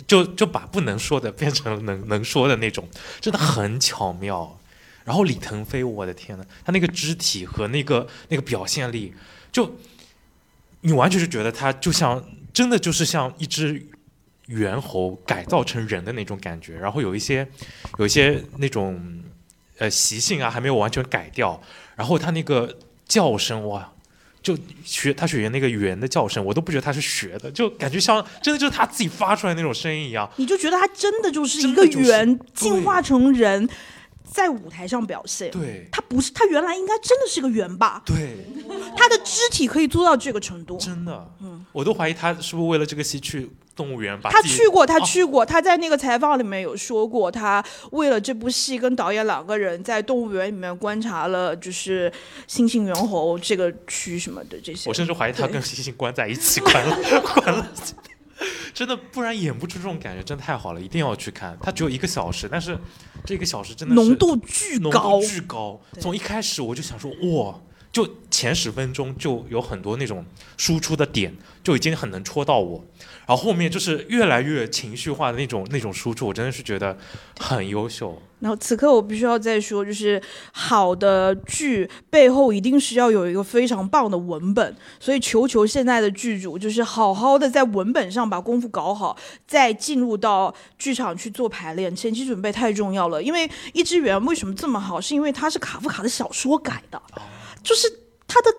[0.08, 2.88] 就就把不能说的变成能能说的那种，
[3.20, 4.60] 真的很巧妙。
[5.06, 9.14] 然后李腾飞，我的天呐，他那个肢体和那个那个表现力，
[9.52, 9.76] 就
[10.82, 12.24] 你完全是觉得他就像
[12.54, 13.88] 真的就是像一只
[14.48, 17.48] 猿猴改造成人的那种感觉，然后有一些
[17.98, 19.24] 有一些那种
[19.80, 21.60] 呃习性啊还没有完全改掉，
[21.96, 22.78] 然后他那个
[23.08, 23.92] 叫声哇。
[24.42, 30.30] 就学他学那个猿的叫声，我都不觉得他是学的，就感觉像真的就是他自己发出来那种声音一样。
[30.38, 33.68] 你就觉得他真的就是一个猿就是猿进化成人，
[34.24, 35.52] 在舞台上表现。
[35.52, 38.02] 对他不是，他原来应该真的是个猿吧？
[38.06, 38.38] 对，
[38.96, 40.78] 他的肢体可以做到这个程度。
[40.78, 43.50] 真的，嗯我都怀疑他是不是为了这个戏去
[43.80, 52.12] 动物园把他去过，他哦去过，他在那个采访里面有说过，他为了这部戏跟导演两个人在动物园里面观察了，就是
[52.46, 54.90] 猩猩、猿猴这个区什么的这些。
[54.90, 57.72] 我甚至怀疑他跟猩猩关在一起，关 了关了。
[58.74, 61.58] 真的，不然演不出这种感觉，真的太好了，一定要去看。
[61.62, 62.78] 它只有一个小时，但是
[63.26, 65.80] 这个小时真的浓度巨浓高度巨高。
[66.02, 67.60] 从一开始我就想说，哇，
[67.92, 70.26] 就前十分钟就有很多那种
[70.58, 72.86] 输出的点，就已经很能戳到我。
[73.26, 76.98] 然后后面就是越来越情绪化的那种那种输出，我真的是觉得
[77.40, 78.22] 很优秀。
[78.40, 80.22] 然后此刻我必须要再说，就是
[80.54, 89.16] 好的剧背后一定是要有一个非常棒的文本，所以求求现在的剧组，就是好好的在文本上把功夫搞好，
[89.46, 93.22] 再进入到剧场去做排练，前期准备太重要了。
[93.22, 97.02] 因为《一只猿》为什么这么好，是因为它是卡夫卡的小说改的，
[97.64, 97.88] 就是
[98.28, 98.50] 他的。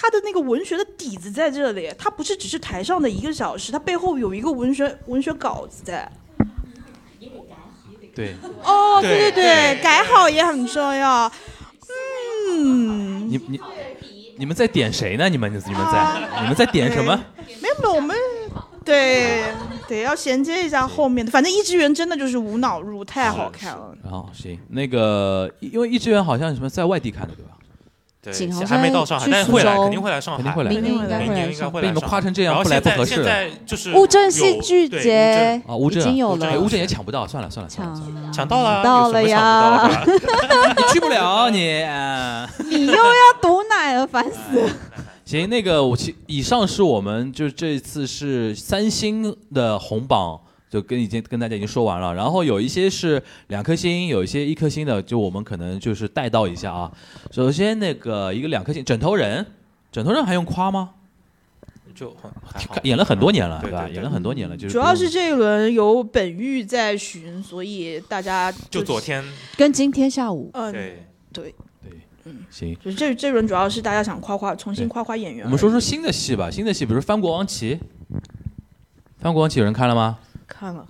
[0.00, 6.08] 他的那个文学的底子在这里，他不是只是台上的一个小时，他背后有一个文学文学稿子在。
[8.14, 11.28] 对，哦，对对对，改好也很重要。
[12.48, 13.60] 嗯，你你
[14.36, 15.28] 你们在点谁呢？
[15.28, 17.20] 你们你们在你们在点什么？
[17.60, 18.16] 没有没有，我们
[18.84, 19.52] 对
[19.88, 23.92] 对要衔接一下后面的，反正一只猿真的就是无脑入，太好看了。
[24.04, 27.57] 然后行，那个因为一志愿好像什么在外地看的对吧？
[28.30, 31.80] 对景豪，还没到上海，去但是会州肯定会来上海，肯定会来明年应该明会来上年应该会来上海。
[31.80, 39.90] 被你们夸成这样然后不来不合适现在就是乌镇戏剧节啊，乌镇啊已经有了乌镇哎，乌镇也抢不到，算了算了算了，抢抢到了啊，到了呀
[40.92, 41.82] 去不了你。
[41.82, 44.70] 啊你又要堵奶了，烦死了。
[45.24, 50.40] 行，那个我其以上是我们就这次是三星的红榜，
[50.70, 52.14] 就跟已经跟大家已经说完了。
[52.14, 56.90] 然后有一些是两颗星，有一些一颗星的，就我们可能就是带到一下啊。
[57.30, 59.46] 首先那个一个两颗星，枕头人，
[59.90, 60.90] 枕头人还用夸吗？
[61.94, 63.62] 就很还好演了很多年了，吧？
[63.62, 69.24] 对对对演了很多年了，就是主要是这一轮有本玉在巡，所以大家就昨天
[69.56, 71.92] 跟今天下午，嗯，对对对，
[72.26, 72.76] 嗯，行。
[72.76, 75.44] 就是这这轮主要是大家想夸夸，重新夸夸演员。
[75.46, 77.74] 我们说说新的戏吧，新的戏，比如《翻国王旗》，
[79.18, 80.20] 《翻国王旗》有人看了吗？
[80.48, 80.84] 看了，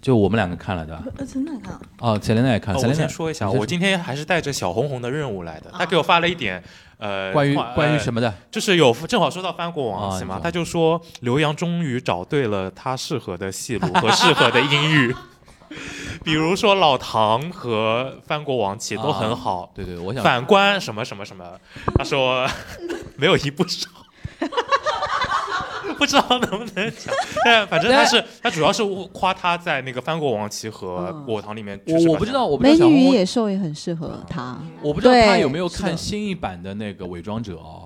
[0.00, 1.02] 就我们两个看了，对吧？
[1.16, 1.80] 呃，真的看了。
[1.98, 2.80] 哦，陈琳娜也看了。
[2.80, 5.70] 哦我先说一下，我今天还是带着小红红的任务来的。
[5.72, 6.62] 他给我发了一点，
[6.98, 8.32] 呃，关于关于什么的？
[8.50, 15.14] 就是有正好说到翻国王戏嘛，他就说刘洋终于找对了他适合的戏路和适合的音域，
[16.22, 21.58] 比如说老唐和翻国王旗都很好，对对，我想反观什么什么什么，
[21.96, 22.46] 他说
[23.16, 23.88] 没有一部少。
[26.00, 28.82] 不知道能不能讲， 但反正他是他主要是
[29.12, 34.58] 夸他在那个翻过王旗和我堂里面我我不知道，我不知美女与野兽也很适合他。
[34.80, 37.84] 我不知道他有没有看新一版的那个伪装者哦。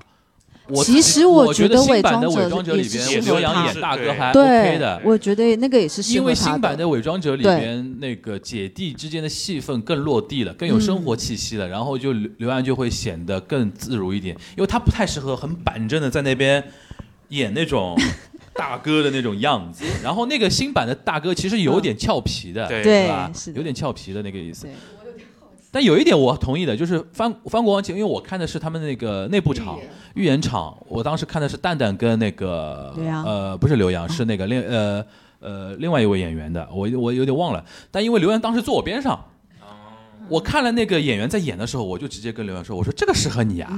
[0.68, 16.64] 我其实我觉得新版的伪装者里边，刘洋演大哥还对 OK 的，我觉得那个也是因为新版的伪装者里边那个姐弟之间的戏份更落地了，更有生活气息了，然后就刘刘洋就会显得更自如一点，因为他不太适合很板正的在那边
[17.34, 17.96] 演那种
[18.54, 19.84] 大哥的那种样子。
[20.02, 22.82] 然后那个新版的大哥其实有点俏皮的，对。
[22.82, 23.30] 对吧？
[23.34, 23.56] 是的。
[23.58, 24.66] 有点俏皮的那个意思。
[24.66, 24.72] 对。
[25.70, 29.78] 但有一点我同意的，就是翻翻国王旗，因为我看的是他们那个内部场
[30.14, 35.04] 预演场，我当时看的是蛋蛋跟那个呃不是刘洋，是那个另呃
[35.40, 39.22] 呃另外一位演员的，我我有点忘了，但因为刘洋当时坐我边上。
[40.30, 43.70] 我看了那个演员在演的时候，我就直接跟刘洋说：“我说这个适合你啊，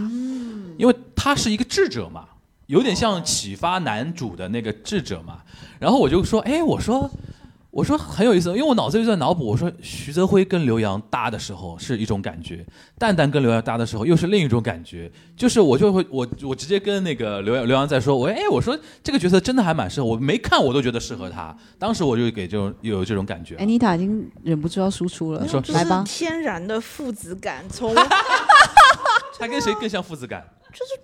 [0.78, 2.24] 因为他是一个智者嘛，
[2.67, 5.39] 有点像启发男主的那个智者嘛。”
[5.79, 7.11] 然后我就说：“哎，我说
[7.71, 12.64] 我说很有意思，因为我脑子里在脑补，我说徐泽辉跟刘洋搭的时候是一种感觉，
[12.99, 23.57] 蛋蛋跟刘洋搭的时候又是另一种感觉，就是我就会我我直接跟那个刘洋刘洋在说，我哎我说这个角色真的还蛮适合，我没看我都觉得适合他，当时我就给这种有这种感觉。
[23.57, 27.95] 安妮塔已经忍不住要输出了，你说来吧，天然的父子感，从
[29.39, 30.47] 他跟谁更像父子感？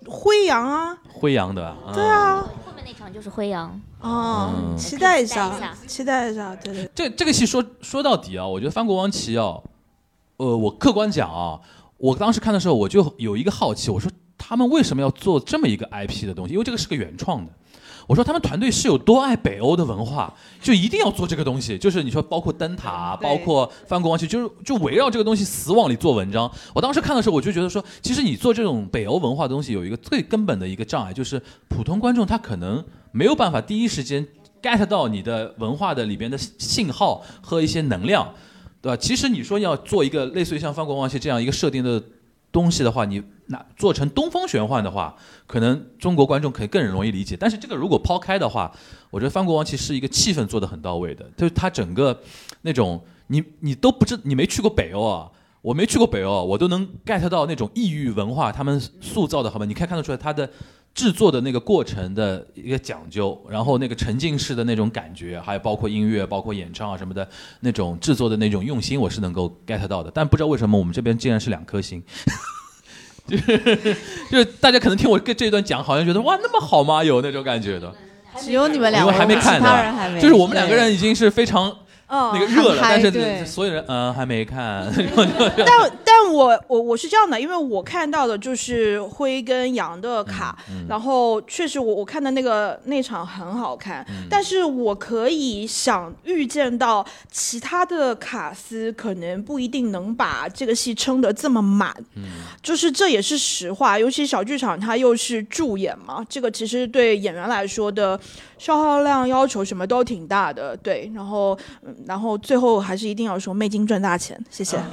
[0.07, 6.91] 辉阳啊，辉阳的，嗯对啊，后面那场就是辉阳，哦，嗯期待一期待一下下，期待一下，对对。
[6.93, 9.59] 这这个戏说说到底啊，我觉得《翻国王旗》啊，
[10.37, 11.59] 呃，我客观讲啊，
[11.97, 16.53] 我当时看的时候我就有一个好奇，我说他们为什么要做这么一个 IP 的东西？
[16.53, 17.51] 因为这个是个原创的。
[18.07, 21.77] 我说他们团队是有多爱北欧的文化，就一定要做这个东西。
[21.77, 26.51] 就是你说包括灯塔，包括翻国王旗，就是就围绕这个东西死往里做文章。
[26.73, 34.27] 我当时看的时候，我就觉得说，其实你做这种北欧文化的东西，有一个最根本的一个障碍，就是普通观众他可能没有办法第一时间
[34.61, 38.33] get 到你的文化的里边的信号和一些能量，
[38.81, 38.97] 对吧？
[38.97, 42.01] 其实你说要做一个类似于像《翻国王旗》这样一个设定的
[42.53, 45.13] 东西的话，你拿做成东方玄幻的话，
[45.45, 47.35] 可能中国观众可以更容易理解。
[47.37, 48.71] 但是这个如果抛开的话，
[49.09, 52.17] 我觉得《翻国王旗》是一个气氛做得很到位的，就是它整个
[52.61, 55.29] 那种你你都不知你没去过北欧啊。
[55.63, 59.63] 我没去过北欧，我都能 get 到那种异域文化，他们塑造的好吧？
[59.63, 60.49] 你可以看得出来，它的
[60.93, 67.27] 制作的那个过程的一个讲究，然后那个沉浸式的那种感觉，还有包括音乐、包括演唱啊什么的
[67.61, 70.11] 那种制作的那种用心，我是能够 get 到的。
[70.13, 72.03] 但不知道为什么我们这边竟然是两颗星，
[73.25, 73.97] 就是
[74.29, 77.03] 就是大家可能听我这一段讲，好像觉得哇那么好吗？
[77.03, 77.91] 有那种感觉的，
[78.37, 81.69] 只有你们两因为个，还没看其他人还，没，就是我们两个人已经是非常
[82.07, 84.87] 哦那个热了，但是所有人嗯、呃还没看，
[85.65, 85.79] 但
[86.23, 90.85] 但我我我是这样的，因为我看到的就是灰跟羊的卡，嗯。
[90.87, 94.27] 然后确实我我看的那个那场很好看，嗯。
[94.29, 102.23] 但是我可以想预见到其他的卡司可能不一定能把这个戏撑得这么满，嗯。
[102.61, 108.17] 就是这也是实话，尤其小剧场它又是助演嘛，这个其实对演员来说的
[108.57, 114.79] 消耗量要求什么都挺大的，对，然后嗯然后最后还是一定要说魅金赚大钱，谢谢。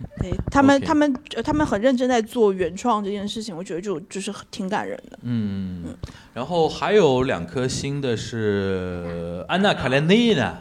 [0.00, 5.18] 嗯对他们他们呃他们很认真在做原创这件事情，我觉得就就是挺感人的。
[5.22, 5.84] 嗯，
[6.34, 10.58] 然后还有两颗星的是安娜卡列尼娜，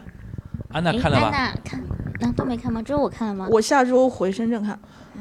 [0.71, 1.27] 安娜看了吧？
[1.27, 1.83] 安娜看，
[2.21, 2.81] 那都没看吗？
[2.81, 3.47] 只有我看了吗？
[3.51, 4.79] 我下周回深圳看，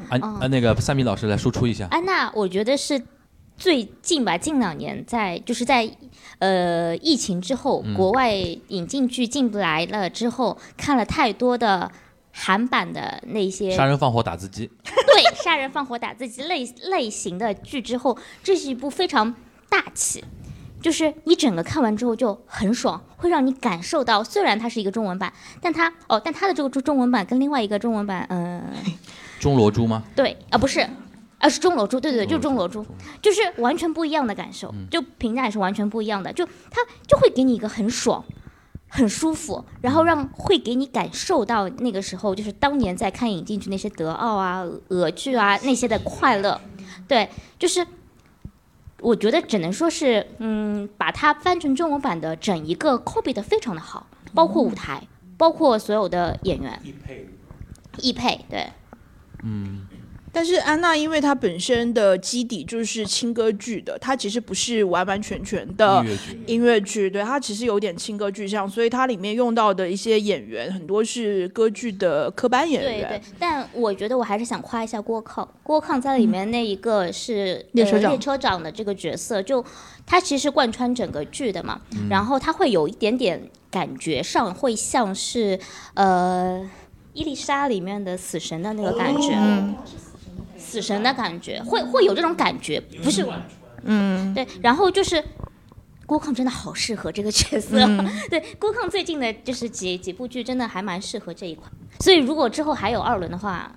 [0.09, 1.87] 安哦安那个三米老师来输出一下。
[1.91, 3.01] 安娜，我觉得是
[3.57, 5.89] 最近吧，近两年在就是在
[6.39, 11.91] 呃疫情之后，嗯国外引进剧进不来了之后，看了太多的
[12.31, 19.35] 韩版的那些杀人放火打字机，对杀人放火打字机类类型的剧之后，这是一部非常
[19.69, 20.23] 大气。
[20.81, 28.63] 就是你整个看完之后就很爽，会让你感受到，虽然它是一个中文版，但它哦，但它的这个中中文版跟另外一个中文版，嗯、
[29.41, 30.01] 钟罗珠吗？
[30.15, 30.79] 对啊，不是，
[31.37, 32.85] 啊是钟罗珠，对对对，就是钟罗珠，
[33.21, 38.23] 就是完全不一样的感受，就评价也是完全不一样的，就它就会给你一个很爽。
[38.89, 46.59] 很舒服，然后让会给你感受到那个时候，就是当年在看引进剧那些德奥啊、俄剧啊那些的快乐，
[47.07, 47.85] 对，就是
[48.99, 56.81] 我觉得只能说是，嗯，把它翻成中文版的整一个 copy 的非常的好，包括舞台，包括所有的演员，
[57.97, 58.67] 易配，对，
[59.43, 59.87] 嗯，
[60.31, 66.05] 但是安娜因为她本身的基底就是轻歌剧的，她其实不是完完全全的
[66.45, 67.09] 音乐剧。
[67.09, 73.09] 对，她其实有点轻歌剧像，所以它里面用到的一些演员很多是歌剧的科班演员。
[73.09, 75.47] 对对，但我觉得我还是想夸一下郭抗。
[75.63, 79.63] 郭抗在里面那一个是、列车长呃、列车长的这个角色，就
[80.05, 81.79] 他其实贯穿整个剧的嘛。
[81.93, 85.59] 嗯然后他会有一点点感觉上会像是
[85.93, 86.67] 呃
[87.13, 89.75] 伊丽莎里面的死神的那个感觉，嗯
[90.69, 93.25] 死神的感觉，会会有这种感觉，不是
[93.83, 94.47] 嗯，对。
[94.61, 95.23] 然后就是。
[96.09, 103.71] 郭抗真的好适合这个角色，嗯 对郭抗最近的就是几几部剧真的还蛮适合这一款，所以如果之后还有二轮的话，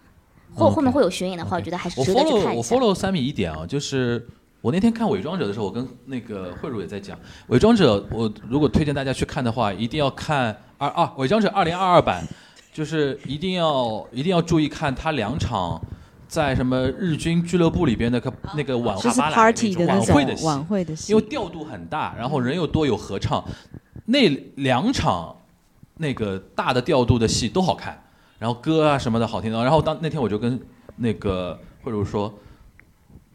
[0.55, 2.75] 或后面会有巡演的话，我觉得还是我值得去看一下。
[2.75, 4.27] follow 三米一点啊，就是
[4.63, 7.15] 我那天看《伪装者》的时候，我跟那个慧茹也在讲，
[7.49, 12.27] 《伪装者》我如果推荐大家去看的话，一定要看二二《伪装者》二零二二版，
[12.73, 15.79] 就是一定要一定要注意看他两场
[16.33, 23.45] 在什么日军俱乐部里边的个那个晚就是哈巴莱 party 的那种晚会的戏，晚会的戏因为调度很大，然后人又多，有合唱，
[24.07, 25.37] 那两场
[25.99, 28.03] 那个大的调度的戏都好看，
[28.39, 29.63] 然后歌啊什么的好听的。
[29.63, 30.59] 然后当那天我就跟
[30.97, 32.33] 那个慧茹说，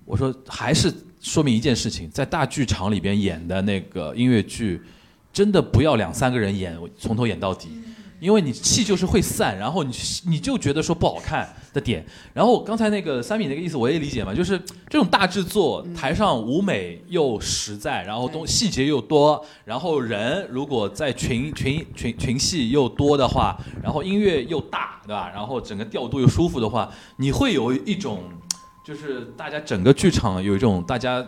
[0.04, 4.82] 我说还是说明一件事情，在大剧场里边演的那个音乐剧，
[5.32, 7.80] 真的不要两三个人演，从头演到底。
[8.20, 9.94] 因为你气就是会散，然后你
[10.26, 12.06] 你就觉得说不好看的点。
[12.34, 14.58] 然后刚才那个三米那个意思我也理解嘛，就是
[14.90, 25.30] 这种大制作，台上舞美又实在，然后东细节又多，然后人如果在群群群群戏又多的话，然后音乐又大，对吧？
[25.34, 28.24] 然后整个调度又舒服的话，你会有一种。
[28.88, 31.22] 就是大家整个剧场有一种大家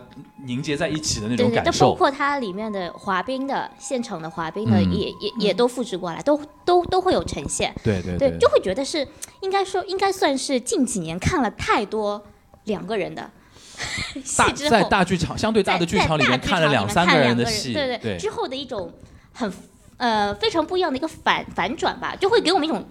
[0.46, 1.94] 凝结在一起的那对对，就包种感受。
[1.94, 7.74] 括它里面的滑冰的现场的滑冰的嗯也、也也都复制过来，都都都会有呈现。
[7.84, 9.06] 对对对，就会觉得是
[9.42, 12.24] 应该说应该算是近几年看了太多
[12.64, 13.30] 两个人的
[14.38, 18.90] 大戏之后，在大剧场相对大的剧场里面看了两三个人的戏，对对之后的一种
[19.34, 19.52] 很
[19.98, 22.82] 呃非常不一样的一个反反转吧，就会给我们一种。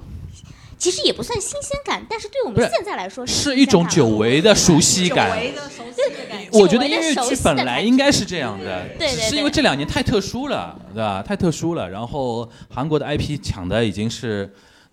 [0.80, 5.38] 其实也不算新鲜感，但是对我们现在来说是一种久违的熟悉感。
[6.54, 11.22] 我觉得音乐剧本来应该是这样的，对对只是因为这两年太特殊了，对吧？
[11.22, 14.52] 太特殊了，然后韩国的 IP 抢的已经是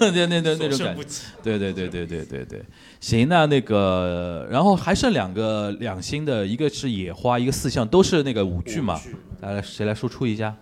[0.00, 1.04] 那那那那种感觉。
[1.40, 2.62] 对对对对对对对，
[3.00, 9.00] 行，那那个，然后还剩两个两星的，一个是野花，一个四象，都是那个舞剧嘛。
[9.40, 10.52] 来，谁来输出一下？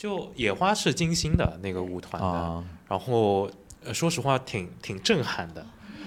[0.00, 2.64] 就野花是金星的那个舞团的，啊。
[2.88, 3.50] 然后、
[3.84, 5.66] 呃、说实话挺挺震撼的，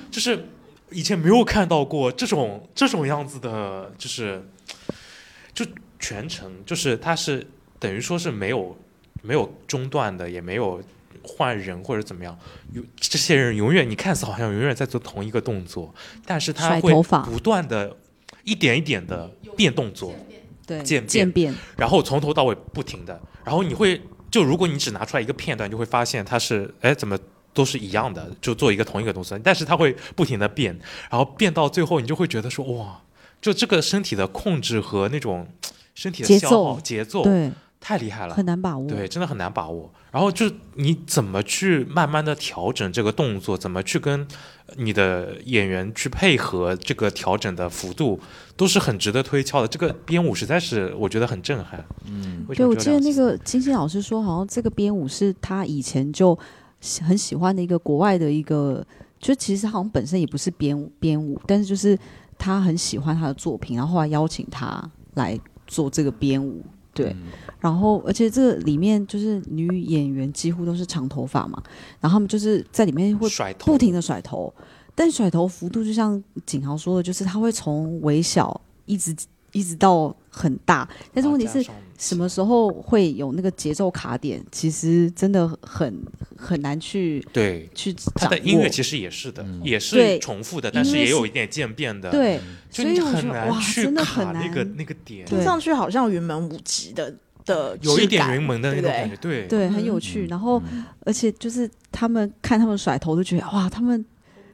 [0.10, 0.48] 就是
[0.90, 4.44] 以前没有看到过这种这种样子的，就是
[5.54, 5.64] 就
[6.00, 7.46] 全程就是它是
[7.78, 8.76] 等于说是没有
[9.22, 10.82] 没有中断的，也没有
[11.22, 12.36] 换人或者怎么样，
[12.72, 15.94] 有这些人永远你看似好像永远在做同一个动作，
[16.26, 16.92] 但是他会
[17.26, 17.96] 不断的
[18.44, 20.16] 一点一点的变动作，
[20.66, 24.02] 对渐渐变，然后从头到尾不停的，然后你会
[24.32, 27.18] 就如果你只拿出来一个片段，你就会发现它是哎怎么
[27.54, 30.78] 都是一样的，就做一个同一个动作，但是它会不停的变，
[31.10, 33.02] 然后变到最后你就会觉得说哇，
[33.42, 35.48] 就这个身体的控制和那种
[35.94, 36.82] 身体的节消耗奏。
[36.82, 37.52] 节奏对，
[37.86, 38.88] 太厉害了，很难把握。
[38.88, 39.92] 对，真的很难把握。
[40.10, 44.26] 然后就你怎么去慢慢的调整这个动作，怎么去跟
[44.78, 48.18] 你的演员去配合这个调整的幅度，
[48.56, 49.68] 都是很值得推敲的。
[49.68, 51.84] 这个编舞实在是我觉得很震撼。
[52.06, 56.40] 嗯，对，我记得那个金星老师说，好像这个编舞是他以前就
[56.80, 58.82] 喜很喜欢的一个国外的一个，
[59.20, 62.00] 就其实好像本身也不是编舞编舞，但是就是
[62.38, 66.64] 他很喜欢他的作品，然后后来邀请他来做这个编舞。
[66.94, 67.32] 对，嗯。
[67.60, 71.62] 然后而且这个里面就是女演员几乎都是长头发嘛，
[72.00, 74.54] 然后他们就是在里面会甩不停的甩头，
[74.94, 79.16] 但甩头幅度就像景豪说的，就是他会从微小一直
[79.54, 81.66] 一直到很大，但是问题是
[82.04, 87.70] 什么时候会有那个节奏卡点，其实真的很很难去对。
[87.74, 88.36] 去它掌握。
[88.36, 94.46] 的音乐其实也是的，嗯也是重复的，但是也有一点渐变的。，对，所以我觉得哇，很难去真的卡很难。
[94.46, 99.16] 那个那个点，听上去好像云门舞集的的有一点云门的那种感觉。
[99.16, 100.26] 对，对，很嗯有趣。
[100.26, 100.62] 嗯然后，
[101.06, 104.04] 而且就是他们看他们甩头，都觉得哇，他们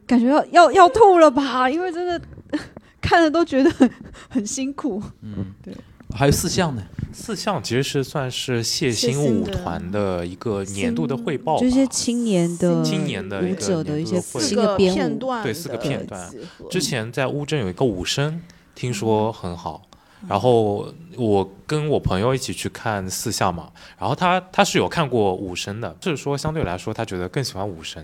[0.05, 1.67] 感觉要要要吐了吧？
[1.67, 2.21] 因为真的
[3.01, 3.89] 看着都觉得很
[4.29, 5.01] 很辛苦。
[5.23, 5.73] 嗯，对。
[6.15, 6.83] 还有四项呢，
[7.13, 16.29] 四项其实是算是谢谢欣舞团的一个年度的汇报吧，就是些青年的青年的一舞个者的一些年度的汇四个片段对四个片段。
[16.69, 18.41] 之前在乌镇有一个舞声，
[18.75, 19.83] 听说很好。
[20.27, 28.03] 然后我跟我朋友一起去看四项嘛，然后他他是有看过舞声的，就是说相对来说他觉得更喜欢舞声。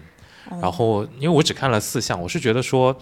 [0.62, 2.95] 然后因为我只看了四项，我是觉得说，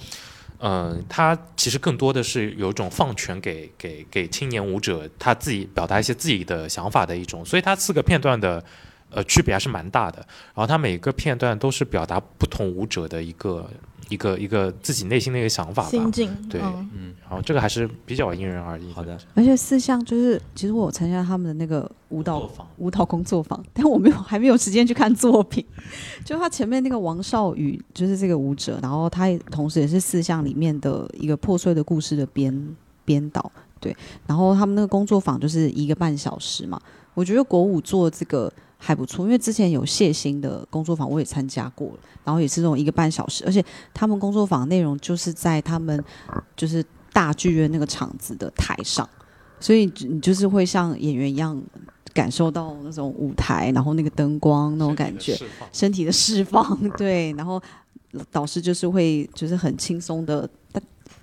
[0.65, 8.63] 嗯、他其实更多的是有一种放权给给给青年舞者他自己表达一些自己的想法的一种，所以他四个片段的
[9.09, 10.19] 呃区别还是蛮大的。
[10.55, 13.69] 然后他每个片段都是表达不同舞者的一个
[14.09, 15.89] 一个一个自己内心的一个想法吧。
[15.89, 18.91] 心境，对嗯嗯，然后这个还是比较因人而异。
[18.93, 25.65] 好的，而且四项就是，其实我有参加他们的那个舞蹈舞蹈工作坊，但我没有还没有时间去看作品。
[26.23, 32.75] 就他前面那个王少宇，就是这个舞者，然后他也同时也是四项里面的一个破碎的故事的编
[33.05, 33.95] 编导，对。
[34.27, 36.79] 然后他们那个工作坊就是一个半小时嘛，
[37.13, 38.51] 我觉得国舞做这个
[38.85, 43.63] 还不错，因为之前有谢欣的工作坊我也参加过了，然后也是这种一个半小时，而且
[43.93, 46.03] 他们工作坊内容就是在他们
[46.57, 49.09] 就是大剧院那个场子的台上，
[49.57, 51.61] 所以你就是会像演员一样
[52.13, 55.39] 感受到那种舞台，然后那个灯光那种感觉，
[55.71, 57.61] 身体的释放， 对，然后
[58.31, 60.49] 导师就是会就是很轻松的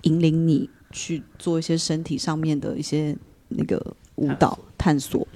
[0.01, 3.15] 引领你去做一些身体上面的一些
[3.49, 3.79] 那个
[4.15, 5.27] 舞蹈探索，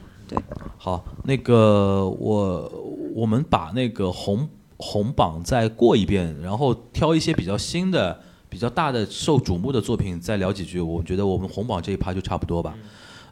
[0.78, 2.72] 好，那个我
[3.14, 4.48] 我们把那个红
[4.78, 8.20] 红榜再过一遍，然后挑一些比较新的、
[8.50, 10.80] 比较大的、受瞩目的作品再聊几句。
[10.80, 12.76] 我觉得我们红榜这一趴就差不多吧。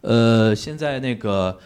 [0.01, 1.57] 呃，现在那个。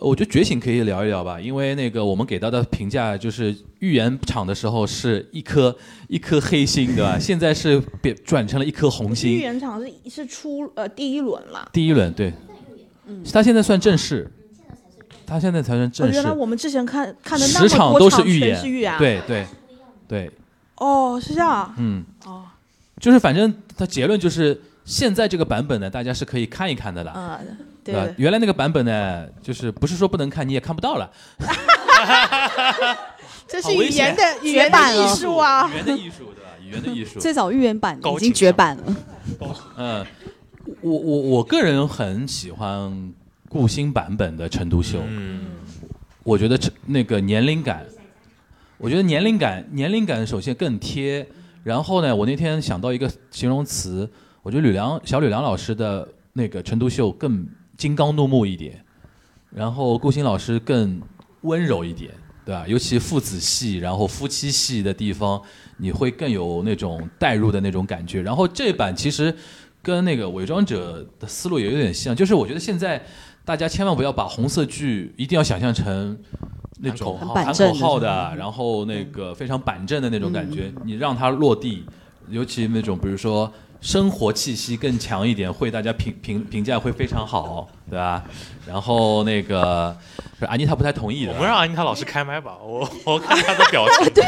[0.00, 7.18] 我觉得觉醒可以聊一聊吧，因为那个我们给到的评价就是预言场的时候是一颗一颗黑心，对吧？
[7.18, 9.40] 现在是变转成了一颗红心预。
[9.40, 11.68] 言场是是出呃第一轮了。
[11.72, 12.32] 第一轮对，
[13.08, 14.30] 嗯他现在算正式，
[15.28, 16.32] 他现在才算哦，正式原来。
[16.32, 18.98] 我们之前看看的那十么多场都是预言，是预言啊。
[18.98, 19.46] 对对
[20.08, 20.30] 对，
[20.76, 21.74] 哦，是这样。
[21.76, 22.44] 嗯，哦，
[22.98, 28.06] 就是反正他结论就是现在这个版本呢，大家是可以看一看的了，嗯，对吧？
[28.16, 31.10] 原来那个版本呢，就是不是说不能看，你也看不到了，
[33.46, 35.74] 这是语好危险言的语言的艺术啊语。
[35.74, 36.50] 言的艺术对吧？
[36.62, 37.20] 语言的艺术。
[37.20, 38.96] 最早预言版已经绝版了。
[39.76, 40.06] 嗯，
[40.80, 43.12] 我我我个人很喜欢
[43.48, 45.46] 顾星版本的陈独秀，嗯，
[46.22, 47.86] 我觉得这那个年龄感，
[48.76, 51.26] 我觉得年龄感年龄感首先更贴，
[51.64, 54.08] 然后呢，我那天想到一个形容词，
[54.42, 57.46] 我觉得吕梁小吕梁老师的那个陈独秀更
[57.76, 58.84] 金刚怒目一点，
[59.50, 61.00] 然后顾星老师更
[61.42, 62.12] 温柔一点，
[62.44, 62.66] 对吧？
[62.68, 65.40] 尤其父子戏，然后夫妻戏的地方，
[65.78, 68.20] 你会更有那种代入的那种感觉。
[68.20, 69.34] 然后这版其实
[69.82, 73.02] 跟那个伪装者的思路也有点像，就是我觉得现在
[73.48, 76.14] 大家千万不要把红色剧一定要想象成
[76.80, 81.82] 那种喊口号的口号的，然后那个非常板正的那种感觉，你让它落地，
[82.28, 88.22] 尤其那种比如说生活气息更强一点，会大家评评评价会非常好，对吧？
[88.66, 89.96] 然后那个
[90.38, 94.12] 是安妮塔不太同意的我，们让安妮塔老师开麦吧，我我看她的表情。
[94.12, 94.22] 对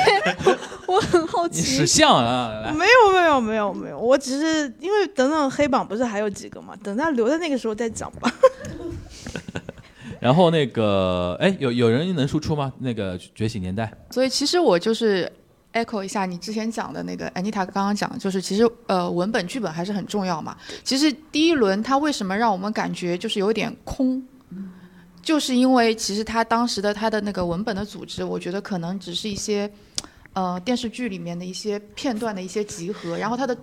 [0.87, 1.87] 我很好奇你奇识。
[1.87, 2.73] 相啊！
[2.75, 8.33] 没有没有没有没有，我只是因为等等黑榜不是还有几个嘛，等他留在那个时候再讲吧。
[10.21, 12.73] 然后那个哎，有有人能输出吗？
[12.79, 15.31] 那个觉醒年代，所以其实我就是
[15.73, 20.57] echo 一下你之前讲的那个 Anita 刚刚讲，就是其实呃文本剧本还是很重要嘛。
[20.85, 24.23] 其实第一轮它为什么让我们感觉就是有点空，
[25.23, 29.71] 就是因为其实他当时的他的那个文本的组织，我觉得可能只是一些
[30.35, 33.57] 呃电视剧里面的一些片段的一些集合，然后它的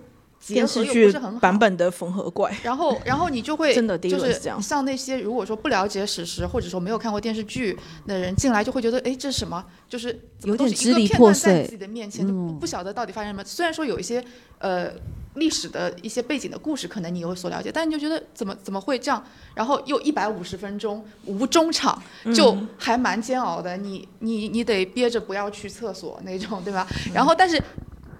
[0.48, 1.14] 电视剧。
[1.40, 9.64] 版本的缝合怪，然后，然后你就会 真的第一就是轮是这样像那些如果说不了解史实或者说没有看过电视剧的人进来，就会觉得，哎，这是什么？
[9.90, 13.44] 就是怎么有都是一个点支离片段在破碎自己的面前，就不晓得到底发生什么。
[13.44, 14.24] 虽然说有一些
[14.60, 14.90] 呃
[15.36, 19.24] 历史的一些背景的故事，可能你有所了解，但你就觉得怎么怎么会这样？
[19.54, 22.02] 然后又一百五十分钟无中场，
[22.34, 23.78] 就嗯还蛮煎熬的。
[23.78, 26.88] 你你你得憋着不要去厕所那种，对吧？
[27.14, 27.62] 然后但是。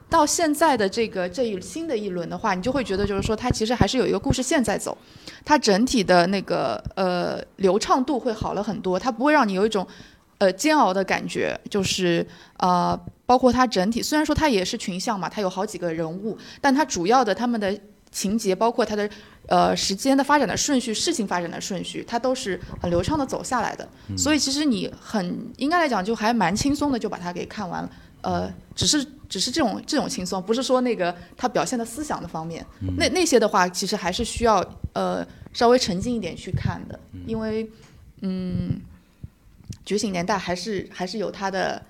[0.10, 4.98] 到现在的这个这一新的一轮的话，你就会觉得就是说，它其实还是有一个故事线在走，
[5.44, 9.86] 它整体的那个呃流畅度会好了很多，它不会让你有一种
[10.38, 12.26] 呃煎熬的感觉，就是
[12.58, 17.78] 呃包括它整体虽然说它也是群像嘛，它有好几个人物，但它主要的他们的
[18.10, 19.10] 情节，包括它的
[19.48, 23.88] 呃时间的发展的顺序、事情发展的顺序，它都是很流畅的走下来的，
[24.18, 27.90] 所以其实你很应该来讲就还蛮轻松的就把它给看完了。
[28.22, 32.64] 呃，只是只是这种这种轻松，不是说那个他表现的思想的方面，
[32.96, 34.64] 那那些的话，其实还是需要
[34.94, 37.68] 呃稍微沉浸一点去看的，因为
[38.22, 38.80] 嗯，
[39.84, 41.82] 觉醒年代还是还是有它的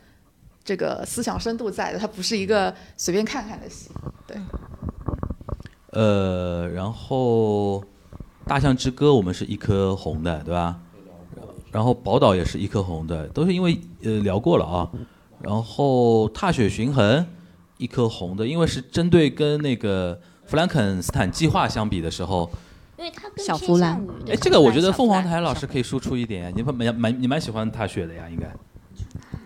[0.64, 3.92] 这个思想深度在的，它不是一个随便看看的戏。
[4.26, 4.38] 对
[5.92, 7.82] 呃，然后
[8.46, 10.80] 《大象之歌》我们是一颗红的，对吧？
[11.70, 14.90] 然后《宝岛》也是一颗红的，都是因为呃聊过了啊。
[15.40, 17.22] 然后《踏雪寻痕》
[17.78, 22.50] 一颗红的，因为是针对跟那个弗兰肯斯坦计划相比的时候，
[22.98, 24.04] 因为它跟小弗兰。
[24.28, 28.48] 哎，这个我觉得凤凰台老师可以输出一点，你们蛮蛮你蛮喜欢踏雪的呀，应该。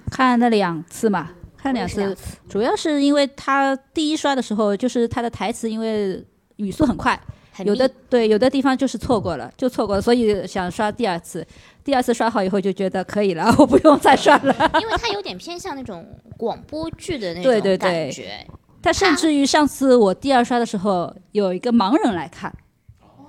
[0.10, 2.16] 看了两次嘛，看两次。
[2.50, 6.26] 主要是因为他第一刷的时候，就是他的台词因为
[6.58, 7.22] 语速很快，很
[7.66, 11.46] 有的对有的地方就是错过了，就错过了，所以想刷第二次。
[11.84, 14.54] 第二次刷好以后就觉得可以了， 我不用再刷了。
[14.80, 16.08] 因为它有点偏向那种
[16.38, 18.48] 广播剧的那对种对对感觉。
[18.84, 22.52] 他甚至于上次我第二刷的时候，有一个盲人来看，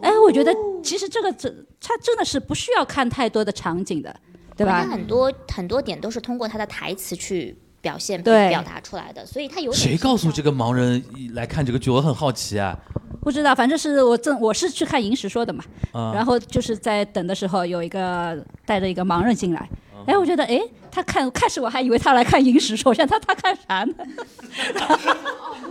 [0.03, 4.15] 哎，我觉得其实这个真他真的是不需要看太多的场景的，
[4.57, 4.91] 对吧它？
[4.91, 11.91] 很多很多点都是通过他的台词去表现、表达出来的，所以他有谁告诉这个盲人来看这个剧？
[11.91, 12.79] 我很好奇啊。
[13.23, 16.13] 不知道，反正是我正我是去看银石说的嘛，啊。
[16.15, 18.37] 然后就是在等的时候有一个
[18.67, 19.61] 带着一个盲人进来，
[19.95, 20.05] 啊。
[20.07, 23.95] 哎，我觉得哎，他看开始我还以为他来看银石说，我想他他看啥呢？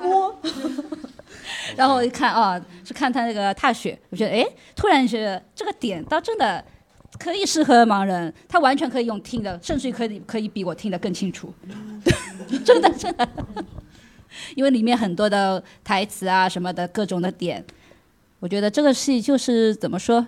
[0.02, 0.34] 摸，
[1.76, 4.45] 然后我一看啊，是看他那个踏雪，我觉得哎，
[4.76, 6.64] 突然觉得这个点倒真的。
[7.19, 11.53] 可以适合盲人，他完全可以用听的，甚至于可以可以比我听得更清楚，
[12.64, 13.30] 真 的真的，
[14.56, 17.64] 因为里面很多的台词啊什么的各种的点，
[18.40, 20.26] 我觉得这个戏就是怎么说，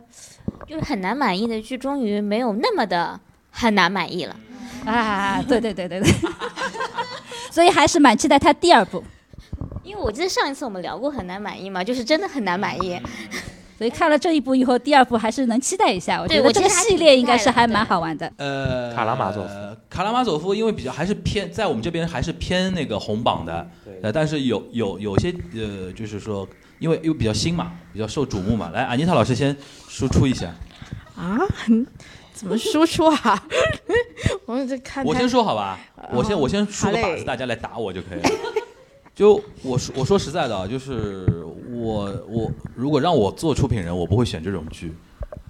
[0.67, 3.19] 就是很难满意的剧，终于没有那么的
[3.49, 4.35] 很难满意了。
[4.85, 6.11] 啊，对对对对对，
[7.51, 9.03] 所以还是蛮期待他第二部。
[9.84, 12.99] 因为我记得上一次我们聊过很难满意嘛，就是真的很难满意。
[13.84, 16.22] 所以看了这一部以后，第二部还是能期待一下。
[16.22, 18.31] 我觉对得这个系列应该是还蛮好玩的。
[18.38, 23.68] 呃，卡拉马佐夫呃卡拉马佐夫因为比较还是偏在我们这边还是偏那个红榜的，
[24.01, 26.47] 呃，但是有有有些呃，就是说
[26.80, 28.69] 因为因为比较新嘛，比较受瞩目嘛。
[28.73, 29.53] 来，安妮塔老师先
[29.89, 30.47] 输出一下，
[31.18, 31.38] 啊，
[32.31, 33.43] 怎么输出啊？
[34.47, 35.77] 我们这看看我先说好吧，
[36.14, 38.30] 我先我先出个靶子，大家来打我就可以了。
[39.15, 41.26] 就我说我说实在的啊，就是
[41.72, 44.91] 我我如果让我做出品人，我不会选这种剧，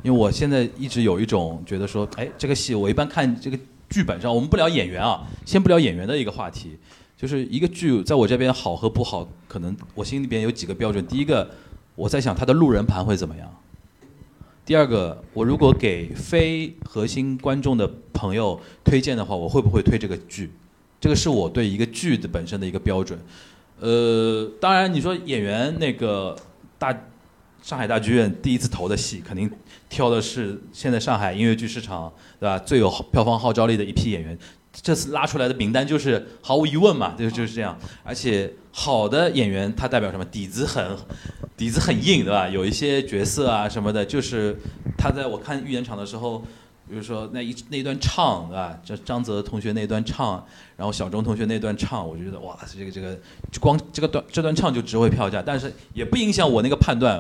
[0.01, 3.57] 因为我现在一直有一种觉得说，哎，这个戏我一般看这个
[3.89, 6.77] 剧本上，我们不聊演员啊，先不聊演员的一个话题，
[7.15, 11.05] 就是一个剧在我这边好和不好，可能我心里边有几个标准。
[11.07, 11.49] 第一个，
[11.95, 13.49] 我在想它的路人盘会怎么样。
[14.65, 20.51] 第二个，我如果给非核心观众的朋友推荐的话，我会不会推这个剧？
[20.99, 23.17] 这个是我对一个剧的本身的一个标准。
[23.79, 26.35] 呃，当然你说演员那个
[26.77, 26.91] 大
[27.61, 29.49] 上海大剧院第一次投的戏，肯定
[29.89, 34.37] 挑的是现在上海音乐剧市场对吧最有票房号召力的一批演员。
[34.81, 37.77] 这次拉出来的名单就是毫无疑问嘛，就就是这样。
[38.03, 40.25] 而且好的演员他代表什么？
[40.25, 40.83] 底子很
[41.55, 42.49] 底子很硬，对吧？
[42.49, 44.57] 有一些角色啊什么的，就是
[44.97, 46.43] 他在我看预演场的时候，
[46.93, 48.79] 比如说那一那一段唱，对吧？
[48.85, 50.45] 这张泽同学那段唱，
[50.77, 53.17] 然后小钟同学那段唱，我就觉得哇，这个这个
[53.51, 57.19] 就光这个段这段唱就值回票价，但是也不影响我那个判断。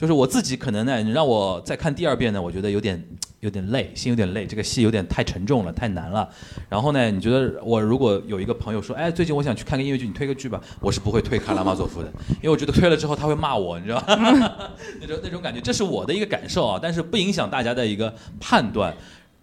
[0.00, 3.06] 就是我自己可能呢，你让我再看第二遍呢，我觉得有点
[3.40, 6.26] 有点累，心有点累，这个戏有点太沉重了，太难了。
[6.70, 14.70] 然后呢，你觉得我如果有一个朋友说，哎，最近我想去看个音乐剧，你推个剧吧，我是不会推卡拉马佐夫的，因为我觉得推了之后他会骂我，你知道吗？
[15.02, 18.96] 那种那种感觉，这是我的一个感受啊，但是不影响大家的一个判断。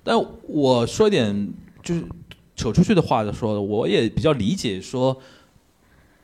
[0.04, 1.54] 但我说一点
[1.84, 2.04] 就是
[2.56, 5.16] 扯出去的话说，我也比较理解说。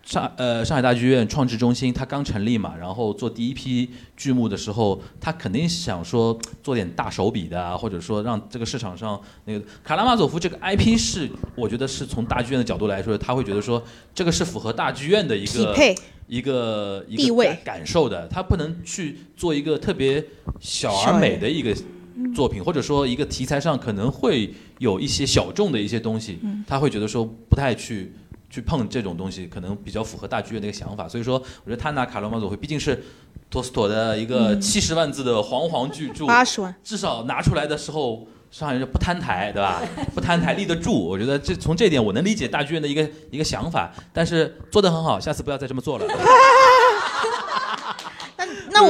[0.03, 13.81] 上呃上海大剧院创制中心，它刚成立嘛，然后做第一批剧目的时候，他肯定想说做点大手笔的啊，或者说让这个市场上那个卡拉马佐夫这个 IP 是，我觉得是从大剧院的角度来说，他会觉得说
[14.13, 15.95] 这个是符合大剧院的一个匹配
[16.27, 20.21] 一个一个地位感感受的，他不能去做一个特别
[20.59, 21.73] 小而美的一个
[22.35, 28.11] 作品，或者说一个题材上可能会有一些小众的一些东西，他会觉得说不太去。
[28.53, 33.03] 去碰这种东西，可能比较符合大剧院的一个想法，所以说，我觉得他拿卡罗马佐会毕竟是
[33.49, 34.61] 托斯妥的一个嗯。
[34.61, 39.81] 七十万字的煌煌巨著，八十万，至少拿出来的时候，上海人不摊台，对吧？
[40.13, 46.05] 不摊台立得住，我觉得这从这点我能理解大剧院的一个一个想法，但是做得很好，下次不要再这么做了。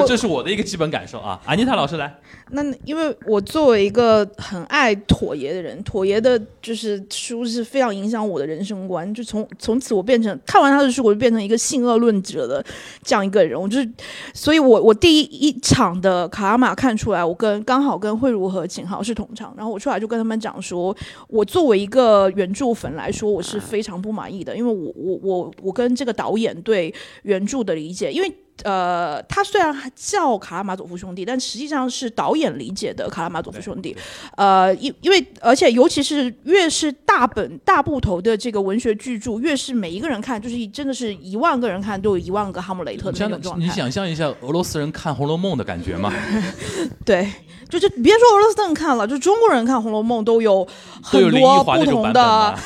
[0.07, 1.39] 这是我的一个基本感受啊。
[1.45, 2.13] 安妮塔老师来，
[2.51, 9.11] 那因为我作为一个很爱妥爷的人，妥爷的就是书是非常影响我的人生观。
[9.13, 12.63] 就从从此我变成看完他的书，我就变成一个性恶论者的
[13.03, 13.59] 这样一个人。
[13.59, 13.89] 我就是，
[14.33, 20.95] 所以我我第一一场的卡拉玛看出来，我跟刚好跟慧茹和景豪是同场，然后我出来就跟他们讲说，
[21.27, 26.93] 我作为一个原著粉来说，我是非常不满意的，因为我我我我跟这个导演对
[27.23, 28.31] 原著的理解，因为。
[28.63, 33.95] 呃，他虽然叫卡拉马佐夫兄弟，但实际上是导演理解的卡拉马佐夫兄弟。
[34.37, 43.65] 呃，因因为而且尤其是越是大本大部头的这个文学巨著，越是每一个人看，就是真的是一万个人看都有一万个哈姆雷特的那想种状态。
[43.65, 46.13] 你想象一下俄罗斯人看《红楼梦》的感觉吗？
[47.03, 47.29] 对，
[47.67, 50.65] 就是别说俄罗斯人看了，就中国人看《红楼梦》都有
[51.01, 52.55] 很多不同的吗。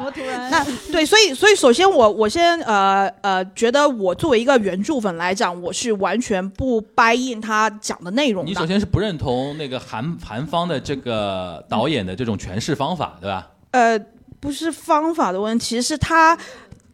[0.00, 0.50] 怎么突然？
[0.50, 8.48] 那对，所以所以首先我我先呃呃觉得我作为一个原著粉来讲，我是完全不掰印他讲的内容的。
[8.48, 13.48] 你首先是不认同那个韩韩方的这个导演的这种诠释方法，对吧？
[13.72, 13.98] 呃，
[14.40, 16.36] 不是方法的问题，是他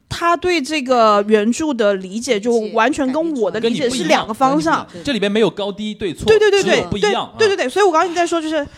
[0.09, 4.87] 他对这个原著的理解就完全跟我的理解是两个方向。
[5.05, 8.67] 这里边没有高低对错，对对对对不一样，对对对对，所以我刚刚一直在说就是。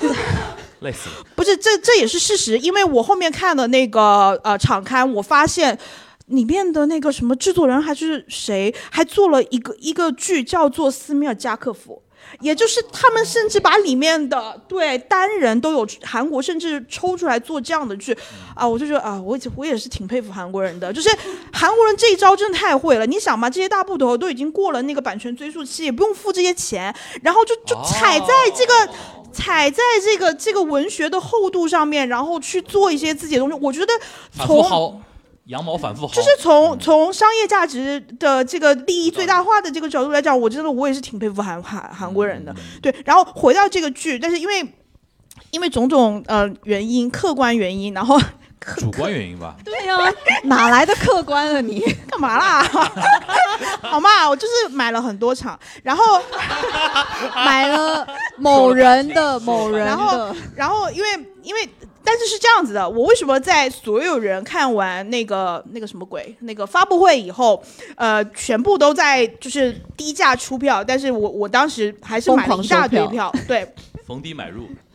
[0.80, 1.16] 累死了。
[1.34, 5.76] 不是，这这也是事实，因为我后面看的那个呃场刊，我发现
[6.26, 12.02] 里面的那个什么制作人还是谁，还做了一个一个剧叫做《斯米尔加克夫》。
[12.40, 18.16] 也就是他们甚至把里面的对单人都有韩国甚至抽出来做这样的剧，
[18.52, 21.08] 啊，我就觉得啊，我我也是挺佩服韩国人的，就是
[21.52, 23.06] 韩国人这一招真的太会了。
[23.06, 26.92] 你想嘛，这些大部头都已经过了那个版权追溯期，也不用付这些钱，
[27.22, 28.92] 然后就就踩在这个
[29.32, 33.56] 踩在这个这个文学的厚度上面，然后去做一些自己的东西。
[33.62, 33.92] 我觉得
[34.32, 34.96] 从薅，
[35.46, 42.54] 羊毛反复薅，就是从从商业价值的这个利益最大化的这个角度来讲，我真的我也是挺佩服韩韩韩国人的。
[42.82, 44.66] 对，然后回到这个剧，但是因为
[45.52, 48.20] 因为种种呃原因，客观原因，然后
[48.76, 49.54] 主观原因吧。
[49.64, 49.96] 对呀、
[50.44, 51.80] 哪来的客观啊你？
[52.10, 52.62] 干嘛啦？
[53.82, 56.20] 好嘛，我就是买了很多场，然后
[57.36, 58.04] 买了
[58.36, 61.08] 某人的某人然后，然后因为
[61.44, 61.68] 因为。
[62.06, 67.60] 但是是这样子的，我为什么在所有人看完那个那个什么鬼那个发布会以后，
[67.96, 73.68] 呃，全部都在就是低价出票，但是我我当时还是买了一大堆票，对，
[74.06, 74.68] 逢低买入，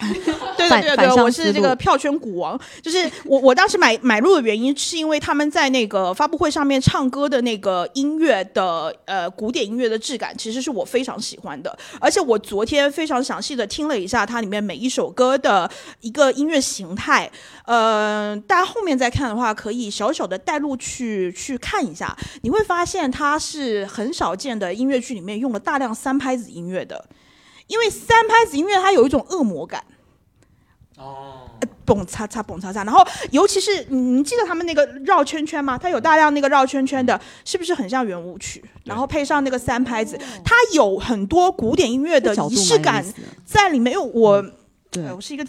[0.58, 2.58] 对反对对对，我是这个票圈股王。
[2.82, 11.78] 就是我我当时买买入的原因，是因为他们在那个发布会上面唱歌的那个音乐的呃古典音乐的质感，其实是我非常喜欢的。
[12.00, 15.70] 而且我昨天非常详细的听了一下它里面每一首歌的
[16.00, 17.30] 一个音乐形态，
[17.66, 27.04] 呃，大家后面再看的话，可以小小的带入去去看一下，你会发现它是很少见的音乐剧里面用了大量三拍子音乐的。
[27.72, 29.82] 因为三拍子音乐它有一种恶魔感，
[30.98, 31.50] 哦，
[31.86, 35.78] 蹦擦擦蹦擦擦，然后尤其是你你记得他们那个绕圈圈吗？
[35.78, 38.62] 它有大量那个绕圈圈的，是不是很像圆舞曲？
[38.84, 43.06] 然后配上那个三拍子，它有很多古典音乐的仪式感
[43.46, 43.94] 在里面。
[43.94, 44.44] 因为我
[44.90, 45.46] 对呃我是一个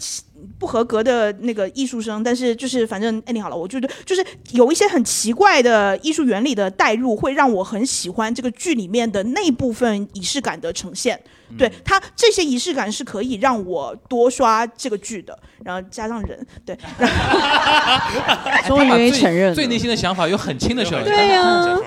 [0.57, 11.21] 不合格的那个艺术生，但是就是反正哎，你好了，我觉得就是有一些很奇怪的艺术原理的带入，会让我很喜欢这个剧里面的那部分仪式感的呈现。
[11.57, 21.05] 对他这些仪式感是可以让我多刷这个剧的，然后加上人，对， 然后终于愿意承认最内心的想法有很轻的小人。
[21.05, 21.77] 对呀、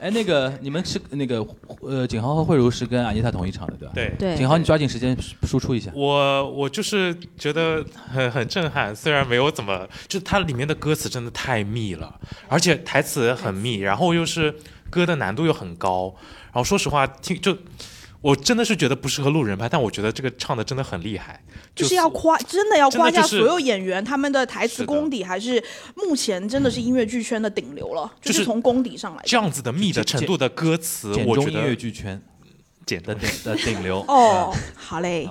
[0.00, 1.46] 哎，那个你们是那个
[1.80, 3.92] 呃，景豪和慧茹是跟安妮塔同一场的，对吧？
[3.94, 5.90] 对对景豪，你抓紧时间输出一下。
[5.94, 12.18] 我我就是觉得很很震撼，虽然没有怎么，就它里面的歌词真的太密了，
[12.48, 14.54] 而且台词很密，然后又是
[14.90, 16.14] 歌的难度又很高，
[16.46, 17.56] 然后说实话听就。
[18.22, 21.42] 我真的是觉得不适合路人拍，但我觉得这个唱的真的很厉害，
[21.74, 21.94] 就是。
[21.96, 25.62] 要夸，真的要夸真的就是下所有演员他们的台词功底，还是
[25.94, 32.22] 目前真的是音乐剧圈的顶流了，就是是从功底上来这样子的密的程度的歌词，我觉得音乐剧圈。
[32.84, 34.04] 简的顶的顶流。
[34.08, 35.28] 哦，好嘞，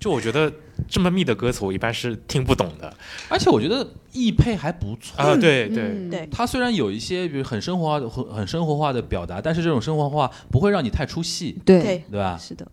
[0.00, 0.50] 就我觉得
[0.92, 2.94] 这么密的歌词，我一般是听不懂的
[3.30, 5.34] 而且我觉得易配还不错啊。
[5.34, 12.36] 对对，嗯对它虽然有一些比如很生活化的、很很生活化的表达，但是这种生活化不会让你太出戏，对对对吧？
[12.38, 12.68] 是的，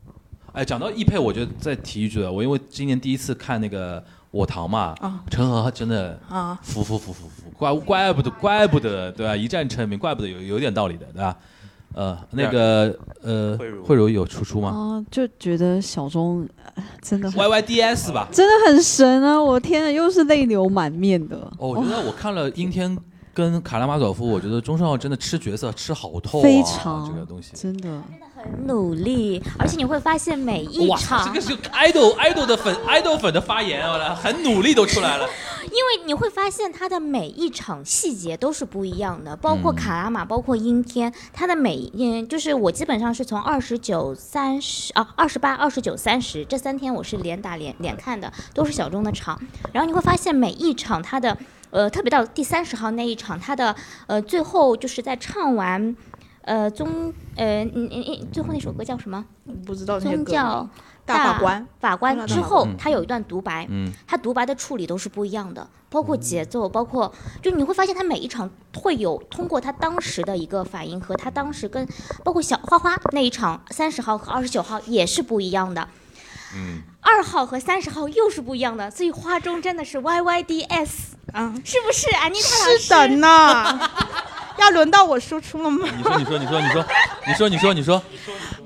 [0.52, 4.02] 哎，讲到易配，我觉得再提一句啊，我因为今年第一次看那个
[4.32, 9.34] 《我堂》嘛，啊陈赫真的啊，服服服服服，怪怪不得怪不得对吧？
[9.34, 11.38] 一战成名，怪不得有有点道理的对吧？
[11.94, 18.28] 呃，那个呃，慧茹有出出吗啊，就觉得小钟呃真的？Y Y D S 吧。
[18.32, 19.42] 真的很神啊！
[19.42, 21.38] 我天啊，又是泪流满面的。
[21.58, 22.98] 哦，我觉得我看了阴天
[23.34, 27.52] 跟卡拉马佐夫，我觉得钟少真的吃角色吃好透啊，非常这个东西。
[27.56, 28.02] 真的，
[28.42, 35.28] 很努力，而且你会发现每一哇，场这个是 idol idol 的粉 idol 粉的发言，我很努力都出来了。
[35.70, 49.40] 因为你会发现他的每一场细节都是不一样的，包括卡拉玛，包括阴天，他的每嗯，就是我基本上是从二十九、三十啊，二十八、二十九、三十这三天我是连打连连看的，都是小众的场。
[49.74, 51.38] 然后你会发现每一场他的
[51.72, 53.76] 呃，特别到第三十号那一场，他的
[54.08, 55.96] 呃最后就是在唱完
[56.50, 59.24] 呃宗呃嗯嗯嗯最后那首歌叫什么？
[59.68, 60.68] 不知道宗教
[61.06, 61.68] 大法官。
[61.80, 67.14] 法官之后嗯，他有一段独白，嗯，他独白的处理都是不一样的，包括节奏，包括
[67.44, 71.88] 就你会发现他每一场会有通过他当时的一个反应和他当时跟
[72.24, 75.88] 包括小花花那一场三十号和二十九号也是不一样的。
[76.56, 82.10] 嗯，二号和三十号又是不一样的，所以花中真的是 Y Y D S，啊，是不是？
[82.16, 83.90] 安妮塔老师是的呢。
[84.60, 85.88] 要轮到我输出了吗？
[85.96, 86.86] 你说，你说，你说，你说，
[87.26, 88.04] 你说，你说，你说，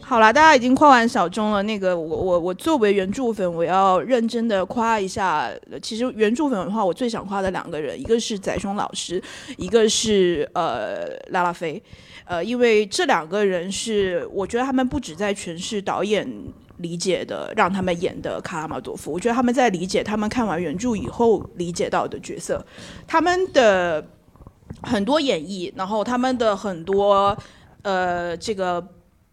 [0.01, 1.61] 好了，大家已经夸完小钟了。
[1.61, 5.51] 那个，我我我作为原著粉，我要认真的夸一下。
[5.69, 9.21] 呃其实原著粉的话，我最想夸的两个人，一个是载雄老师，
[9.57, 11.81] 一个是呃拉拉菲。
[12.25, 16.27] 呃，因为这两个人是，我觉得他们不止在诠释导演
[16.77, 22.65] 理解的，让他们演的卡拉马多夫，我觉得他们在理解他们看完原著以后理解到的角色，
[23.07, 24.05] 他们的。
[24.81, 27.37] 很多演绎，然后他们的很多
[27.83, 28.85] 呃这个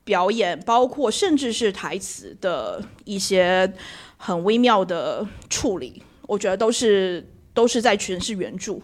[0.05, 3.73] 表演，包括甚至是台词的一些
[4.19, 8.79] 很微妙的处理，我觉得都是都是在诠释原著。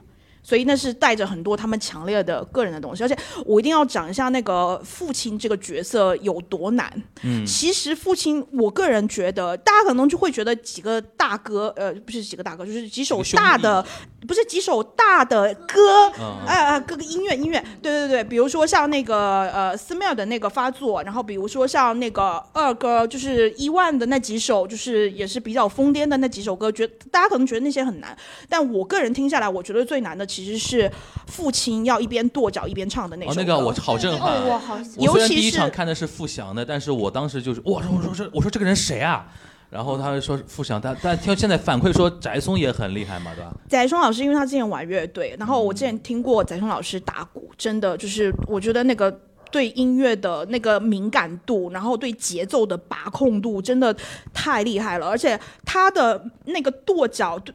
[0.47, 7.03] 所以那是带着很多他们强烈的个人的东西，而且我一定要讲一下那个父亲这个角色有多难。
[7.25, 7.45] 嗯。
[7.45, 13.85] 其实父亲，我个人觉得，大家可能就会觉得几个大哥，呃，不是几个大哥，就是几首大的，
[14.29, 16.37] 不是几首大的歌，嗯。
[16.47, 28.17] 哎哎，各个音乐音乐，对对对，比如说像那个呃斯密尔的那个发作，然后比如说像那个二哥，就是伊万的那几首，就是也是比较疯癫的那几首歌，觉大家可能觉得那些很难，
[28.49, 30.91] 但我个人听下来，我觉得最难的其实是
[31.27, 33.41] 父亲要一边跺脚一边唱的那首哦，歌。
[33.41, 34.35] 那个我好震撼。
[34.35, 39.27] 哦，我好喜我虽然尤其是第一场看的是傅翔的，但是我当时就是哇，我说这我说这个人谁啊？
[39.71, 43.53] 然后他就说傅翔，但但听现在反馈说翟松也很厉害嘛，对吧？
[43.69, 49.11] 翟松老师，因为他之前玩乐队，然后我之前听过翟松老师打鼓，真的就是我觉得那个
[49.51, 53.95] 对音乐的那个敏感度，然后对节奏的把控度，真的
[54.33, 55.09] 太厉害了。
[55.09, 57.53] 而且他的那个跺脚，对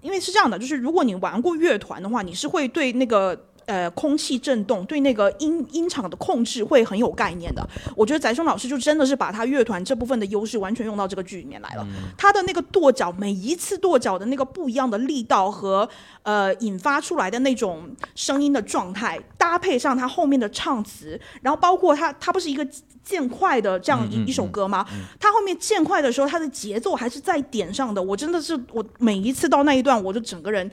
[0.00, 3.46] 因为是这样的，就是如果你玩过乐团的话，你是会对那个。
[3.70, 7.64] 呃，空气震动对那个音音场的控制会很有概念的。
[7.94, 11.86] 我觉得翟松老师就真的是把他乐团这部分的优势完全用到这个剧里面来了。
[12.18, 15.88] 他的那个跺脚，每一次跺脚的那个不一样的力道和
[16.24, 22.66] 呃引发出来的那种声音的状态，搭配上他后面的唱词，然后包括他他不是一个
[23.04, 24.84] 渐快的这样一、嗯嗯一首歌吗？
[25.20, 28.02] 他后面渐快的时候，他的节奏还是在点上的。
[28.02, 30.68] 我真的是我每一次到那一段，我就整个人。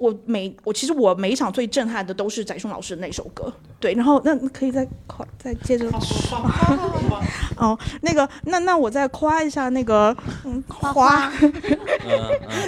[0.00, 5.86] 我每我其实我每一场最震撼的都是翟松老师的那首歌，对，然后那那可以再夸再接着
[7.56, 10.16] 哦，那个那那我再夸一下那个
[10.46, 11.30] 嗯夸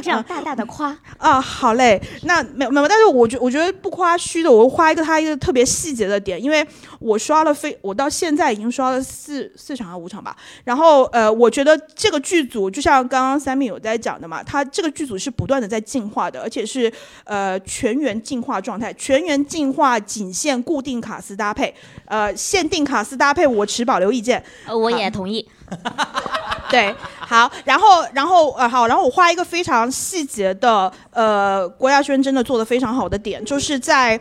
[0.02, 6.66] 这样大大的夸，啊，好嘞，那没有没有，但是我觉我觉得不夸虚的，我夸一个他一个特别细节的点，因为
[6.98, 16.92] 我刷了非我到现在已经刷了四四场还是五场吧，然后呃，我觉得这个剧组就像刚刚三米有在讲的嘛，他这个剧组是不断的在进化的，而且是
[17.24, 21.74] 呃全员进化状态，全员进化仅限固定卡斯搭配，
[22.06, 25.48] 呃限定卡斯搭配我持保留意见，呃我也同意。
[26.70, 34.18] 对，好，然后，然后，呃，好，然后我画一个非常细节的，呃，郭亚轩真的做的非常好的点，就是在，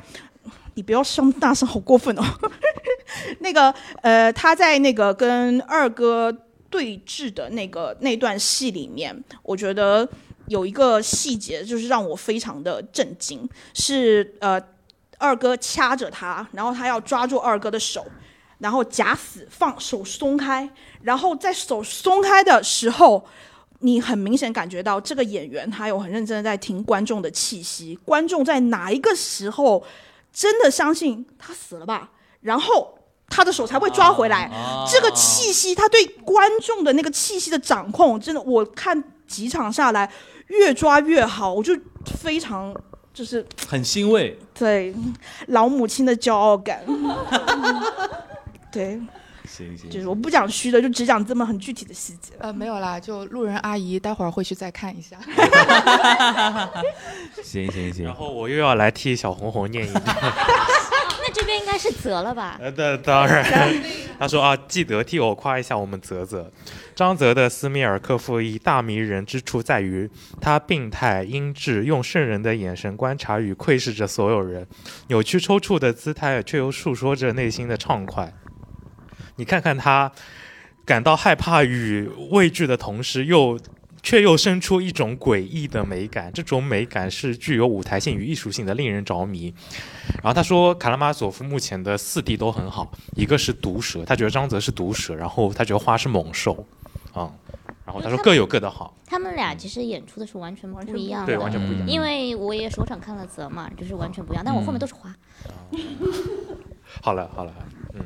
[0.75, 2.23] 你不要声大声，好过分哦，
[3.39, 6.33] 那个，呃，他在那个跟二哥
[6.69, 9.13] 对峙的那个那段戏里面，
[9.43, 10.07] 我觉得
[10.51, 14.61] 有一个细节就是让我非常的震惊，是呃，
[15.17, 18.05] 二哥掐着他，然后他要抓住二哥的手。
[18.59, 20.69] 然后假死放手松开，
[21.01, 23.25] 然后在手松开的时候，
[23.79, 29.83] 你很明显感觉到这个演员他有很认真的在听观众的气息，观众在哪一个时候
[30.31, 32.11] 真的相信他死了吧，
[32.41, 32.95] 然后
[33.27, 34.43] 他的手才会抓回来。
[34.43, 40.07] 啊这个气息，他对观众的那个气息的掌控，真的，我看几场下来
[40.51, 41.77] 越抓越好，我就
[42.19, 42.75] 非常
[43.13, 44.37] 就是很欣慰。
[44.53, 44.93] 对
[45.47, 46.83] 老母亲的骄傲感。
[48.71, 49.01] 对，
[49.45, 52.33] 行行就是我不讲虚的，就只讲这么很具体的细节。
[52.39, 55.17] 呃，没有啦，就路人阿姨待会儿会去再看一下。
[57.43, 60.03] 行行行然，后我又要来替小红红念一段。
[61.41, 62.59] 那这边应该是泽了吧？
[62.61, 63.43] 呃，那当然，
[64.19, 66.51] 他说啊，记得替我夸一下我们泽泽。
[66.95, 70.07] 张泽的斯密尔科夫一大迷人之处在于，
[70.39, 74.67] 他病态阴质，用圣人的眼神观察与窥视着所有人，
[75.07, 78.31] 扭曲抽搐的姿态却又诉说着内心的畅快。
[79.37, 80.11] 你看看他
[80.85, 83.59] 感到害怕与畏惧的同时，又
[84.03, 89.53] 却又生出一种诡异的美感，这种美感是具有舞台性与艺术性的，令人着迷。
[90.15, 96.65] 然后他说，卡拉马佐夫目前的四弟都很好，一个是毒蛇，他觉得张泽是毒蛇，然后他觉得花是猛兽，
[97.13, 97.31] 啊、
[97.85, 101.87] 然后他说各有各的好，他们俩其实演出的是完全不一样的，对，完全不一样。
[101.87, 105.13] 因为我也首场看了泽嘛，就是完全不一样，但我后面都是花。
[107.01, 107.53] 好了好了，
[107.93, 108.05] 嗯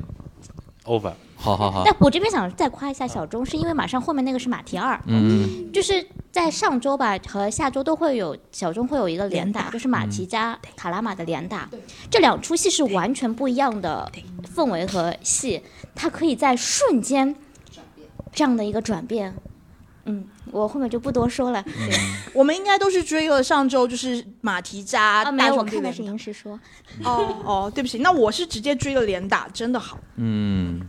[0.86, 1.12] ，over。
[1.38, 11.68] 好好好，但我这边想再夸一下小钟，是因为马上后面那个是马蹄二，嗯，就是在上周吧和下周都会有小钟会有一个连打，就是马蹄加卡拉玛的连打，
[12.10, 14.10] 这两出戏是完全不一样的
[14.54, 15.62] 氛围和戏，
[15.94, 17.36] 它可以在瞬间
[18.32, 19.36] 这样的一个转变。
[20.06, 21.64] 嗯，我后面就不多说了。
[22.32, 26.58] 我们应该都是追了上周就是马蹄扎啊，没有，我看的是连银石说。
[27.04, 29.98] 哦哦，对不起，那我是直接追了连打，真的好。
[30.16, 30.80] 嗯，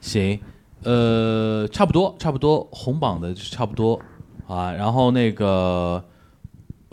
[0.00, 0.40] 行，
[0.82, 4.00] 呃，差不多，差不多，红榜的差不多
[4.46, 4.72] 啊。
[4.72, 6.04] 然后那个，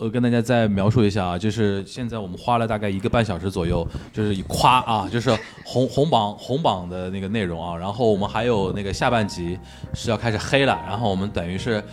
[0.00, 5.30] 我跟大家再描述一下啊，就是现在我们花了大概一个半小时左右，就是以夸啊，就是
[5.62, 9.58] 红红榜红榜的那个内容啊，然后我们还有那个下半集
[9.92, 11.84] 是要开始黑了，然后我们等于是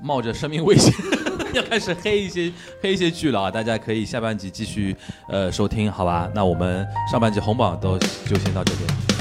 [0.00, 0.94] 冒着生命危险
[1.54, 4.94] 要开始黑一些黑一些剧了啊，大家可以下半集继续
[5.28, 6.30] 呃收听，好吧？
[6.32, 9.15] 那我们上半集红榜都就先到这边。